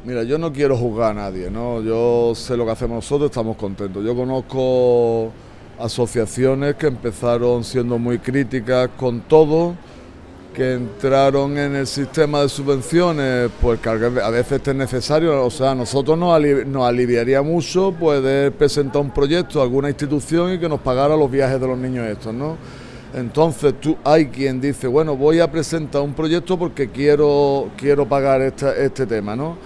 Mira, 0.06 0.22
yo 0.24 0.38
no 0.38 0.53
quiero 0.53 0.78
juzgar 0.78 1.12
a 1.12 1.14
nadie, 1.16 1.49
¿no? 1.49 1.82
Yo 1.82 2.34
sé 2.36 2.56
lo 2.56 2.66
que 2.66 2.72
hacemos 2.72 2.95
nosotros, 2.95 3.32
estamos 3.32 3.58
contentos. 3.58 4.06
Yo 4.06 4.16
conozco 4.16 5.32
asociaciones 5.80 6.76
que 6.76 6.88
empezaron 6.88 7.63
siendo 7.63 7.97
muy 7.97 8.19
críticas 8.19 8.89
con 8.97 9.21
todo 9.21 9.76
que 10.55 10.73
entraron 10.73 11.57
en 11.57 11.76
el 11.76 11.86
sistema 11.86 12.41
de 12.41 12.47
subvenciones, 12.49 13.51
pues 13.61 13.78
que 13.82 13.89
a 13.89 14.30
veces 14.30 14.61
es 14.65 14.76
necesario, 14.76 15.45
o 15.45 15.51
sea, 15.51 15.71
a 15.71 15.76
nosotros 15.76 16.17
nos, 16.17 16.41
nos 16.65 16.88
aliviaría 16.88 17.41
mucho 17.41 17.91
poder 17.91 18.53
presentar 18.53 19.01
un 19.01 19.11
proyecto 19.11 19.59
a 19.59 19.63
alguna 19.63 19.89
institución 19.89 20.53
y 20.53 20.57
que 20.57 20.69
nos 20.69 20.80
pagara 20.80 21.17
los 21.17 21.30
viajes 21.30 21.59
de 21.59 21.67
los 21.67 21.78
niños 21.78 22.07
estos, 22.07 22.34
¿no? 22.34 22.55
Entonces 23.13 23.73
tú 23.82 23.97
hay 24.05 24.28
quien 24.28 24.61
dice, 24.61 24.88
bueno, 24.88 25.17
voy 25.17 25.41
a 25.41 25.51
presentar 25.51 26.01
un 26.01 26.13
proyecto 26.13 26.57
porque 26.57 26.89
quiero, 26.89 27.69
quiero 27.76 28.07
pagar 28.07 28.41
este 28.41 29.05
tema, 29.05 29.36
¿no? 29.36 29.57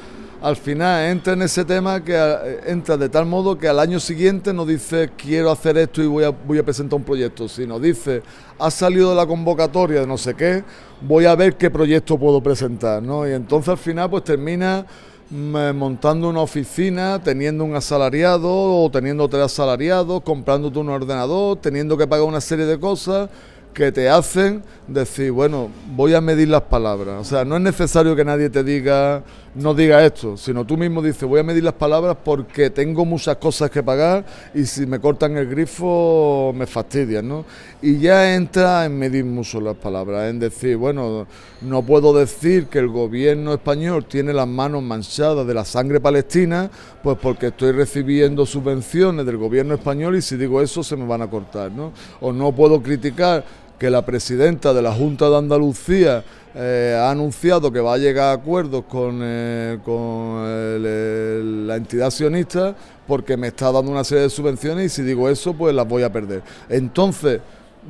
Al 0.42 0.56
final 0.56 1.10
entra 1.10 1.34
en 1.34 1.42
ese 1.42 1.66
tema 1.66 2.02
que 2.02 2.16
eh, 2.16 2.62
entra 2.68 2.96
de 2.96 3.10
tal 3.10 3.26
modo 3.26 3.58
que 3.58 3.68
al 3.68 3.78
año 3.78 4.00
siguiente 4.00 4.54
no 4.54 4.66
dice 4.66 5.10
quiero 5.18 5.52
hacer 5.52 5.78
esto 5.78 6.02
y 6.02 6.08
voy 6.08 6.24
a, 6.24 6.30
voy 6.30 6.58
a 6.58 6.64
presentar 6.64 6.96
un 6.96 7.04
proyecto, 7.04 7.50
sino 7.50 7.78
dice 7.78 8.22
ha 8.58 8.72
salido 8.72 9.10
de 9.10 9.18
la 9.18 9.28
convocatoria 9.28 10.00
de 10.00 10.08
no 10.08 10.18
sé 10.18 10.36
qué, 10.36 10.64
voy 11.02 11.26
a 11.26 11.36
ver 11.36 11.58
qué 11.58 11.70
proyecto 11.70 12.18
puedo 12.18 12.42
presentar, 12.42 13.04
¿no? 13.04 13.28
Y 13.28 13.34
entonces 13.34 13.68
al 13.68 13.78
final 13.78 14.10
pues 14.10 14.24
termina 14.24 14.86
mm, 15.30 15.76
montando 15.76 16.30
una 16.30 16.40
oficina, 16.40 17.22
teniendo 17.22 17.66
un 17.66 17.76
asalariado 17.76 18.50
o 18.50 18.90
teniendo 18.90 19.28
tres 19.28 19.44
asalariados, 19.44 20.22
comprándote 20.22 20.80
un 20.80 20.88
ordenador, 20.88 21.58
teniendo 21.58 21.98
que 21.98 22.08
pagar 22.08 22.26
una 22.26 22.40
serie 22.40 22.66
de 22.66 22.80
cosas 22.80 23.30
que 23.74 23.92
te 23.92 24.10
hacen 24.10 24.64
decir, 24.90 25.32
bueno, 25.32 25.70
voy 25.96 26.14
a 26.14 26.22
medir 26.22 26.50
las 26.50 26.64
palabras. 26.64 27.22
O 27.22 27.24
sea, 27.24 27.46
no 27.46 27.56
es 27.56 27.62
necesario 27.62 28.16
que 28.16 28.26
nadie 28.26 28.50
te 28.50 28.64
diga, 28.64 29.24
no 29.56 29.74
diga 29.74 30.04
esto, 30.04 30.36
sino 30.36 30.66
tú 30.66 30.78
mismo 30.78 31.02
dices, 31.02 31.28
voy 31.28 31.40
a 31.40 31.44
medir 31.44 31.64
las 31.64 31.74
palabras 31.74 32.18
porque 32.24 32.70
tengo 32.70 33.06
muchas 33.06 33.38
cosas 33.38 33.70
que 33.70 33.84
pagar 33.84 34.26
y 34.54 34.66
si 34.66 34.86
me 34.86 35.00
cortan 35.00 35.38
el 35.38 35.48
grifo 35.48 36.52
me 36.56 36.66
fastidian, 36.66 37.28
¿no? 37.28 37.46
Y 37.82 38.00
ya 38.00 38.36
entra 38.36 38.86
en 38.86 38.98
medir 38.98 39.26
mucho 39.26 39.62
las 39.62 39.76
palabras, 39.76 40.30
en 40.30 40.40
decir, 40.40 40.76
bueno, 40.78 41.28
no 41.62 41.84
puedo 41.84 42.14
decir 42.14 42.68
que 42.68 42.80
el 42.80 42.88
gobierno 42.88 43.54
español 43.54 44.06
tiene 44.06 44.34
las 44.34 44.48
manos 44.48 44.82
manchadas 44.82 45.46
de 45.46 45.54
la 45.54 45.66
sangre 45.66 46.00
palestina, 46.00 46.70
pues 47.04 47.18
porque 47.22 47.48
estoy 47.48 47.72
recibiendo 47.72 48.46
subvenciones 48.46 49.26
del 49.26 49.38
gobierno 49.38 49.76
español 49.76 50.16
y 50.16 50.22
si 50.22 50.36
digo 50.36 50.62
eso 50.62 50.84
se 50.84 50.96
me 50.96 51.06
van 51.06 51.22
a 51.22 51.30
cortar, 51.30 51.72
¿no? 51.72 51.92
O 52.22 52.34
no 52.34 52.52
puedo 52.52 52.82
criticar 52.82 53.44
que 53.80 53.90
la 53.90 54.06
presidenta 54.06 54.74
de 54.74 54.82
la 54.82 54.92
Junta 54.92 55.30
de 55.30 55.38
Andalucía 55.38 56.24
eh, 56.54 56.98
ha 57.00 57.10
anunciado 57.10 57.72
que 57.72 57.80
va 57.80 57.94
a 57.94 57.98
llegar 57.98 58.30
a 58.30 58.34
acuerdos 58.34 58.84
con, 58.90 59.22
eh, 59.24 59.80
con 59.84 61.68
la 61.68 61.76
entidad 61.76 62.12
sionista 62.12 62.76
porque 63.08 63.38
me 63.38 63.48
está 63.48 63.72
dando 63.72 63.90
una 63.92 64.04
serie 64.04 64.24
de 64.24 64.30
subvenciones 64.30 64.86
y 64.86 64.90
si 64.90 65.02
digo 65.02 65.30
eso 65.30 65.54
pues 65.54 65.74
las 65.74 65.88
voy 65.88 66.04
a 66.04 66.12
perder. 66.12 66.44
Entonces, 66.68 67.40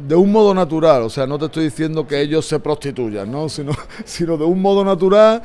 de 0.07 0.15
un 0.15 0.31
modo 0.31 0.53
natural, 0.53 1.01
o 1.01 1.09
sea, 1.09 1.25
no 1.25 1.39
te 1.39 1.45
estoy 1.45 1.65
diciendo 1.65 2.07
que 2.07 2.21
ellos 2.21 2.45
se 2.45 2.59
prostituyan, 2.59 3.31
¿no? 3.31 3.49
sino, 3.49 3.71
sino 4.05 4.37
de 4.37 4.45
un 4.45 4.61
modo 4.61 4.85
natural 4.85 5.41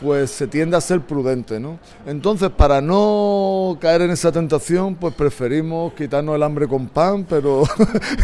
pues 0.00 0.30
se 0.30 0.46
tiende 0.46 0.76
a 0.76 0.80
ser 0.80 1.00
prudente, 1.00 1.58
¿no? 1.58 1.78
Entonces, 2.06 2.50
para 2.50 2.80
no 2.80 3.78
caer 3.80 4.02
en 4.02 4.10
esa 4.10 4.32
tentación, 4.32 4.94
pues 4.94 5.14
preferimos 5.14 5.92
quitarnos 5.94 6.36
el 6.36 6.42
hambre 6.42 6.68
con 6.68 6.88
pan, 6.88 7.26
pero, 7.28 7.64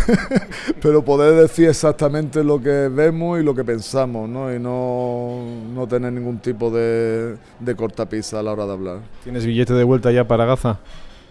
pero 0.82 1.04
poder 1.04 1.40
decir 1.40 1.68
exactamente 1.68 2.42
lo 2.44 2.60
que 2.60 2.88
vemos 2.88 3.40
y 3.40 3.42
lo 3.42 3.54
que 3.54 3.64
pensamos, 3.64 4.28
¿no? 4.28 4.54
Y 4.54 4.58
no, 4.58 5.44
no 5.74 5.86
tener 5.86 6.12
ningún 6.12 6.38
tipo 6.38 6.70
de, 6.70 7.36
de 7.58 7.76
cortapisa 7.76 8.40
a 8.40 8.42
la 8.42 8.52
hora 8.52 8.66
de 8.66 8.72
hablar. 8.72 8.98
¿Tienes 9.24 9.46
billete 9.46 9.74
de 9.74 9.84
vuelta 9.84 10.10
ya 10.10 10.26
para 10.26 10.44
Gaza? 10.44 10.78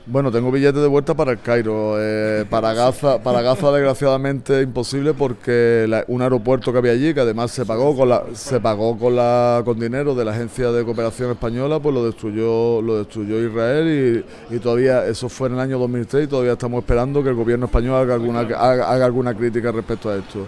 Bueno, 0.08 0.32
tengo 0.32 0.52
billete 0.52 0.80
de 0.80 0.88
vuelta 0.88 1.14
para 1.14 1.32
el 1.32 1.40
Cairo. 1.42 1.96
Eh, 2.00 2.46
para 2.50 2.74
Gaza, 2.76 3.22
para 3.22 3.42
Gaza 3.42 3.72
desgraciadamente 3.72 4.62
imposible 4.62 5.14
porque 5.14 6.04
un 6.08 6.22
aeropuerto 6.24 6.72
que 6.72 6.80
había 6.80 6.94
allí, 6.94 7.14
que 7.14 7.20
además 7.20 7.52
se 7.52 7.66
pagó 7.66 7.96
con 7.96 8.10
la, 8.10 8.24
se 8.34 8.60
pagó 8.60 8.98
con 8.98 9.16
la, 9.16 9.62
con 9.64 9.80
dinero 9.80 10.16
de 10.16 10.26
la 10.26 10.32
agencia 10.32 10.72
de 10.72 10.84
cooperación 10.84 11.32
española, 11.32 11.80
pues 11.80 11.94
lo 11.94 12.04
destruyó, 12.04 12.82
lo 12.82 12.98
destruyó 12.98 13.40
Israel 13.46 14.26
y, 14.50 14.60
todavía 14.60 15.06
eso 15.06 15.30
fue 15.30 15.50
en 15.50 15.56
el 15.56 15.60
año 15.60 15.80
2003 15.80 16.26
y 16.26 16.28
todavía 16.28 16.54
estamos 16.54 16.82
esperando 16.82 17.24
que 17.24 17.30
el 17.30 17.36
gobierno 17.36 17.66
español 17.68 17.96
haga 18.02 18.16
alguna, 18.16 18.40
haga, 18.40 19.06
alguna 19.06 19.36
crítica 19.36 19.72
respecto 19.72 20.10
a 20.10 20.18
esto. 20.18 20.48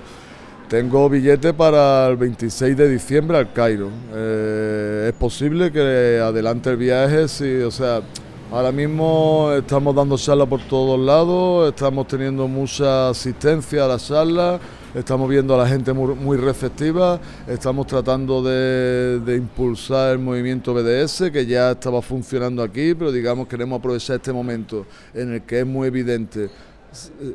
Tengo 0.68 1.08
billete 1.10 1.54
para 1.54 2.08
el 2.08 2.18
26 2.18 2.76
de 2.76 2.90
diciembre 2.90 3.38
al 3.38 3.54
Cairo. 3.54 3.90
Eh, 4.14 5.08
es 5.10 5.14
posible 5.14 5.72
que 5.72 6.20
adelante 6.24 6.72
el 6.72 6.78
viaje, 6.78 7.28
si, 7.28 7.58
o 7.58 7.70
sea 7.70 8.02
Ahora 8.54 8.72
mismo 8.72 9.52
estamos 9.58 9.96
dando 9.96 10.16
charlas 10.16 10.48
por 10.48 10.62
todos 10.62 11.00
lados, 11.00 11.70
estamos 11.70 12.08
teniendo 12.08 12.48
mucha 12.48 13.10
asistencia 13.10 13.84
a 13.84 13.88
las 13.88 14.08
charlas, 14.08 14.62
estamos 14.94 15.28
viendo 15.28 15.56
a 15.56 15.58
la 15.58 15.68
gente 15.68 15.92
muy, 15.92 16.38
receptiva, 16.38 17.20
estamos 17.48 17.88
tratando 17.88 18.44
de, 18.44 19.22
de, 19.22 19.38
impulsar 19.38 20.12
el 20.12 20.20
movimiento 20.20 20.72
BDS 20.72 21.32
que 21.32 21.48
ya 21.48 21.72
estaba 21.72 22.00
funcionando 22.04 22.62
aquí, 22.62 22.94
pero 22.94 23.12
digamos 23.12 23.48
queremos 23.48 23.80
aprovechar 23.80 24.18
este 24.18 24.32
momento 24.32 24.86
en 25.16 25.34
el 25.34 25.42
que 25.42 25.62
es 25.62 25.66
muy 25.66 25.88
evidente 25.88 26.52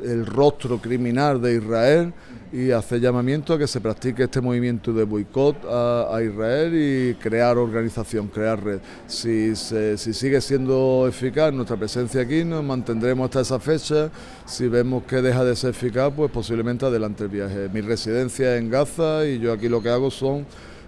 el 0.05 0.25
rostro 0.25 0.77
criminal 0.77 1.41
de 1.41 1.55
Israel 1.55 2.13
y 2.51 2.71
hacer 2.71 2.99
llamamiento 2.99 3.53
a 3.53 3.59
que 3.59 3.67
se 3.67 3.79
practique 3.79 4.23
este 4.23 4.41
movimiento 4.41 4.91
de 4.91 5.03
boicot 5.03 5.65
a, 5.65 6.19
Israel 6.23 6.73
y 6.73 7.13
crear 7.15 7.57
organización, 7.57 8.27
crear 8.27 8.63
red. 8.63 8.79
Si, 9.07 9.55
si 9.55 10.13
sigue 10.13 10.41
siendo 10.41 11.05
eficaz 11.07 11.53
nuestra 11.53 11.77
presencia 11.77 12.21
aquí, 12.21 12.43
nos 12.43 12.63
mantendremos 12.63 13.25
hasta 13.25 13.41
esa 13.41 13.59
fecha. 13.59 14.09
Si 14.45 14.67
vemos 14.67 15.03
que 15.03 15.21
deja 15.21 15.43
de 15.43 15.55
ser 15.55 15.71
eficaz, 15.71 16.11
pues 16.15 16.31
posiblemente 16.31 16.85
adelante 16.85 17.23
el 17.25 17.29
viaje. 17.29 17.69
Mi 17.71 17.81
residencia 17.81 18.55
es 18.55 18.61
en 18.61 18.69
Gaza 18.69 19.25
y 19.25 19.39
yo 19.39 19.53
aquí 19.53 19.69
lo 19.69 19.81
que 19.81 19.89
hago 19.89 20.09
son 20.09 20.45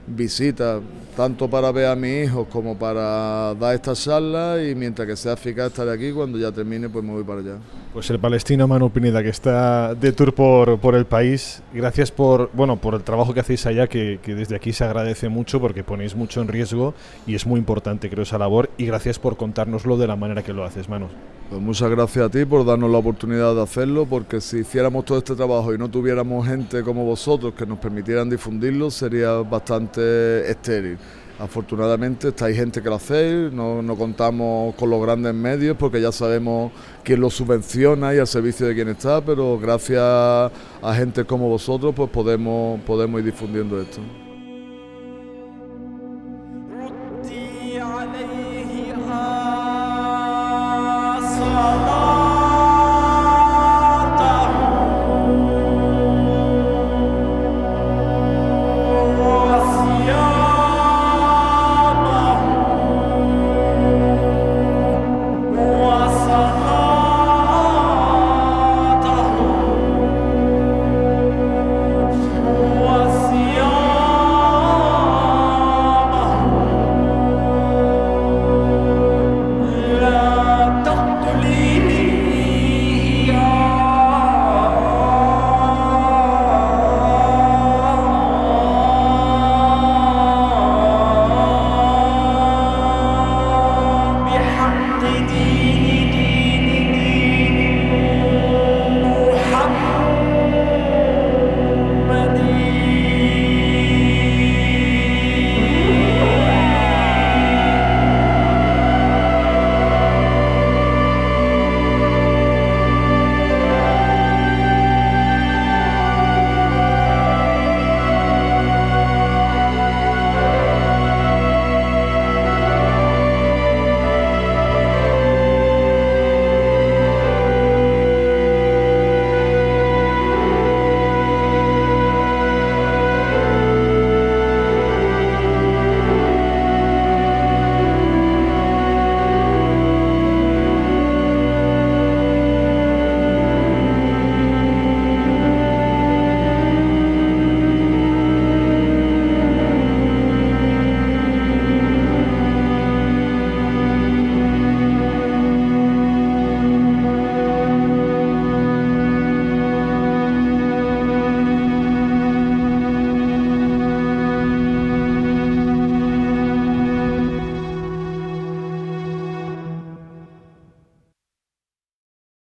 visitas, 0.07 0.81
tanto 1.15 1.49
para 1.49 1.71
ver 1.71 1.87
a 1.87 1.95
mis 1.95 2.25
hijos 2.25 2.47
como 2.47 2.77
para 2.77 3.53
dar 3.55 3.75
esta 3.75 3.93
charla 3.93 4.63
y 4.63 4.75
mientras 4.75 5.07
que 5.07 5.15
sea 5.15 5.33
eficaz 5.33 5.67
estaré 5.67 5.91
aquí, 5.91 6.11
cuando 6.11 6.37
ya 6.37 6.51
termine 6.51 6.89
pues 6.89 7.03
me 7.03 7.11
voy 7.11 7.23
para 7.23 7.41
allá. 7.41 7.55
Pues 7.93 8.09
el 8.09 8.19
palestino 8.19 8.67
Manu 8.67 8.89
Pineda 8.89 9.21
que 9.21 9.29
está 9.29 9.93
de 9.95 10.11
tour 10.13 10.33
por, 10.33 10.79
por 10.79 10.95
el 10.95 11.05
país, 11.05 11.61
gracias 11.73 12.11
por 12.11 12.49
bueno 12.53 12.77
por 12.77 12.95
el 12.95 13.03
trabajo 13.03 13.33
que 13.33 13.41
hacéis 13.41 13.65
allá, 13.65 13.87
que, 13.87 14.19
que, 14.21 14.33
desde 14.33 14.55
aquí 14.55 14.73
se 14.73 14.83
agradece 14.83 15.29
mucho 15.29 15.59
porque 15.59 15.83
ponéis 15.83 16.15
mucho 16.15 16.41
en 16.41 16.47
riesgo 16.47 16.93
y 17.27 17.35
es 17.35 17.45
muy 17.45 17.59
importante 17.59 18.09
creo 18.09 18.23
esa 18.23 18.37
labor 18.37 18.69
y 18.77 18.85
gracias 18.85 19.19
por 19.19 19.37
contárnoslo 19.37 19.97
de 19.97 20.07
la 20.07 20.15
manera 20.15 20.43
que 20.43 20.53
lo 20.53 20.63
haces, 20.63 20.89
Manu. 20.89 21.07
Pues 21.51 21.61
muchas 21.61 21.89
gracias 21.89 22.27
a 22.27 22.29
ti 22.29 22.45
por 22.45 22.65
darnos 22.65 22.89
la 22.89 22.99
oportunidad 22.99 23.53
de 23.53 23.61
hacerlo, 23.61 24.05
porque 24.05 24.39
si 24.39 24.59
hiciéramos 24.59 25.03
todo 25.03 25.17
este 25.17 25.35
trabajo 25.35 25.73
y 25.73 25.77
no 25.77 25.91
tuviéramos 25.91 26.47
gente 26.47 26.81
como 26.81 27.03
vosotros 27.03 27.53
que 27.55 27.65
nos 27.65 27.77
permitieran 27.77 28.29
difundirlo, 28.29 28.89
sería 28.89 29.33
bastante 29.33 29.90
estéril. 29.97 30.97
Afortunadamente 31.39 32.27
está 32.27 32.45
hay 32.45 32.55
gente 32.55 32.83
que 32.83 32.89
lo 32.89 32.95
hace, 32.95 33.49
no, 33.51 33.81
no, 33.81 33.95
contamos 33.95 34.75
con 34.75 34.91
los 34.91 35.01
grandes 35.01 35.33
medios 35.33 35.75
porque 35.75 35.99
ya 35.99 36.11
sabemos 36.11 36.71
quién 37.03 37.19
lo 37.19 37.31
subvenciona 37.31 38.13
y 38.13 38.19
al 38.19 38.27
servicio 38.27 38.67
de 38.67 38.75
quién 38.75 38.89
está, 38.89 39.21
pero 39.21 39.57
gracias 39.57 39.99
a 40.03 40.95
gente 40.95 41.25
como 41.25 41.49
vosotros 41.49 41.95
pues 41.95 42.11
podemos, 42.11 42.79
podemos 42.81 43.19
ir 43.21 43.25
difundiendo 43.25 43.81
esto. 43.81 44.01